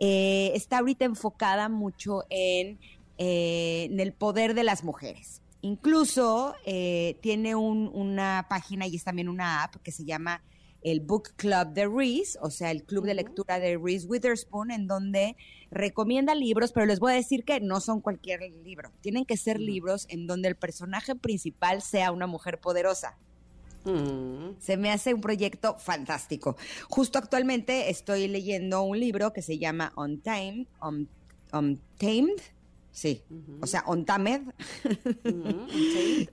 [0.00, 2.78] eh, está ahorita enfocada mucho en,
[3.18, 5.42] en el poder de las mujeres.
[5.60, 10.42] Incluso tiene una página y es también una app que se llama
[10.86, 14.86] el Book Club de Reese, o sea, el club de lectura de Reese Witherspoon, en
[14.86, 15.36] donde
[15.68, 18.92] recomienda libros, pero les voy a decir que no son cualquier libro.
[19.00, 23.18] Tienen que ser libros en donde el personaje principal sea una mujer poderosa.
[23.84, 24.60] Mm.
[24.60, 26.56] Se me hace un proyecto fantástico.
[26.88, 30.68] Justo actualmente estoy leyendo un libro que se llama On Time,
[31.52, 32.40] Untamed.
[32.92, 33.22] Sí,
[33.60, 34.42] o sea, Ontamed.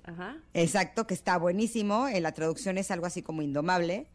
[0.53, 2.07] Exacto, que está buenísimo.
[2.07, 4.07] Eh, la traducción es algo así como indomable.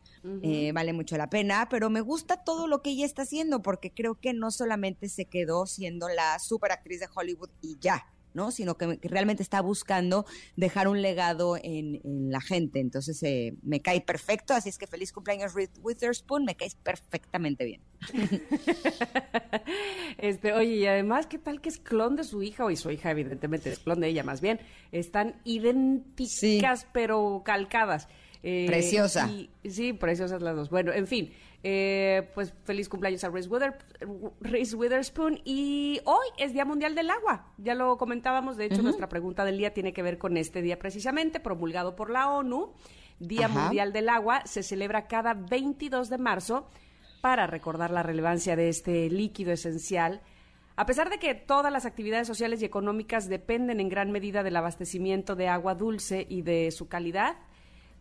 [0.42, 3.92] Eh, vale mucho la pena, pero me gusta todo lo que ella está haciendo porque
[3.92, 8.50] creo que no solamente se quedó siendo la super actriz de Hollywood y ya, ¿no?
[8.50, 12.00] Sino que, realmente está buscando dejar un legado en,
[12.30, 12.80] la gente.
[12.80, 17.64] Entonces eh, me cae perfecto, así es que feliz cumpleaños Reed Witherspoon, me caes perfectamente
[17.64, 17.82] bien.
[20.18, 22.64] este, oye, y además, ¿qué tal que es clon de su hija?
[22.64, 24.60] O y su hija, evidentemente, es clon de ella más bien.
[24.92, 28.08] Están idénticas, pero calcadas.
[28.42, 29.28] Eh, Preciosa.
[29.64, 30.70] sí, preciosas las dos.
[30.70, 31.32] Bueno, en fin,
[31.64, 35.40] eh, pues feliz cumpleaños a Reese, Witherspoon.
[35.44, 37.52] Y hoy es Día Mundial del Agua.
[37.58, 40.78] Ya lo comentábamos, de hecho, nuestra pregunta del día tiene que ver con este día
[40.78, 42.72] precisamente, promulgado por la ONU.
[43.18, 46.68] Día Mundial del Agua se celebra cada 22 de marzo
[47.20, 50.20] para recordar la relevancia de este líquido esencial.
[50.76, 54.54] A pesar de que todas las actividades sociales y económicas dependen en gran medida del
[54.54, 57.36] abastecimiento de agua dulce y de su calidad,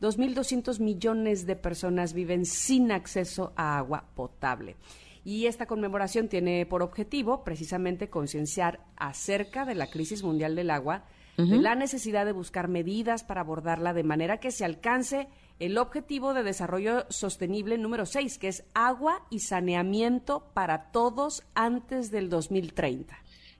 [0.01, 4.75] 2.200 millones de personas viven sin acceso a agua potable.
[5.23, 11.03] Y esta conmemoración tiene por objetivo precisamente concienciar acerca de la crisis mundial del agua,
[11.35, 15.27] de la necesidad de buscar medidas para abordarla de manera que se alcance
[15.59, 22.09] el objetivo de desarrollo sostenible número 6, que es agua y saneamiento para todos antes
[22.09, 23.15] del 2030.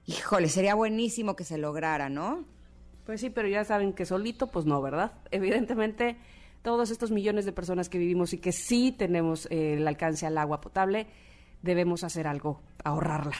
[0.06, 2.46] Híjole, sería buenísimo que se lograra, ¿no?
[3.08, 5.12] Pues sí, pero ya saben que solito, pues no, ¿verdad?
[5.30, 6.18] Evidentemente,
[6.60, 10.36] todos estos millones de personas que vivimos y que sí tenemos eh, el alcance al
[10.36, 11.06] agua potable,
[11.62, 13.32] debemos hacer algo, ahorrarla.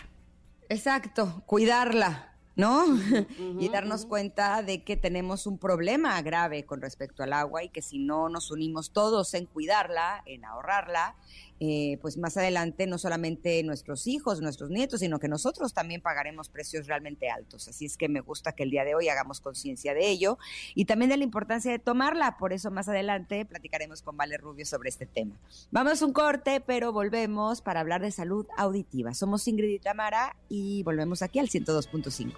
[0.71, 2.33] Exacto, cuidarla.
[2.57, 2.87] ¿no?
[3.61, 7.83] y darnos cuenta de que tenemos un problema grave con respecto al agua y que
[7.83, 11.15] si no nos unimos todos en cuidarla, en ahorrarla,
[11.61, 16.49] eh, pues más adelante no solamente nuestros hijos, nuestros nietos, sino que nosotros también pagaremos
[16.49, 17.69] precios realmente altos.
[17.69, 20.39] Así es que me gusta que el día de hoy hagamos conciencia de ello
[20.75, 22.37] y también de la importancia de tomarla.
[22.39, 25.35] Por eso más adelante platicaremos con Vale Rubio sobre este tema.
[25.71, 29.15] Vamos a un corte, pero volvemos para hablar de salud auditiva.
[29.15, 32.35] Somos Ingrid y Tamara y volvemos aquí al 102.5.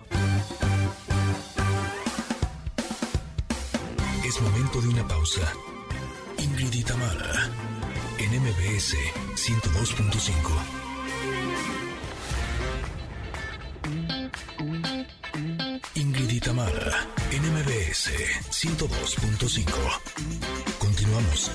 [4.25, 5.53] Es momento de una pausa.
[6.39, 7.70] Ingrid y Tamara
[8.33, 8.95] en MBS
[9.35, 10.31] 102.5.
[15.95, 18.11] Ingrid Itamara, en MBS
[18.51, 19.73] 102.5.
[20.79, 21.51] Continuamos.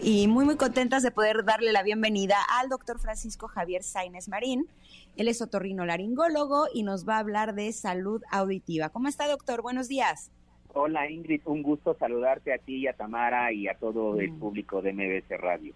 [0.00, 4.68] Y muy, muy contentas de poder darle la bienvenida al doctor Francisco Javier Sainz Marín.
[5.16, 8.88] Él es otorrino laringólogo y nos va a hablar de salud auditiva.
[8.88, 9.62] ¿Cómo está, doctor?
[9.62, 10.32] Buenos días.
[10.80, 14.38] Hola Ingrid, un gusto saludarte a ti y a Tamara y a todo el mm.
[14.38, 15.74] público de MBS Radio.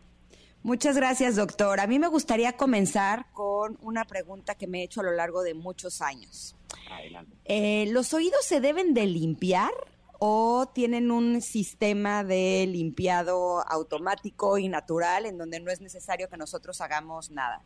[0.63, 1.81] Muchas gracias, doctor.
[1.81, 5.43] A mí me gustaría comenzar con una pregunta que me he hecho a lo largo
[5.43, 6.55] de muchos años.
[6.89, 7.33] Adelante.
[7.47, 9.73] Eh, ¿Los oídos se deben de limpiar
[10.21, 16.37] o tienen un sistema de limpiado automático y natural en donde no es necesario que
[16.37, 17.61] nosotros hagamos nada?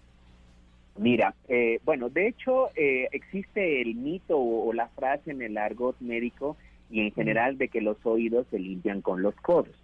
[0.97, 5.97] Mira, eh, bueno, de hecho eh, existe el mito o, la frase en el argot
[6.01, 6.57] médico
[6.91, 9.74] y en general de que los oídos se limpian con los codos.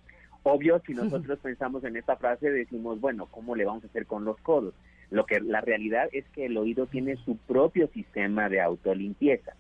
[0.45, 4.25] Obvio, si nosotros pensamos en esta frase, decimos, bueno, ¿cómo le vamos a hacer con
[4.25, 4.75] los codos?
[5.11, 9.55] Lo que la realidad es que el oído tiene su propio sistema de autolimpieza.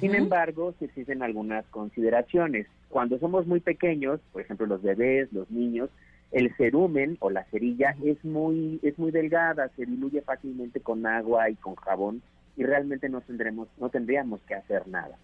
[0.00, 2.66] Sin embargo, se existen algunas consideraciones.
[2.88, 5.90] Cuando somos muy pequeños, por ejemplo, los bebés, los niños,
[6.32, 11.50] el cerumen o la cerilla es muy es muy delgada, se diluye fácilmente con agua
[11.50, 12.20] y con jabón
[12.56, 15.16] y realmente no tendremos no tendríamos que hacer nada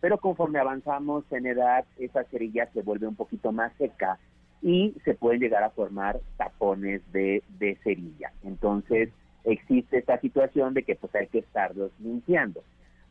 [0.00, 4.18] pero conforme avanzamos en edad, esa cerilla se vuelve un poquito más seca
[4.62, 8.32] y se pueden llegar a formar tapones de, de cerilla.
[8.44, 9.10] Entonces,
[9.44, 12.62] existe esta situación de que pues hay que estarlos limpiando.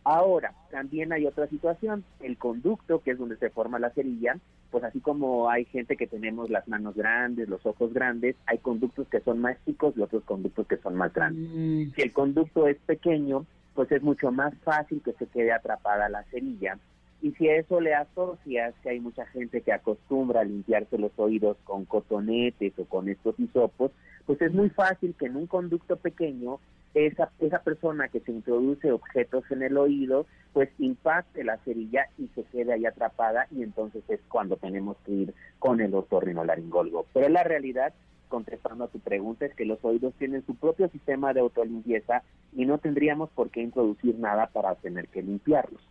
[0.04, 4.38] Ahora, también hay otra situación, el conducto, que es donde se forma la cerilla,
[4.72, 9.08] pues así como hay gente que tenemos las manos grandes, los ojos grandes, hay conductos
[9.10, 11.50] que son más chicos y otros conductos que son más grandes.
[11.52, 11.94] Mm.
[11.96, 16.24] Si el conducto es pequeño, pues es mucho más fácil que se quede atrapada la
[16.26, 16.78] cerilla.
[17.22, 21.12] Y si a eso le asocias que hay mucha gente que acostumbra a limpiarse los
[21.18, 23.92] oídos con cotonetes o con estos hisopos,
[24.26, 26.60] pues es muy fácil que en un conducto pequeño
[26.94, 32.28] esa, esa persona que se introduce objetos en el oído, pues impacte la cerilla y
[32.30, 37.06] se quede ahí atrapada y entonces es cuando tenemos que ir con el otorrinolaringólogo.
[37.14, 37.94] Pero la realidad,
[38.30, 42.24] contestando a tu pregunta, es que los oídos tienen su propio sistema de autolimpieza
[42.56, 45.82] y no tendríamos por qué introducir nada para tener que limpiarlos.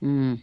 [0.00, 0.34] Mm.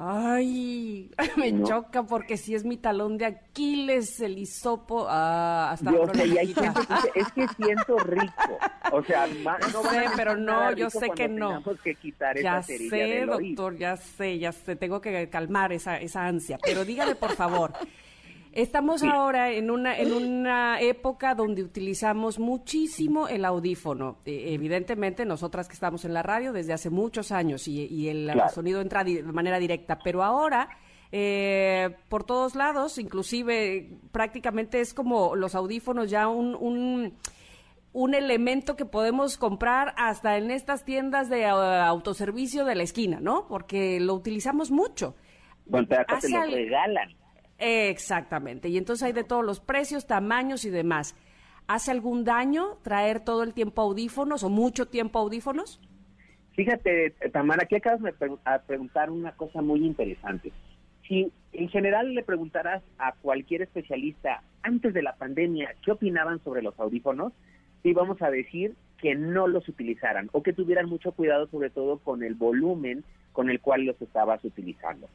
[0.00, 6.06] Ay, me choca porque si es mi talón de Aquiles, el hisopo, ah, hasta yo
[6.14, 8.58] sé, y hay gente que dice, es que siento rico,
[8.92, 9.26] o sea,
[9.72, 11.62] no sé, pero no, yo sé que no.
[11.82, 16.58] Que quitar ya sé, doctor, ya sé, ya sé, tengo que calmar esa, esa ansia,
[16.62, 17.72] pero dígame por favor,
[18.52, 24.18] Estamos ahora en una, en una época donde utilizamos muchísimo el audífono.
[24.24, 28.80] E, evidentemente, nosotras que estamos en la radio desde hace muchos años y, el sonido
[28.80, 30.68] entra de manera directa, pero ahora...
[31.10, 37.14] Eh, por todos lados, inclusive prácticamente es como los audífonos ya un, un,
[37.92, 43.20] un elemento que podemos comprar hasta en estas tiendas de uh, autoservicio de la esquina,
[43.20, 43.46] ¿no?
[43.48, 45.14] Porque lo utilizamos mucho.
[45.66, 47.17] Bueno, te lo regalan.
[47.58, 48.68] Exactamente.
[48.68, 51.16] Y entonces hay de todos los precios, tamaños y demás.
[51.66, 55.80] ¿Hace algún daño traer todo el tiempo audífonos o mucho tiempo audífonos?
[56.52, 58.12] Fíjate, Tamara, aquí acabas de
[58.66, 60.52] preguntar una cosa muy interesante.
[61.06, 66.62] Si en general le preguntarás a cualquier especialista antes de la pandemia qué opinaban sobre
[66.62, 67.32] los audífonos,
[67.82, 71.98] sí vamos a decir que no los utilizaran o que tuvieran mucho cuidado sobre todo
[71.98, 75.08] con el volumen con el cual los estabas utilizando.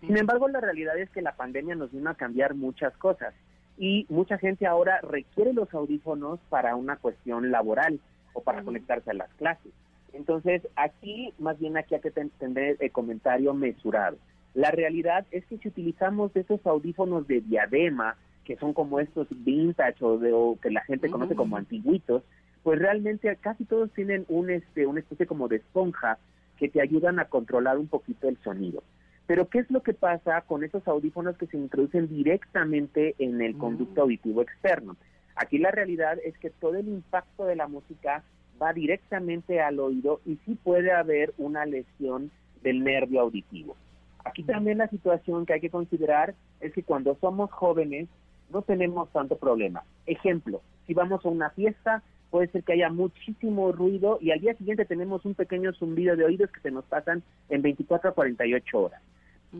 [0.00, 3.34] Sin embargo, la realidad es que la pandemia nos vino a cambiar muchas cosas
[3.76, 8.00] y mucha gente ahora requiere los audífonos para una cuestión laboral
[8.32, 9.72] o para conectarse a las clases.
[10.12, 14.16] Entonces, aquí, más bien aquí hay que tener el comentario mesurado.
[14.54, 20.04] La realidad es que si utilizamos esos audífonos de diadema, que son como estos vintage
[20.04, 22.22] o, de, que la gente conoce como antiguitos,
[22.62, 26.18] pues realmente casi todos tienen un este una especie como de esponja
[26.58, 28.82] que te ayudan a controlar un poquito el sonido.
[29.30, 33.56] Pero ¿qué es lo que pasa con esos audífonos que se introducen directamente en el
[33.56, 34.02] conducto mm.
[34.02, 34.96] auditivo externo?
[35.36, 38.24] Aquí la realidad es que todo el impacto de la música
[38.60, 42.32] va directamente al oído y sí puede haber una lesión
[42.64, 43.76] del nervio auditivo.
[44.24, 44.46] Aquí mm.
[44.46, 48.08] también la situación que hay que considerar es que cuando somos jóvenes
[48.52, 49.84] no tenemos tanto problema.
[50.06, 54.54] Ejemplo, si vamos a una fiesta, puede ser que haya muchísimo ruido y al día
[54.54, 58.76] siguiente tenemos un pequeño zumbido de oídos que se nos pasan en 24 a 48
[58.76, 59.00] horas.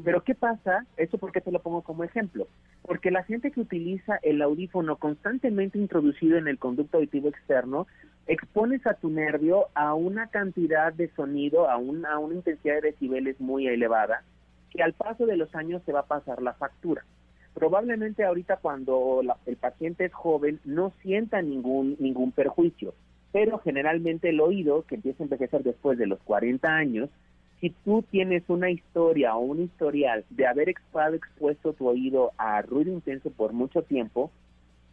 [0.04, 0.86] Pero ¿qué pasa?
[0.96, 2.46] Eso porque te lo pongo como ejemplo.
[2.82, 7.86] Porque la gente que utiliza el audífono constantemente introducido en el conducto auditivo externo,
[8.26, 12.92] expones a tu nervio a una cantidad de sonido, a una, a una intensidad de
[12.92, 14.22] decibeles muy elevada,
[14.70, 17.04] que al paso de los años se va a pasar la factura.
[17.54, 22.94] Probablemente ahorita cuando el paciente es joven no sienta ningún, ningún perjuicio,
[23.32, 27.10] pero generalmente el oído, que empieza a envejecer después de los 40 años,
[27.60, 32.62] si tú tienes una historia o un historial de haber estado expuesto tu oído a
[32.62, 34.30] ruido intenso por mucho tiempo,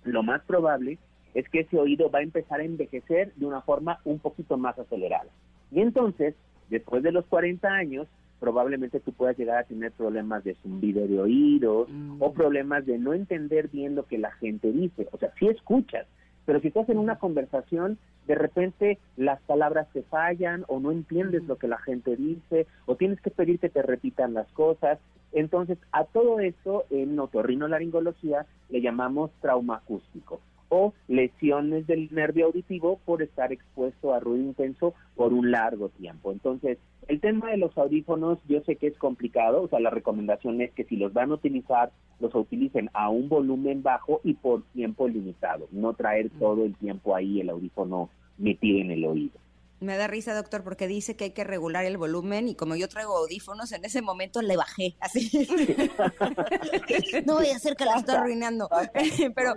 [0.03, 0.97] lo más probable
[1.33, 4.77] es que ese oído va a empezar a envejecer de una forma un poquito más
[4.77, 5.29] acelerada.
[5.71, 6.35] Y entonces,
[6.69, 8.07] después de los 40 años,
[8.39, 12.21] probablemente tú puedas llegar a tener problemas de zumbido de oídos mm.
[12.21, 15.07] o problemas de no entender bien lo que la gente dice.
[15.11, 16.05] O sea, si escuchas,
[16.45, 17.97] pero si estás en una conversación,
[18.27, 22.95] de repente las palabras te fallan o no entiendes lo que la gente dice o
[22.95, 24.99] tienes que pedir que te repitan las cosas.
[25.31, 30.39] Entonces, a todo eso en otorrinolaringología le llamamos trauma acústico
[30.69, 36.31] o lesiones del nervio auditivo por estar expuesto a ruido intenso por un largo tiempo.
[36.31, 40.61] Entonces, el tema de los audífonos yo sé que es complicado, o sea, la recomendación
[40.61, 44.63] es que si los van a utilizar, los utilicen a un volumen bajo y por
[44.73, 49.39] tiempo limitado, no traer todo el tiempo ahí el audífono metido en el oído.
[49.79, 52.87] Me da risa, doctor, porque dice que hay que regular el volumen y como yo
[52.87, 55.29] traigo audífonos, en ese momento le bajé, así.
[57.25, 58.67] no voy a hacer que la esté arruinando.
[59.35, 59.53] Pero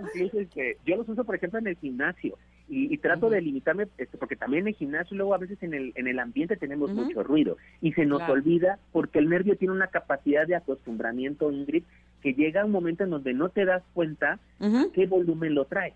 [0.85, 2.37] yo los uso, por ejemplo, en el gimnasio
[2.73, 5.91] y, trato de limitarme, este, porque también en el gimnasio luego a veces en el,
[5.95, 9.87] en el ambiente tenemos mucho ruido y se nos olvida porque el nervio tiene una
[9.87, 11.83] capacidad de acostumbramiento, Ingrid,
[12.21, 14.39] que llega un momento en donde no te das cuenta
[14.93, 15.93] qué volumen lo trae.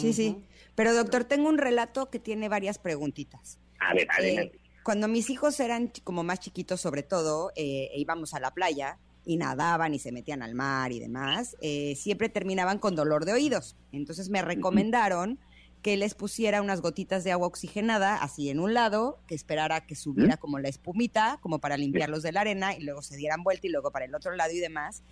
[0.00, 0.36] Sí, sí.
[0.74, 3.58] Pero doctor, tengo un relato que tiene varias preguntitas.
[3.80, 8.34] A ver, eh, cuando mis hijos eran como más chiquitos, sobre todo, eh, e íbamos
[8.34, 12.78] a la playa y nadaban y se metían al mar y demás, eh, siempre terminaban
[12.78, 13.76] con dolor de oídos.
[13.92, 15.38] Entonces me recomendaron
[15.82, 19.94] que les pusiera unas gotitas de agua oxigenada así en un lado, que esperara que
[19.94, 23.66] subiera como la espumita, como para limpiarlos de la arena, y luego se dieran vuelta
[23.66, 25.02] y luego para el otro lado y demás.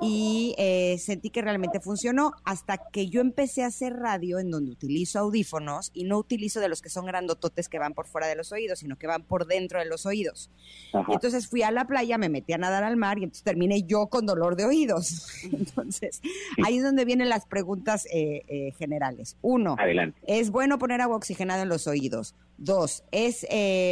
[0.00, 4.72] Y eh, sentí que realmente funcionó hasta que yo empecé a hacer radio en donde
[4.72, 8.34] utilizo audífonos y no utilizo de los que son grandototes que van por fuera de
[8.34, 10.50] los oídos, sino que van por dentro de los oídos.
[10.92, 13.82] Y entonces fui a la playa, me metí a nadar al mar y entonces terminé
[13.84, 15.28] yo con dolor de oídos.
[15.52, 16.20] Entonces,
[16.64, 19.36] ahí es donde vienen las preguntas eh, eh, generales.
[19.42, 19.76] Uno,
[20.26, 22.34] ¿es bueno poner agua oxigenada en los oídos?
[22.58, 23.46] Dos, ¿es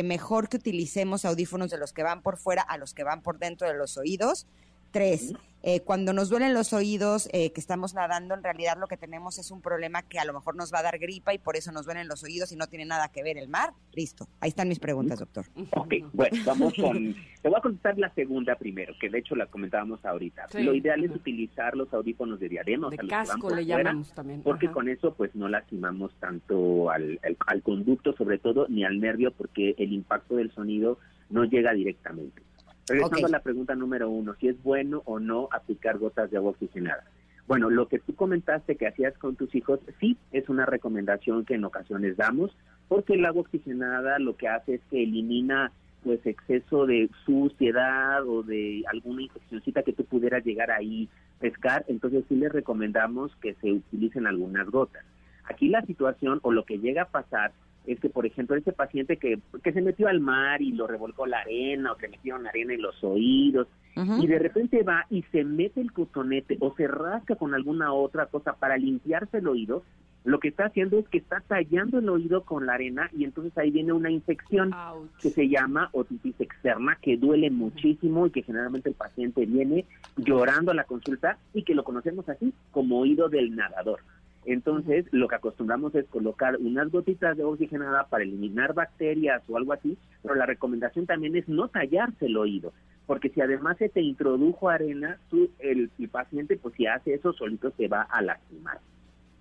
[0.05, 3.39] mejor que utilicemos audífonos de los que van por fuera a los que van por
[3.39, 4.47] dentro de los oídos?
[4.91, 5.33] Tres,
[5.63, 9.39] eh, cuando nos duelen los oídos, eh, que estamos nadando, en realidad lo que tenemos
[9.39, 11.71] es un problema que a lo mejor nos va a dar gripa y por eso
[11.71, 13.75] nos duelen los oídos y no tiene nada que ver el mar.
[13.93, 14.27] Listo.
[14.41, 15.45] Ahí están mis preguntas, doctor.
[15.77, 17.15] Ok, bueno, vamos con...
[17.43, 20.47] Te voy a contestar la segunda primero, que de hecho la comentábamos ahorita.
[20.55, 24.43] Lo ideal es utilizar los audífonos de diadema, de casco le llamamos también.
[24.43, 29.33] Porque con eso pues no lastimamos tanto al, al conducto sobre todo, ni al nervio,
[29.33, 32.43] porque el impacto del sonido no llega directamente.
[32.91, 36.51] Regresando a la pregunta número uno, si es bueno o no aplicar gotas de agua
[36.51, 37.05] oxigenada.
[37.47, 41.55] Bueno, lo que tú comentaste que hacías con tus hijos, sí, es una recomendación que
[41.55, 42.57] en ocasiones damos,
[42.89, 45.71] porque el agua oxigenada lo que hace es que elimina
[46.03, 52.25] pues exceso de suciedad o de alguna infeccióncita que tú pudieras llegar ahí pescar, entonces
[52.29, 55.05] sí les recomendamos que se utilicen algunas gotas.
[55.45, 57.53] Aquí la situación o lo que llega a pasar
[57.87, 61.27] es que, por ejemplo, ese paciente que, que se metió al mar y lo revolcó
[61.27, 65.45] la arena o que metieron arena en los oídos y de repente va y se
[65.45, 69.83] mete el cotonete o se rasca con alguna otra cosa para limpiarse el oído,
[70.25, 73.57] lo que está haciendo es que está tallando el oído con la arena y entonces
[73.57, 74.75] ahí viene una infección
[75.21, 80.73] que se llama otitis externa, que duele muchísimo y que generalmente el paciente viene llorando
[80.73, 84.01] a la consulta y que lo conocemos así como oído del nadador.
[84.47, 89.73] Entonces, lo que acostumbramos es colocar unas gotitas de oxigenada para eliminar bacterias o algo
[89.73, 92.73] así, pero la recomendación también es no tallarse el oído,
[93.07, 97.71] porque si además se te introdujo arena, tú, el, paciente, pues si hace eso, solito
[97.77, 98.79] se va a lastimar.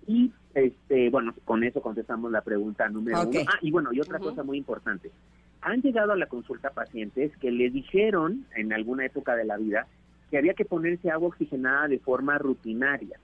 [0.06, 3.40] Y, este, bueno, con eso contestamos la pregunta número uno.
[3.46, 5.10] Ah, y bueno, y otra cosa muy importante.
[5.62, 9.86] Han llegado a la consulta pacientes que le dijeron en alguna época de la vida
[10.30, 13.18] que había que ponerse agua oxigenada de forma rutinaria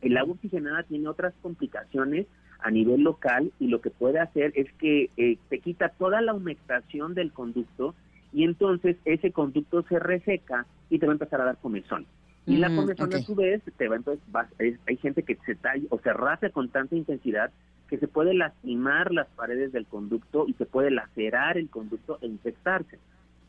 [0.00, 2.26] el agua oxigenada tiene otras complicaciones
[2.60, 6.34] a nivel local y lo que puede hacer es que eh, te quita toda la
[6.34, 7.94] humectación del conducto
[8.32, 12.06] y entonces ese conducto se reseca y te va a empezar a dar comezón.
[12.46, 14.24] Y la mm, comezón a su vez te va entonces
[14.86, 17.50] hay gente que se talla o se rasga con tanta intensidad
[17.88, 22.26] que se puede lastimar las paredes del conducto y se puede lacerar el conducto e
[22.26, 22.98] infectarse.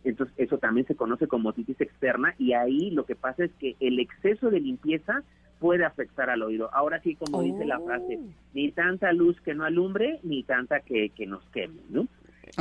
[0.04, 3.76] Entonces eso también se conoce como otitis externa y ahí lo que pasa es que
[3.80, 5.24] el exceso de limpieza
[5.60, 6.70] puede afectar al oído.
[6.74, 8.28] Ahora sí, como dice la frase, oh.
[8.54, 12.08] ni tanta luz que no alumbre, ni tanta que, que nos queme, ¿no?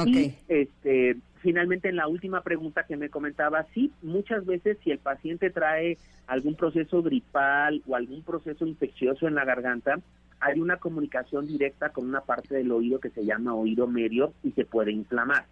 [0.05, 4.99] Y este, finalmente en la última pregunta que me comentaba, sí, muchas veces si el
[4.99, 5.97] paciente trae
[6.27, 9.99] algún proceso gripal o algún proceso infeccioso en la garganta,
[10.41, 14.53] hay una comunicación directa con una parte del oído que se llama oído medio y
[14.53, 15.47] se puede inflamar.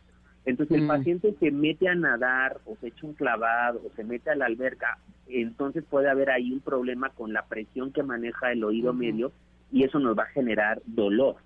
[0.46, 0.88] Entonces el mm.
[0.88, 4.46] paciente se mete a nadar o se echa un clavado o se mete a la
[4.46, 9.32] alberca, entonces puede haber ahí un problema con la presión que maneja el oído medio
[9.72, 11.36] y eso nos va a generar dolor.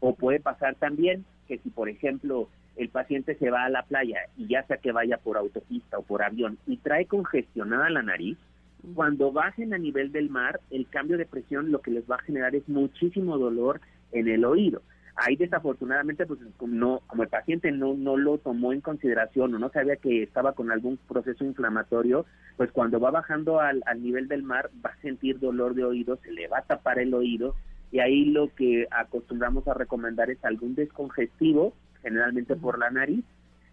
[0.00, 4.18] O puede pasar también que si, por ejemplo, el paciente se va a la playa
[4.36, 8.36] y ya sea que vaya por autopista o por avión y trae congestionada la nariz,
[8.94, 12.22] cuando bajen a nivel del mar, el cambio de presión lo que les va a
[12.22, 13.80] generar es muchísimo dolor
[14.10, 14.82] en el oído.
[15.14, 19.68] Ahí desafortunadamente, pues no, como el paciente no, no lo tomó en consideración o no
[19.68, 22.24] sabía que estaba con algún proceso inflamatorio,
[22.56, 26.16] pues cuando va bajando al, al nivel del mar va a sentir dolor de oído,
[26.22, 27.54] se le va a tapar el oído
[27.92, 33.22] y ahí lo que acostumbramos a recomendar es algún descongestivo, generalmente por la nariz,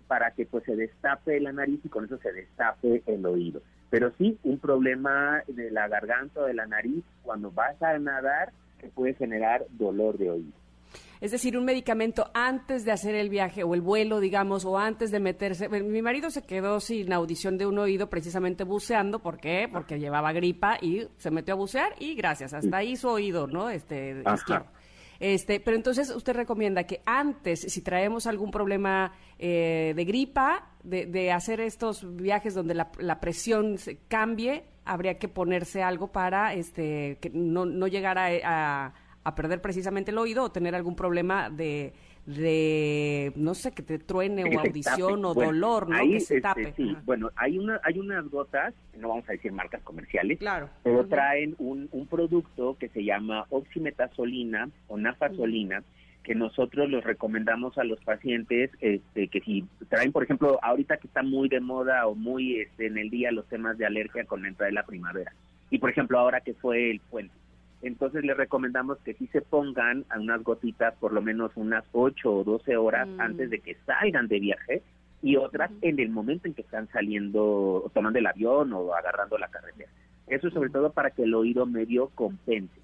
[0.08, 3.62] para que pues se destape la nariz y con eso se destape el oído.
[3.90, 8.52] Pero sí, un problema de la garganta o de la nariz cuando vas a nadar
[8.80, 10.59] que puede generar dolor de oído.
[11.22, 15.12] Es decir, un medicamento antes de hacer el viaje o el vuelo, digamos, o antes
[15.12, 15.68] de meterse.
[15.68, 19.20] Mi marido se quedó sin audición de un oído precisamente buceando.
[19.20, 19.68] ¿Por qué?
[19.72, 23.70] Porque llevaba gripa y se metió a bucear y gracias, hasta ahí su oído, ¿no?
[23.70, 24.68] Este, izquierdo.
[25.20, 31.32] Este, pero entonces usted recomienda que antes, si traemos algún problema eh, de gripa, de,
[31.34, 37.30] hacer estos viajes donde la, presión se cambie, habría que ponerse algo para este, que
[37.32, 38.94] no, no llegara a a
[39.36, 41.94] perder precisamente el oído o tener algún problema de,
[42.26, 45.98] de no sé, que te truene o audición o dolor, ¿no?
[45.98, 46.74] que se este, tape.
[46.76, 50.70] Sí, bueno, hay, una, hay unas gotas, no vamos a decir marcas comerciales, claro.
[50.84, 55.84] pero traen un, un producto que se llama oximetazolina o nafazolina,
[56.24, 61.08] que nosotros los recomendamos a los pacientes este, que si traen, por ejemplo, ahorita que
[61.08, 64.41] está muy de moda o muy este, en el día los temas de alergia con
[64.41, 65.34] la entrada de la primavera.
[65.72, 67.34] Y por ejemplo, ahora que fue el puente.
[67.81, 72.34] Entonces les recomendamos que sí se pongan a unas gotitas por lo menos unas 8
[72.34, 73.22] o 12 horas Mm.
[73.22, 74.81] antes de que salgan de viaje
[75.22, 77.43] y otras en el momento en que están saliendo,
[77.85, 79.89] o tomando el avión o agarrando la carretera.
[80.27, 82.80] Eso sobre todo para que el oído medio compense.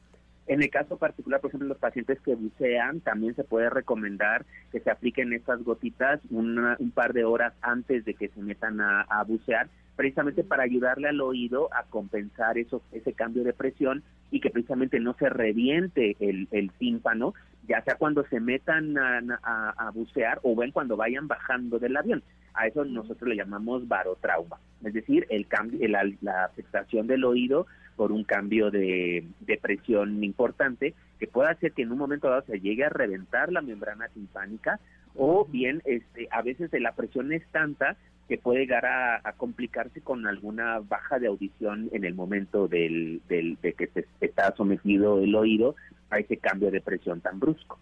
[0.47, 4.79] En el caso particular, por ejemplo, los pacientes que bucean, también se puede recomendar que
[4.79, 9.01] se apliquen estas gotitas una- un par de horas antes de que se metan a,
[9.01, 14.39] a bucear, precisamente para ayudarle al oído a compensar eso, ese cambio de presión y
[14.41, 17.33] que precisamente no se reviente el, el tímpano,
[17.67, 21.97] ya sea cuando se metan a, a- a bucear o bien cuando vayan bajando del
[21.97, 22.23] avión.
[22.53, 27.67] A eso nosotros le llamamos barotrauma, es decir, el cambio, la, la afectación del oído
[27.97, 32.43] por un cambio de, de presión importante que puede hacer que en un momento dado
[32.45, 34.79] se llegue a reventar la membrana timpánica
[35.15, 37.95] o bien este, a veces la presión es tanta
[38.27, 43.21] que puede llegar a, a complicarse con alguna baja de audición en el momento del,
[43.27, 45.75] del- de que se está sometido el oído
[46.09, 47.79] a ese cambio de presión tan brusco.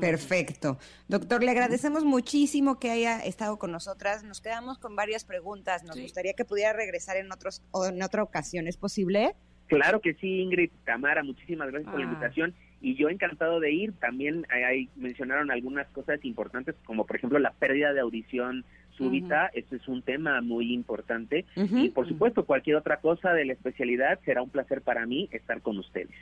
[0.00, 0.78] Perfecto.
[1.08, 4.22] Doctor, le agradecemos muchísimo que haya estado con nosotras.
[4.22, 5.82] Nos quedamos con varias preguntas.
[5.84, 8.66] Nos gustaría que pudiera regresar en otros o en otra ocasión.
[8.66, 9.34] ¿Es posible?
[9.66, 12.10] Claro que sí, Ingrid, Tamara, muchísimas gracias por la Ah.
[12.12, 13.92] invitación y yo encantado de ir.
[13.94, 18.64] También eh, ahí mencionaron algunas cosas importantes, como por ejemplo la pérdida de audición
[18.98, 21.46] súbita, eso es un tema muy importante.
[21.54, 25.62] Y por supuesto, cualquier otra cosa de la especialidad, será un placer para mí estar
[25.62, 26.14] con ustedes.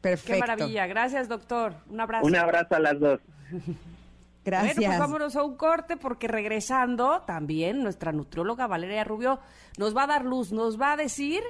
[0.00, 0.34] Perfecto.
[0.34, 0.86] Qué maravilla.
[0.86, 1.74] Gracias, doctor.
[1.88, 2.26] Un abrazo.
[2.26, 3.20] Un abrazo a las dos.
[4.44, 4.76] Gracias.
[4.76, 9.40] Bueno, pues vámonos a un corte porque regresando también nuestra nutrióloga Valeria Rubio
[9.76, 11.42] nos va a dar luz, nos va a decir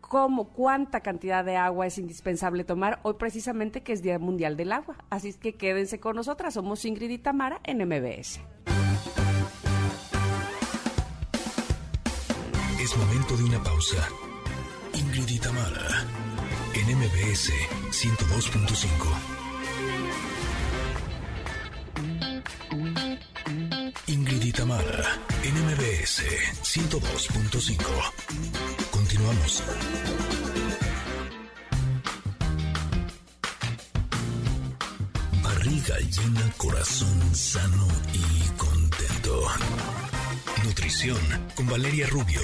[0.00, 4.72] cómo, cuánta cantidad de agua es indispensable tomar hoy precisamente que es Día Mundial del
[4.72, 4.96] Agua.
[5.10, 8.40] Así es que quédense con nosotras, somos Ingrid y Tamara en MBS.
[13.36, 14.08] De una pausa.
[14.94, 15.38] Ingrid y
[16.74, 17.50] en MBS
[17.90, 18.82] 102.5.
[24.08, 24.52] Ingrid y
[25.44, 26.22] en MBS
[26.62, 27.76] 102.5.
[28.90, 29.62] Continuamos.
[35.42, 39.46] Barriga llena, corazón sano y contento.
[40.64, 41.18] Nutrición
[41.54, 42.42] con Valeria Rubio.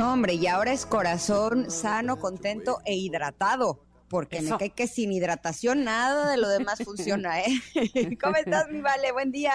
[0.00, 3.84] No, hombre, y ahora es corazón sano, contento e hidratado.
[4.08, 4.54] Porque Eso.
[4.54, 7.60] me cae que sin hidratación nada de lo demás funciona, ¿eh?
[8.22, 9.12] ¿Cómo estás, mi Vale?
[9.12, 9.52] Buen día.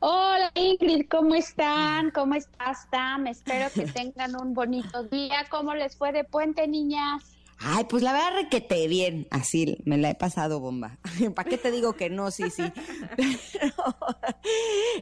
[0.00, 2.10] Hola Ingrid, ¿cómo están?
[2.10, 3.28] ¿Cómo estás, Tam?
[3.28, 5.46] Espero que tengan un bonito día.
[5.48, 7.31] ¿Cómo les fue de puente, niñas?
[7.64, 9.28] Ay, pues la verdad requete bien.
[9.30, 10.98] Así me la he pasado bomba.
[11.34, 12.30] ¿Para qué te digo que no?
[12.30, 12.62] Sí, sí.
[13.52, 13.74] Pero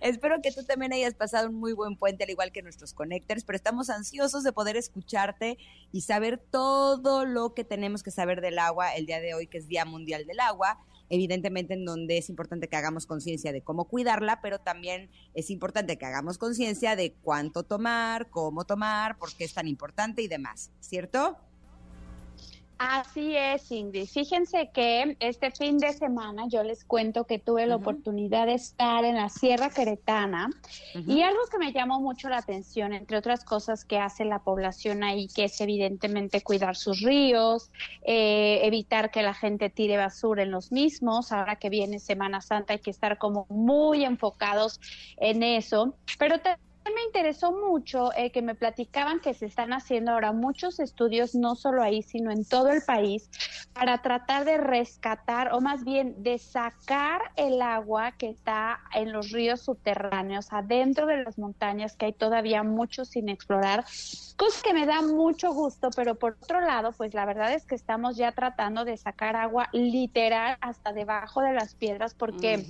[0.02, 3.44] espero que tú también hayas pasado un muy buen puente, al igual que nuestros connectors,
[3.44, 5.58] pero estamos ansiosos de poder escucharte
[5.92, 9.58] y saber todo lo que tenemos que saber del agua el día de hoy, que
[9.58, 10.78] es Día Mundial del Agua.
[11.08, 15.98] Evidentemente, en donde es importante que hagamos conciencia de cómo cuidarla, pero también es importante
[15.98, 20.70] que hagamos conciencia de cuánto tomar, cómo tomar, por qué es tan importante y demás,
[20.80, 21.36] ¿cierto?
[22.82, 24.07] Así es, Ingrid.
[24.07, 29.05] Fíjense que este fin de semana yo les cuento que tuve la oportunidad de estar
[29.05, 30.48] en la Sierra Queretana
[30.94, 35.05] y algo que me llamó mucho la atención, entre otras cosas que hace la población
[35.05, 37.70] ahí, que es evidentemente cuidar sus ríos,
[38.01, 41.32] eh, evitar que la gente tire basura en los mismos.
[41.32, 44.81] Ahora que viene Semana Santa hay que estar como muy enfocados
[45.19, 50.12] en eso, pero también me interesó mucho eh, que me platicaban que se están haciendo
[50.12, 53.30] ahora muchos estudios, no solo ahí, sino en todo el país,
[53.72, 59.30] para tratar de rescatar o más bien de sacar el agua que está en los
[59.30, 63.84] ríos subterráneos, adentro de las montañas, que hay todavía mucho sin explorar,
[64.36, 67.74] cosa que me da mucho gusto, pero por otro lado, pues la verdad es que
[67.74, 72.66] estamos ya tratando de sacar agua literal hasta debajo de las piedras, porque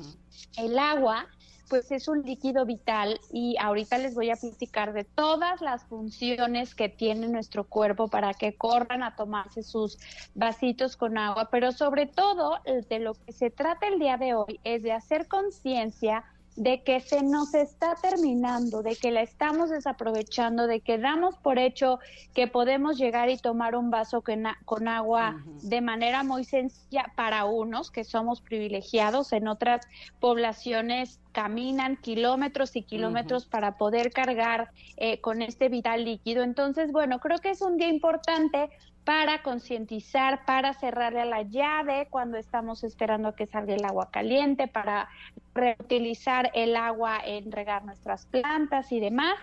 [0.56, 1.28] el agua
[1.70, 6.74] pues es un líquido vital y ahorita les voy a platicar de todas las funciones
[6.74, 9.96] que tiene nuestro cuerpo para que corran a tomarse sus
[10.34, 14.34] vasitos con agua, pero sobre todo eh, de lo que se trata el día de
[14.34, 16.24] hoy es de hacer conciencia
[16.56, 21.58] de que se nos está terminando, de que la estamos desaprovechando, de que damos por
[21.58, 21.98] hecho
[22.34, 24.22] que podemos llegar y tomar un vaso
[24.64, 29.86] con, agua de manera muy sencilla para unos que somos privilegiados, en otras
[30.18, 36.42] poblaciones caminan kilómetros y kilómetros para poder cargar eh, con este vital líquido.
[36.42, 38.70] Entonces, bueno, creo que es un día importante
[39.10, 44.08] para concientizar, para cerrarle a la llave cuando estamos esperando a que salga el agua
[44.12, 45.08] caliente, para
[45.52, 49.34] reutilizar el agua en regar nuestras plantas y demás.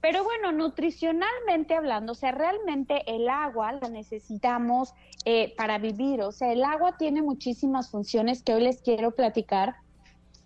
[0.00, 6.30] Pero bueno, nutricionalmente hablando, o sea, realmente el agua la necesitamos eh, para vivir, o
[6.30, 9.74] sea, el agua tiene muchísimas funciones que hoy les quiero platicar.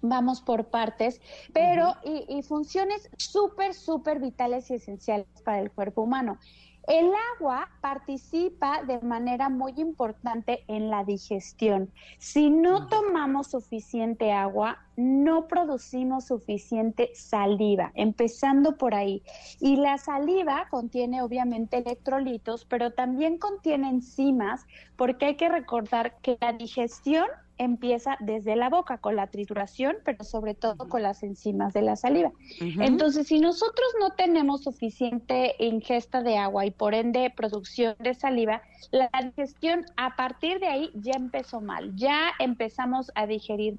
[0.00, 1.20] Vamos por partes,
[1.52, 6.38] pero y, y funciones súper, súper vitales y esenciales para el cuerpo humano.
[6.86, 11.90] El agua participa de manera muy importante en la digestión.
[12.18, 19.22] Si no tomamos suficiente agua, no producimos suficiente saliva, empezando por ahí.
[19.58, 24.64] Y la saliva contiene obviamente electrolitos, pero también contiene enzimas,
[24.94, 27.26] porque hay que recordar que la digestión
[27.58, 31.96] empieza desde la boca con la trituración, pero sobre todo con las enzimas de la
[31.96, 32.32] saliva.
[32.60, 38.62] Entonces, si nosotros no tenemos suficiente ingesta de agua y por ende producción de saliva,
[38.90, 43.78] la digestión a partir de ahí ya empezó mal, ya empezamos a digerir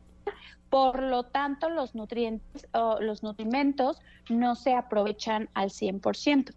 [0.70, 6.54] por lo tanto, los nutrientes o los nutrimentos no se aprovechan al 100%.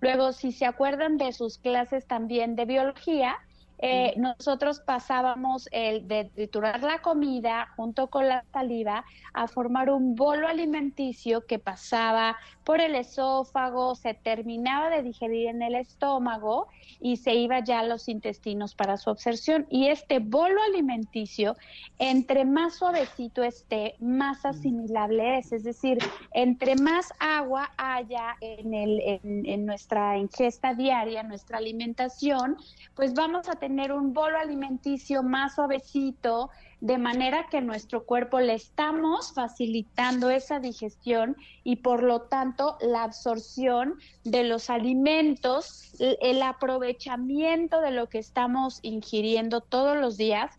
[0.00, 3.36] Luego, si se acuerdan de sus clases también de biología,
[3.80, 10.16] eh, nosotros pasábamos el de triturar la comida junto con la saliva a formar un
[10.16, 16.66] bolo alimenticio que pasaba por el esófago, se terminaba de digerir en el estómago
[17.00, 19.66] y se iba ya a los intestinos para su absorción.
[19.70, 21.56] Y este bolo alimenticio,
[21.98, 25.52] entre más suavecito esté, más asimilable es.
[25.52, 25.98] Es decir,
[26.32, 32.56] entre más agua haya en, el, en, en nuestra ingesta diaria, nuestra alimentación,
[32.94, 36.48] pues vamos a tener tener un bolo alimenticio más suavecito,
[36.80, 43.02] de manera que nuestro cuerpo le estamos facilitando esa digestión y por lo tanto la
[43.02, 50.58] absorción de los alimentos, el aprovechamiento de lo que estamos ingiriendo todos los días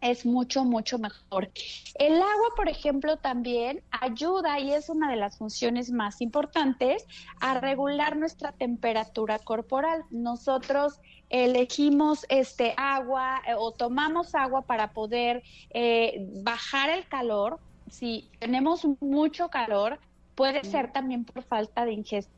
[0.00, 1.50] es mucho, mucho mejor.
[1.94, 7.06] El agua, por ejemplo, también ayuda y es una de las funciones más importantes
[7.40, 10.04] a regular nuestra temperatura corporal.
[10.10, 11.00] Nosotros
[11.30, 17.58] elegimos este agua eh, o tomamos agua para poder eh, bajar el calor.
[17.90, 19.98] Si tenemos mucho calor,
[20.34, 22.37] puede ser también por falta de ingesta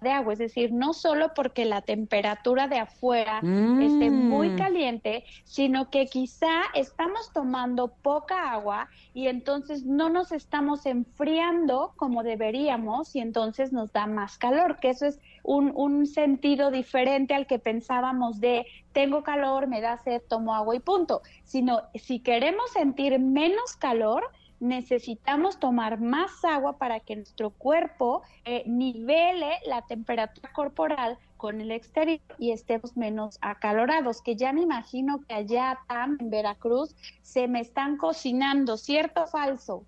[0.00, 4.56] de agua, es decir, no solo porque la temperatura de afuera esté muy mm.
[4.56, 12.22] caliente, sino que quizá estamos tomando poca agua y entonces no nos estamos enfriando como
[12.22, 17.46] deberíamos y entonces nos da más calor, que eso es un, un sentido diferente al
[17.46, 22.70] que pensábamos de tengo calor, me da sed, tomo agua y punto, sino si queremos
[22.72, 24.24] sentir menos calor,
[24.60, 31.70] necesitamos tomar más agua para que nuestro cuerpo eh, nivele la temperatura corporal con el
[31.70, 37.60] exterior y estemos menos acalorados, que ya me imagino que allá en Veracruz se me
[37.60, 39.84] están cocinando, ¿cierto o falso?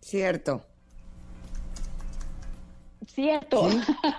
[0.00, 0.62] Cierto.
[3.18, 3.68] Cierto,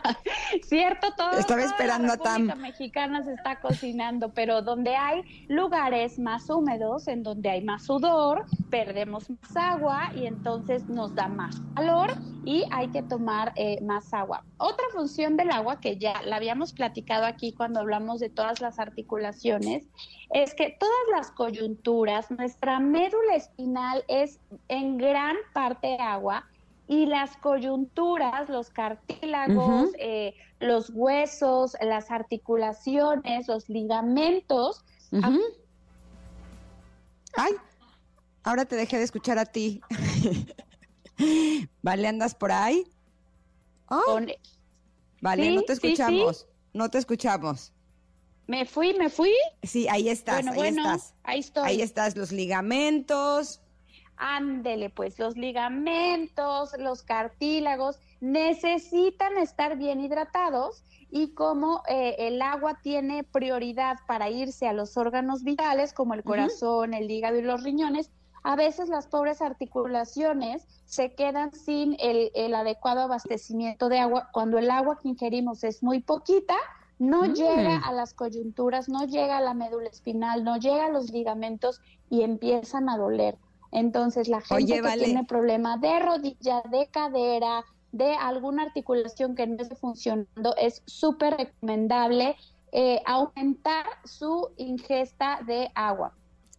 [0.67, 1.31] cierto, todo.
[1.39, 2.47] Estaba esperando a Tam.
[2.47, 7.85] La mexicana se está cocinando, pero donde hay lugares más húmedos, en donde hay más
[7.85, 12.11] sudor, perdemos más agua y entonces nos da más calor
[12.43, 14.43] y hay que tomar eh, más agua.
[14.57, 18.79] Otra función del agua que ya la habíamos platicado aquí cuando hablamos de todas las
[18.79, 19.87] articulaciones
[20.33, 26.45] es que todas las coyunturas, nuestra médula espinal es en gran parte agua
[26.89, 34.83] y las coyunturas, los cartílagos, eh, los huesos, las articulaciones, los ligamentos.
[37.37, 37.53] Ay,
[38.41, 39.81] ahora te dejé de escuchar a ti.
[41.83, 42.07] ¿Vale?
[42.07, 42.83] ¿Andas por ahí?
[43.91, 44.19] Oh.
[45.21, 46.47] Vale, no te escuchamos.
[46.73, 47.71] No te escuchamos.
[48.47, 49.35] ¿Me fui, me fui?
[49.61, 51.13] Sí, ahí estás, ahí estás.
[51.21, 51.67] Ahí estoy.
[51.67, 53.61] Ahí estás, los ligamentos,
[54.19, 62.79] ándele, pues los ligamentos, los cartílagos necesitan estar bien hidratados y como eh, el agua
[62.83, 67.63] tiene prioridad para irse a los órganos vitales como el corazón, el hígado y los
[67.63, 68.11] riñones,
[68.43, 74.29] a veces las pobres articulaciones se quedan sin el, el adecuado abastecimiento de agua.
[74.31, 76.55] Cuando el agua que ingerimos es muy poquita,
[76.99, 77.33] no mm.
[77.33, 81.81] llega a las coyunturas, no llega a la médula espinal, no llega a los ligamentos
[82.09, 83.37] y empiezan a doler
[83.71, 89.61] Entonces, la gente que tiene problema de rodilla, de cadera, de alguna articulación que no
[89.61, 92.35] esté funcionando, es súper recomendable
[92.71, 96.13] eh, aumentar su ingesta de agua.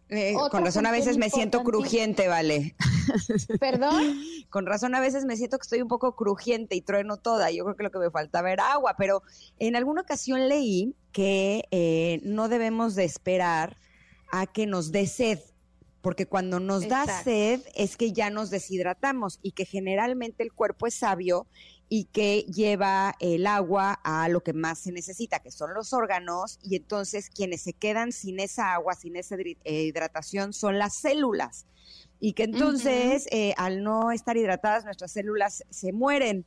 [0.09, 2.75] Eh, con razón a veces me siento crujiente, vale.
[3.59, 4.21] ¿Perdón?
[4.49, 7.49] con razón a veces me siento que estoy un poco crujiente y trueno toda.
[7.49, 9.23] Yo creo que lo que me faltaba era agua, pero
[9.57, 13.77] en alguna ocasión leí que eh, no debemos de esperar
[14.31, 15.39] a que nos dé sed,
[16.01, 20.87] porque cuando nos da sed es que ya nos deshidratamos y que generalmente el cuerpo
[20.87, 21.47] es sabio
[21.93, 26.57] y que lleva el agua a lo que más se necesita, que son los órganos,
[26.63, 31.65] y entonces quienes se quedan sin esa agua, sin esa eh, hidratación, son las células.
[32.21, 36.45] Y que entonces, eh, al no estar hidratadas, nuestras células se mueren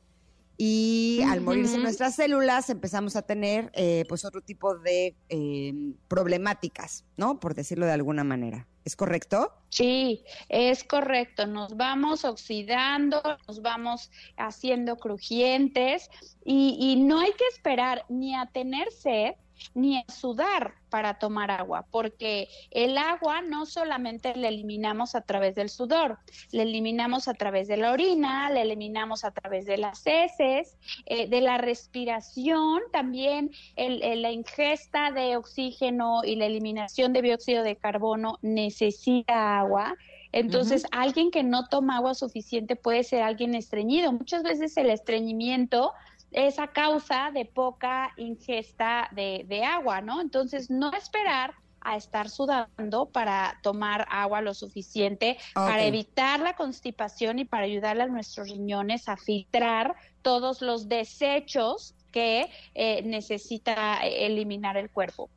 [0.57, 7.05] y al morirse nuestras células empezamos a tener eh, pues otro tipo de em, problemáticas,
[7.17, 7.39] ¿no?
[7.39, 8.67] Por decirlo de alguna manera.
[8.85, 9.51] ¿Es correcto?
[9.69, 11.47] Sí, es correcto.
[11.47, 16.09] Nos vamos oxidando, nos vamos haciendo crujientes
[16.45, 19.33] y, y no hay que esperar ni a tener sed
[19.73, 25.55] ni a sudar para tomar agua, porque el agua no solamente la eliminamos a través
[25.55, 26.19] del sudor,
[26.51, 31.27] la eliminamos a través de la orina, la eliminamos a través de las heces, eh,
[31.27, 38.39] de la respiración, también la ingesta de oxígeno y la eliminación de dióxido de carbono
[38.41, 39.95] necesita agua.
[40.31, 44.11] Entonces, alguien que no toma agua suficiente puede ser alguien estreñido.
[44.11, 45.93] Muchas veces el estreñimiento
[46.31, 50.21] es a causa de poca ingesta de, agua, ¿no?
[50.21, 57.37] Entonces, no esperar a estar sudando para tomar agua lo suficiente, para evitar la constipación
[57.39, 64.77] y para ayudarle a nuestros riñones a filtrar todos los desechos que eh, necesita eliminar
[64.77, 65.29] el cuerpo.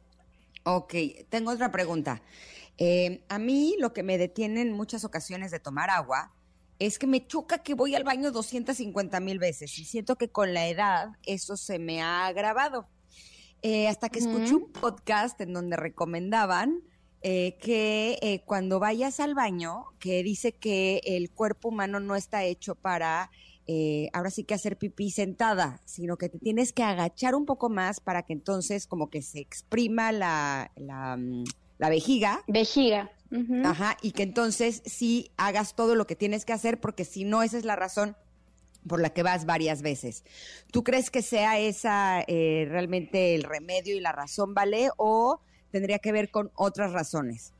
[0.64, 0.94] Ok,
[1.28, 2.22] tengo otra pregunta.
[2.78, 6.32] Eh, a mí lo que me detiene en muchas ocasiones de tomar agua
[6.78, 10.54] es que me choca que voy al baño 250 mil veces y siento que con
[10.54, 12.88] la edad eso se me ha agravado.
[13.62, 16.80] Eh, hasta que escuché un podcast en donde recomendaban
[17.22, 22.44] eh, que eh, cuando vayas al baño, que dice que el cuerpo humano no está
[22.44, 23.30] hecho para
[24.14, 28.00] ahora sí que hacer pipí sentada, sino que te tienes que agachar un poco más
[28.00, 31.44] para que entonces como que se exprima la, la, mm,
[31.76, 32.42] la vejiga.
[32.46, 33.10] Vejiga.
[33.64, 37.42] Ajá, y que entonces sí hagas todo lo que tienes que hacer, porque si no,
[37.42, 38.16] esa es la razón
[38.86, 40.24] por la que vas varias veces.
[40.72, 44.88] ¿Tú crees que sea esa eh, realmente el remedio y la razón, vale?
[44.96, 45.40] ¿O
[45.70, 47.52] tendría que ver con otras razones?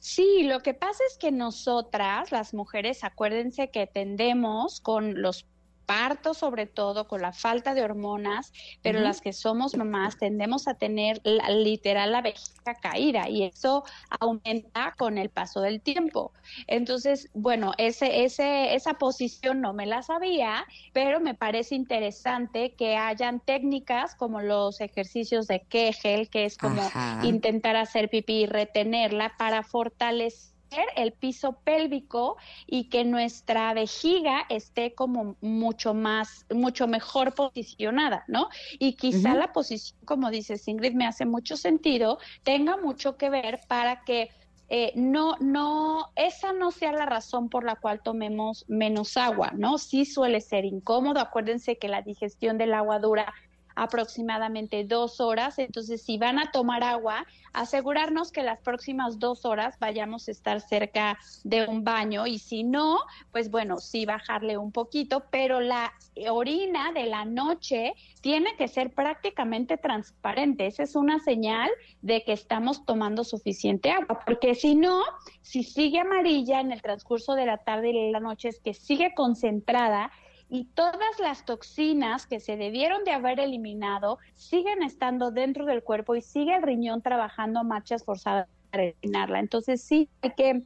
[0.00, 5.46] Sí, lo que pasa es que nosotras, las mujeres, acuérdense que tendemos con los
[5.86, 8.52] parto sobre todo, con la falta de hormonas,
[8.82, 13.84] pero las que somos mamás tendemos a tener la, literal la vejiga caída y eso
[14.20, 16.32] aumenta con el paso del tiempo.
[16.66, 22.96] Entonces, bueno, ese, ese, esa posición no me la sabía, pero me parece interesante que
[22.96, 26.82] hayan técnicas como los ejercicios de Kegel, que es como
[27.22, 30.55] intentar hacer pipí y retenerla para fortalecer
[30.96, 32.36] el piso pélvico
[32.66, 38.48] y que nuestra vejiga esté como mucho más, mucho mejor posicionada, ¿no?
[38.78, 43.60] Y quizá la posición, como dice Ingrid, me hace mucho sentido, tenga mucho que ver
[43.68, 44.30] para que
[44.68, 49.78] eh, no, no, esa no sea la razón por la cual tomemos menos agua, ¿no?
[49.78, 51.20] Sí suele ser incómodo.
[51.20, 53.32] Acuérdense que la digestión del agua dura
[53.76, 55.58] aproximadamente dos horas.
[55.58, 60.60] Entonces, si van a tomar agua, asegurarnos que las próximas dos horas vayamos a estar
[60.60, 62.98] cerca de un baño y si no,
[63.32, 65.92] pues bueno, sí bajarle un poquito, pero la
[66.28, 70.66] orina de la noche tiene que ser prácticamente transparente.
[70.66, 71.70] Esa es una señal
[72.02, 75.02] de que estamos tomando suficiente agua, porque si no,
[75.42, 79.14] si sigue amarilla en el transcurso de la tarde y la noche, es que sigue
[79.14, 80.10] concentrada
[80.48, 86.14] y todas las toxinas que se debieron de haber eliminado siguen estando dentro del cuerpo
[86.14, 89.40] y sigue el riñón trabajando a marchas forzadas para eliminarla.
[89.40, 90.62] Entonces sí hay que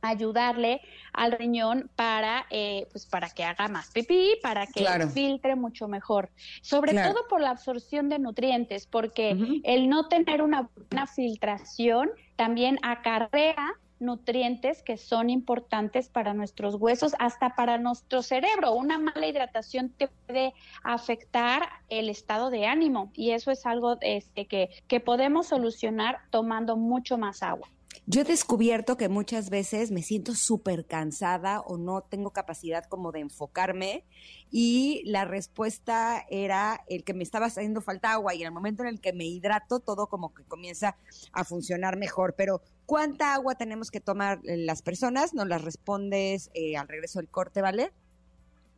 [0.00, 0.80] ayudarle
[1.12, 2.46] al riñón para
[2.92, 6.30] pues para que haga más pipí, para que filtre mucho mejor.
[6.62, 12.78] Sobre todo por la absorción de nutrientes, porque el no tener una buena filtración también
[12.82, 18.72] acarrea nutrientes que son importantes para nuestros huesos, hasta para nuestro cerebro.
[18.72, 24.46] Una mala hidratación te puede afectar el estado de ánimo y eso es algo este,
[24.46, 27.68] que, que podemos solucionar tomando mucho más agua.
[28.10, 33.12] Yo he descubierto que muchas veces me siento súper cansada o no tengo capacidad como
[33.12, 34.06] de enfocarme
[34.50, 38.82] y la respuesta era el que me estaba haciendo falta agua y en el momento
[38.82, 40.96] en el que me hidrato todo como que comienza
[41.32, 42.34] a funcionar mejor.
[42.34, 45.34] Pero ¿Cuánta agua tenemos que tomar las personas?
[45.34, 47.92] Nos las respondes eh, al regreso del corte, ¿vale?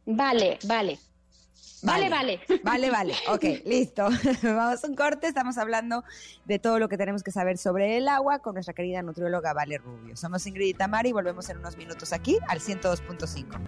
[0.04, 0.98] Vale, vale.
[1.84, 2.40] Vale, vale.
[2.64, 3.14] Vale, vale.
[3.28, 4.08] Ok, listo.
[4.42, 5.28] Vamos a un corte.
[5.28, 6.02] Estamos hablando
[6.44, 9.78] de todo lo que tenemos que saber sobre el agua con nuestra querida nutrióloga Vale
[9.78, 10.16] Rubio.
[10.16, 13.60] Somos Ingrid y Tamara y volvemos en unos minutos aquí al 102.5.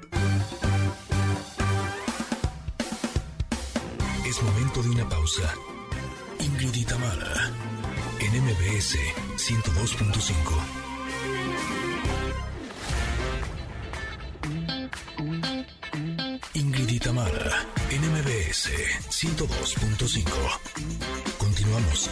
[4.26, 5.54] Es momento de una pausa.
[6.40, 7.52] Ingrid y Tamara
[8.34, 8.96] en MBS
[9.36, 10.32] 102.5.
[16.54, 18.70] Ingrid y Tamara, NMBS
[19.10, 20.24] 102.5.
[21.38, 22.10] Continuamos.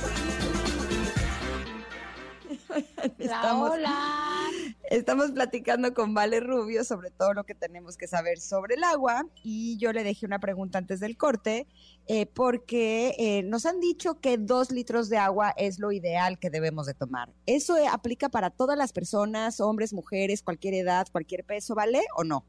[3.19, 3.73] Estamos,
[4.91, 9.27] estamos platicando con Vale Rubio sobre todo lo que tenemos que saber sobre el agua
[9.43, 11.67] y yo le dejé una pregunta antes del corte
[12.07, 16.51] eh, porque eh, nos han dicho que dos litros de agua es lo ideal que
[16.51, 17.33] debemos de tomar.
[17.47, 22.45] ¿Eso aplica para todas las personas, hombres, mujeres, cualquier edad, cualquier peso, ¿vale o no?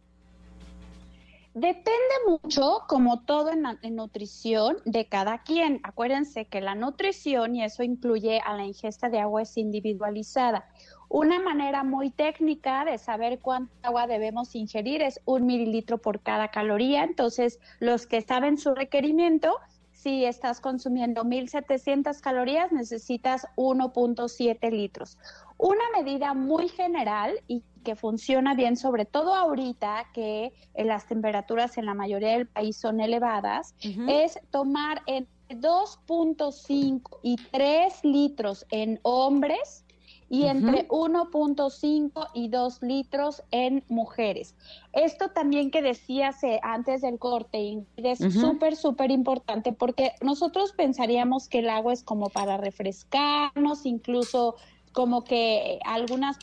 [1.53, 5.82] Depende mucho, como todo en, nutrición, de cada quien.
[5.84, 10.69] Acuérdense que la nutrición, y eso incluye a la ingesta de agua, es individualizada.
[11.10, 16.48] Una manera muy técnica de saber cuánta agua debemos ingerir es un mililitro por cada
[16.48, 17.03] caloría.
[17.03, 19.57] Entonces, los que saben su requerimiento,
[19.91, 25.18] si estás consumiendo 1.700 calorías, necesitas 1.7 litros.
[25.57, 31.78] Una medida muy general y que funciona bien, sobre todo ahorita que eh, las temperaturas
[31.78, 33.76] en la mayoría del país son elevadas,
[34.08, 39.84] es tomar entre 2.5 y 3 litros en hombres
[40.32, 44.56] y entre 1.5 y 2 litros en mujeres.
[44.94, 51.49] Esto también que decías eh, antes del corte es súper, súper importante porque nosotros pensaríamos
[51.49, 54.56] que el agua es como para refrescarnos, incluso
[54.94, 56.38] como que algunas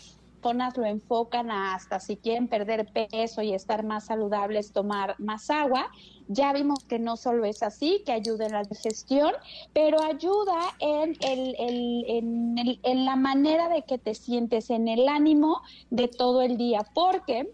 [0.53, 5.91] lo enfocan hasta si quieren perder peso y estar más saludables, tomar más agua.
[6.29, 9.33] Ya vimos que no solo es así, que ayuda en la digestión,
[9.73, 15.09] pero ayuda en, el, en, el, en la manera de que te sientes, en el
[15.09, 17.51] ánimo de todo el día, porque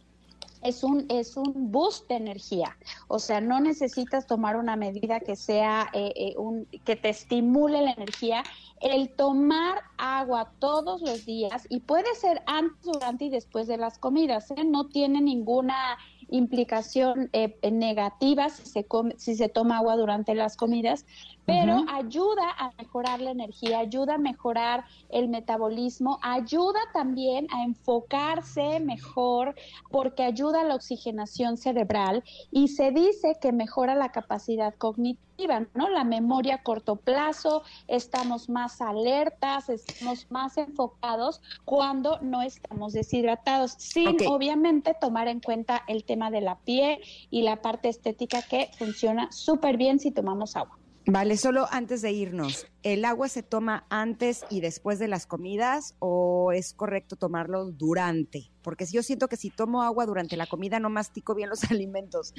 [0.64, 2.76] es un, es un boost de energía.
[3.08, 7.82] O sea, no necesitas tomar una medida que sea eh, eh, un, que te estimule
[7.82, 8.42] la energía.
[8.80, 13.98] El tomar agua todos los días, y puede ser antes, durante y después de las
[13.98, 14.64] comidas, ¿eh?
[14.64, 15.96] no tiene ninguna
[16.30, 17.30] implicación
[17.70, 21.06] negativa si se, come, si se toma agua durante las comidas,
[21.46, 28.80] pero ayuda a mejorar la energía, ayuda a mejorar el metabolismo, ayuda también a enfocarse
[28.80, 29.54] mejor
[29.90, 35.88] porque ayuda a la oxigenación cerebral y se dice que mejora la capacidad cognitiva, ¿no?
[35.88, 43.72] La memoria a corto plazo, estamos más alertas, estamos más enfocados cuando no estamos deshidratados,
[43.78, 47.00] sin obviamente tomar en cuenta el tema de la piel
[47.30, 50.78] y la parte estética que funciona súper bien si tomamos agua.
[51.06, 55.96] Vale, solo antes de irnos, ¿el agua se toma antes y después de las comidas
[55.98, 58.50] o es correcto tomarlo durante?
[58.62, 62.32] Porque yo siento que si tomo agua durante la comida no mastico bien los alimentos.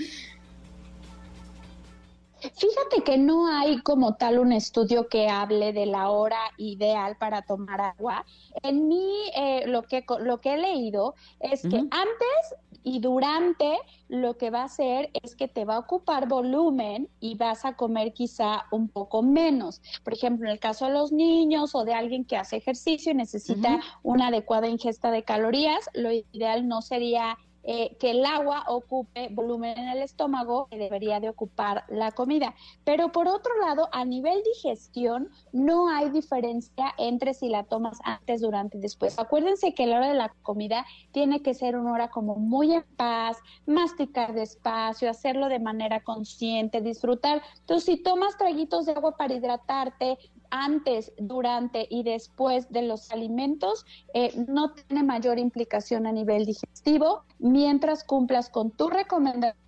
[2.54, 7.42] Fíjate que no hay como tal un estudio que hable de la hora ideal para
[7.42, 8.26] tomar agua.
[8.64, 14.38] En mí, eh, lo, que, lo que he leído es que antes y durante lo
[14.38, 18.14] que va a hacer es que te va a ocupar volumen y vas a comer
[18.14, 19.82] quizá un poco menos.
[20.04, 23.16] Por ejemplo, en el caso de los niños o de alguien que hace ejercicio y
[23.16, 29.30] necesita una adecuada ingesta de calorías, lo ideal no sería eh, que el agua ocupe
[29.32, 32.54] volumen en el estómago que debería de ocupar la comida.
[32.84, 38.42] Pero por otro lado, a nivel digestión, no hay diferencia entre si la tomas antes,
[38.42, 39.18] durante y después.
[39.18, 42.86] Acuérdense que la hora de la comida tiene que ser una hora como muy en
[42.96, 47.42] paz, masticar despacio, hacerlo de manera consciente, disfrutar.
[47.62, 50.20] Entonces, si tomas traguitos de agua para hidratarte,
[50.56, 57.24] antes, durante y después de los alimentos eh, no tiene mayor implicación a nivel digestivo.
[57.40, 59.65] Mientras cumplas con tu recomendación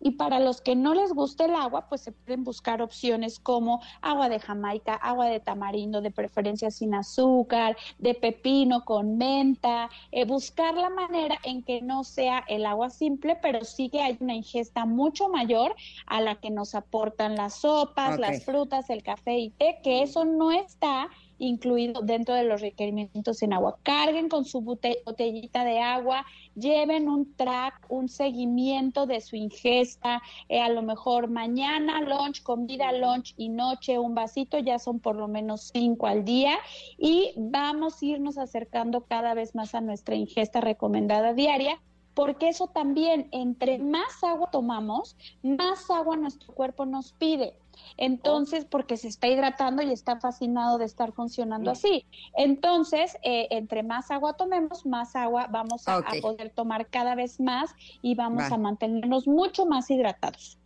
[0.00, 3.80] y para los que no les guste el agua, pues se pueden buscar opciones como
[4.00, 10.24] agua de Jamaica, agua de tamarindo, de preferencia sin azúcar, de pepino con menta, eh,
[10.24, 14.34] buscar la manera en que no sea el agua simple, pero sí que hay una
[14.34, 15.74] ingesta mucho mayor
[16.06, 20.24] a la que nos aportan las sopas, las frutas, el café y té, que eso
[20.24, 21.08] no está
[21.38, 23.78] incluido dentro de los requerimientos en agua.
[23.82, 26.24] Carguen con su botellita de agua,
[26.54, 32.92] lleven un track, un seguimiento de su ingesta, eh, a lo mejor mañana lunch, comida
[32.92, 36.58] lunch y noche un vasito, ya son por lo menos cinco al día
[36.96, 41.80] y vamos a irnos acercando cada vez más a nuestra ingesta recomendada diaria
[42.18, 47.54] porque eso también, entre más agua tomamos, más agua nuestro cuerpo nos pide.
[47.96, 52.06] Entonces, porque se está hidratando y está fascinado de estar funcionando así.
[52.36, 57.74] Entonces, eh, entre más agua tomemos, más agua vamos a, poder tomar cada vez más
[58.02, 60.58] y vamos a mantenernos mucho más hidratados.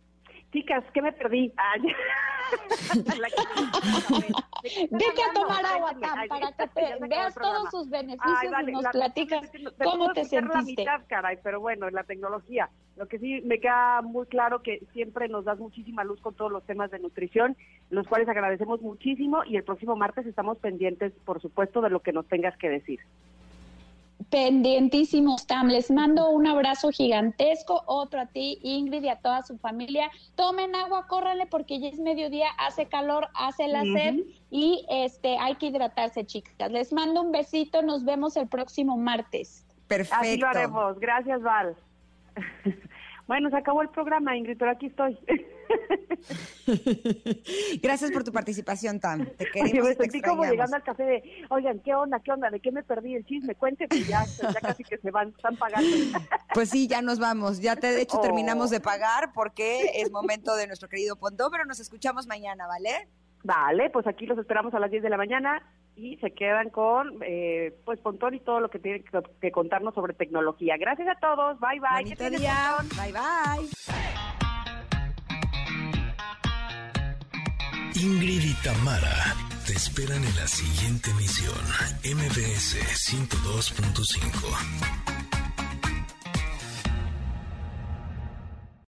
[0.53, 1.51] Chicas, ¿qué me perdí?
[4.91, 9.51] Vete a tomar agua, Tam, para que te veas todos sus beneficios y nos platicas
[9.83, 10.53] cómo te sentiste.
[10.53, 12.69] La mitad, caray, pero bueno, la tecnología.
[12.97, 16.51] Lo que sí me queda muy claro que siempre nos das muchísima luz con todos
[16.51, 17.57] los temas de nutrición,
[17.89, 22.13] los cuales agradecemos muchísimo y el próximo martes estamos pendientes, por supuesto, de lo que
[22.13, 22.99] nos tengas que decir
[24.29, 25.67] pendientísimos, Tam.
[25.67, 30.09] Les mando un abrazo gigantesco, otro a ti, Ingrid, y a toda su familia.
[30.35, 35.55] Tomen agua, córranle porque ya es mediodía, hace calor, hace la sed y este hay
[35.55, 36.71] que hidratarse, chicas.
[36.71, 39.65] Les mando un besito, nos vemos el próximo martes.
[39.87, 40.21] Perfecto.
[40.21, 40.99] Así lo haremos.
[40.99, 41.75] Gracias, Val.
[43.27, 45.17] Bueno, se acabó el programa, Ingrid, pero aquí estoy.
[47.81, 49.25] Gracias por tu participación, Tam.
[49.25, 52.49] Te queremos, Oye, me sentí como llegando al café de, oigan, ¿qué onda, qué onda?
[52.49, 53.55] ¿De qué me perdí el chisme?
[53.55, 55.89] Cuénteme, ya, ya casi que se van, están pagando.
[56.53, 57.61] Pues sí, ya nos vamos.
[57.61, 58.81] Ya te, de hecho, terminamos de oh.
[58.81, 63.07] pagar porque es momento de nuestro querido Pontón, pero nos escuchamos mañana, ¿vale?
[63.43, 65.63] Vale, pues aquí los esperamos a las 10 de la mañana
[65.95, 69.03] y se quedan con eh, pues Pontón y todo lo que tiene
[69.39, 70.75] que, contarnos sobre tecnología.
[70.77, 72.03] Gracias a todos, bye bye.
[72.03, 72.77] Bonito día.
[72.97, 73.69] Bye bye.
[77.95, 79.35] Ingrid y Tamara
[79.67, 81.55] te esperan en la siguiente emisión,
[82.03, 82.75] MBS
[83.09, 85.02] 102.5.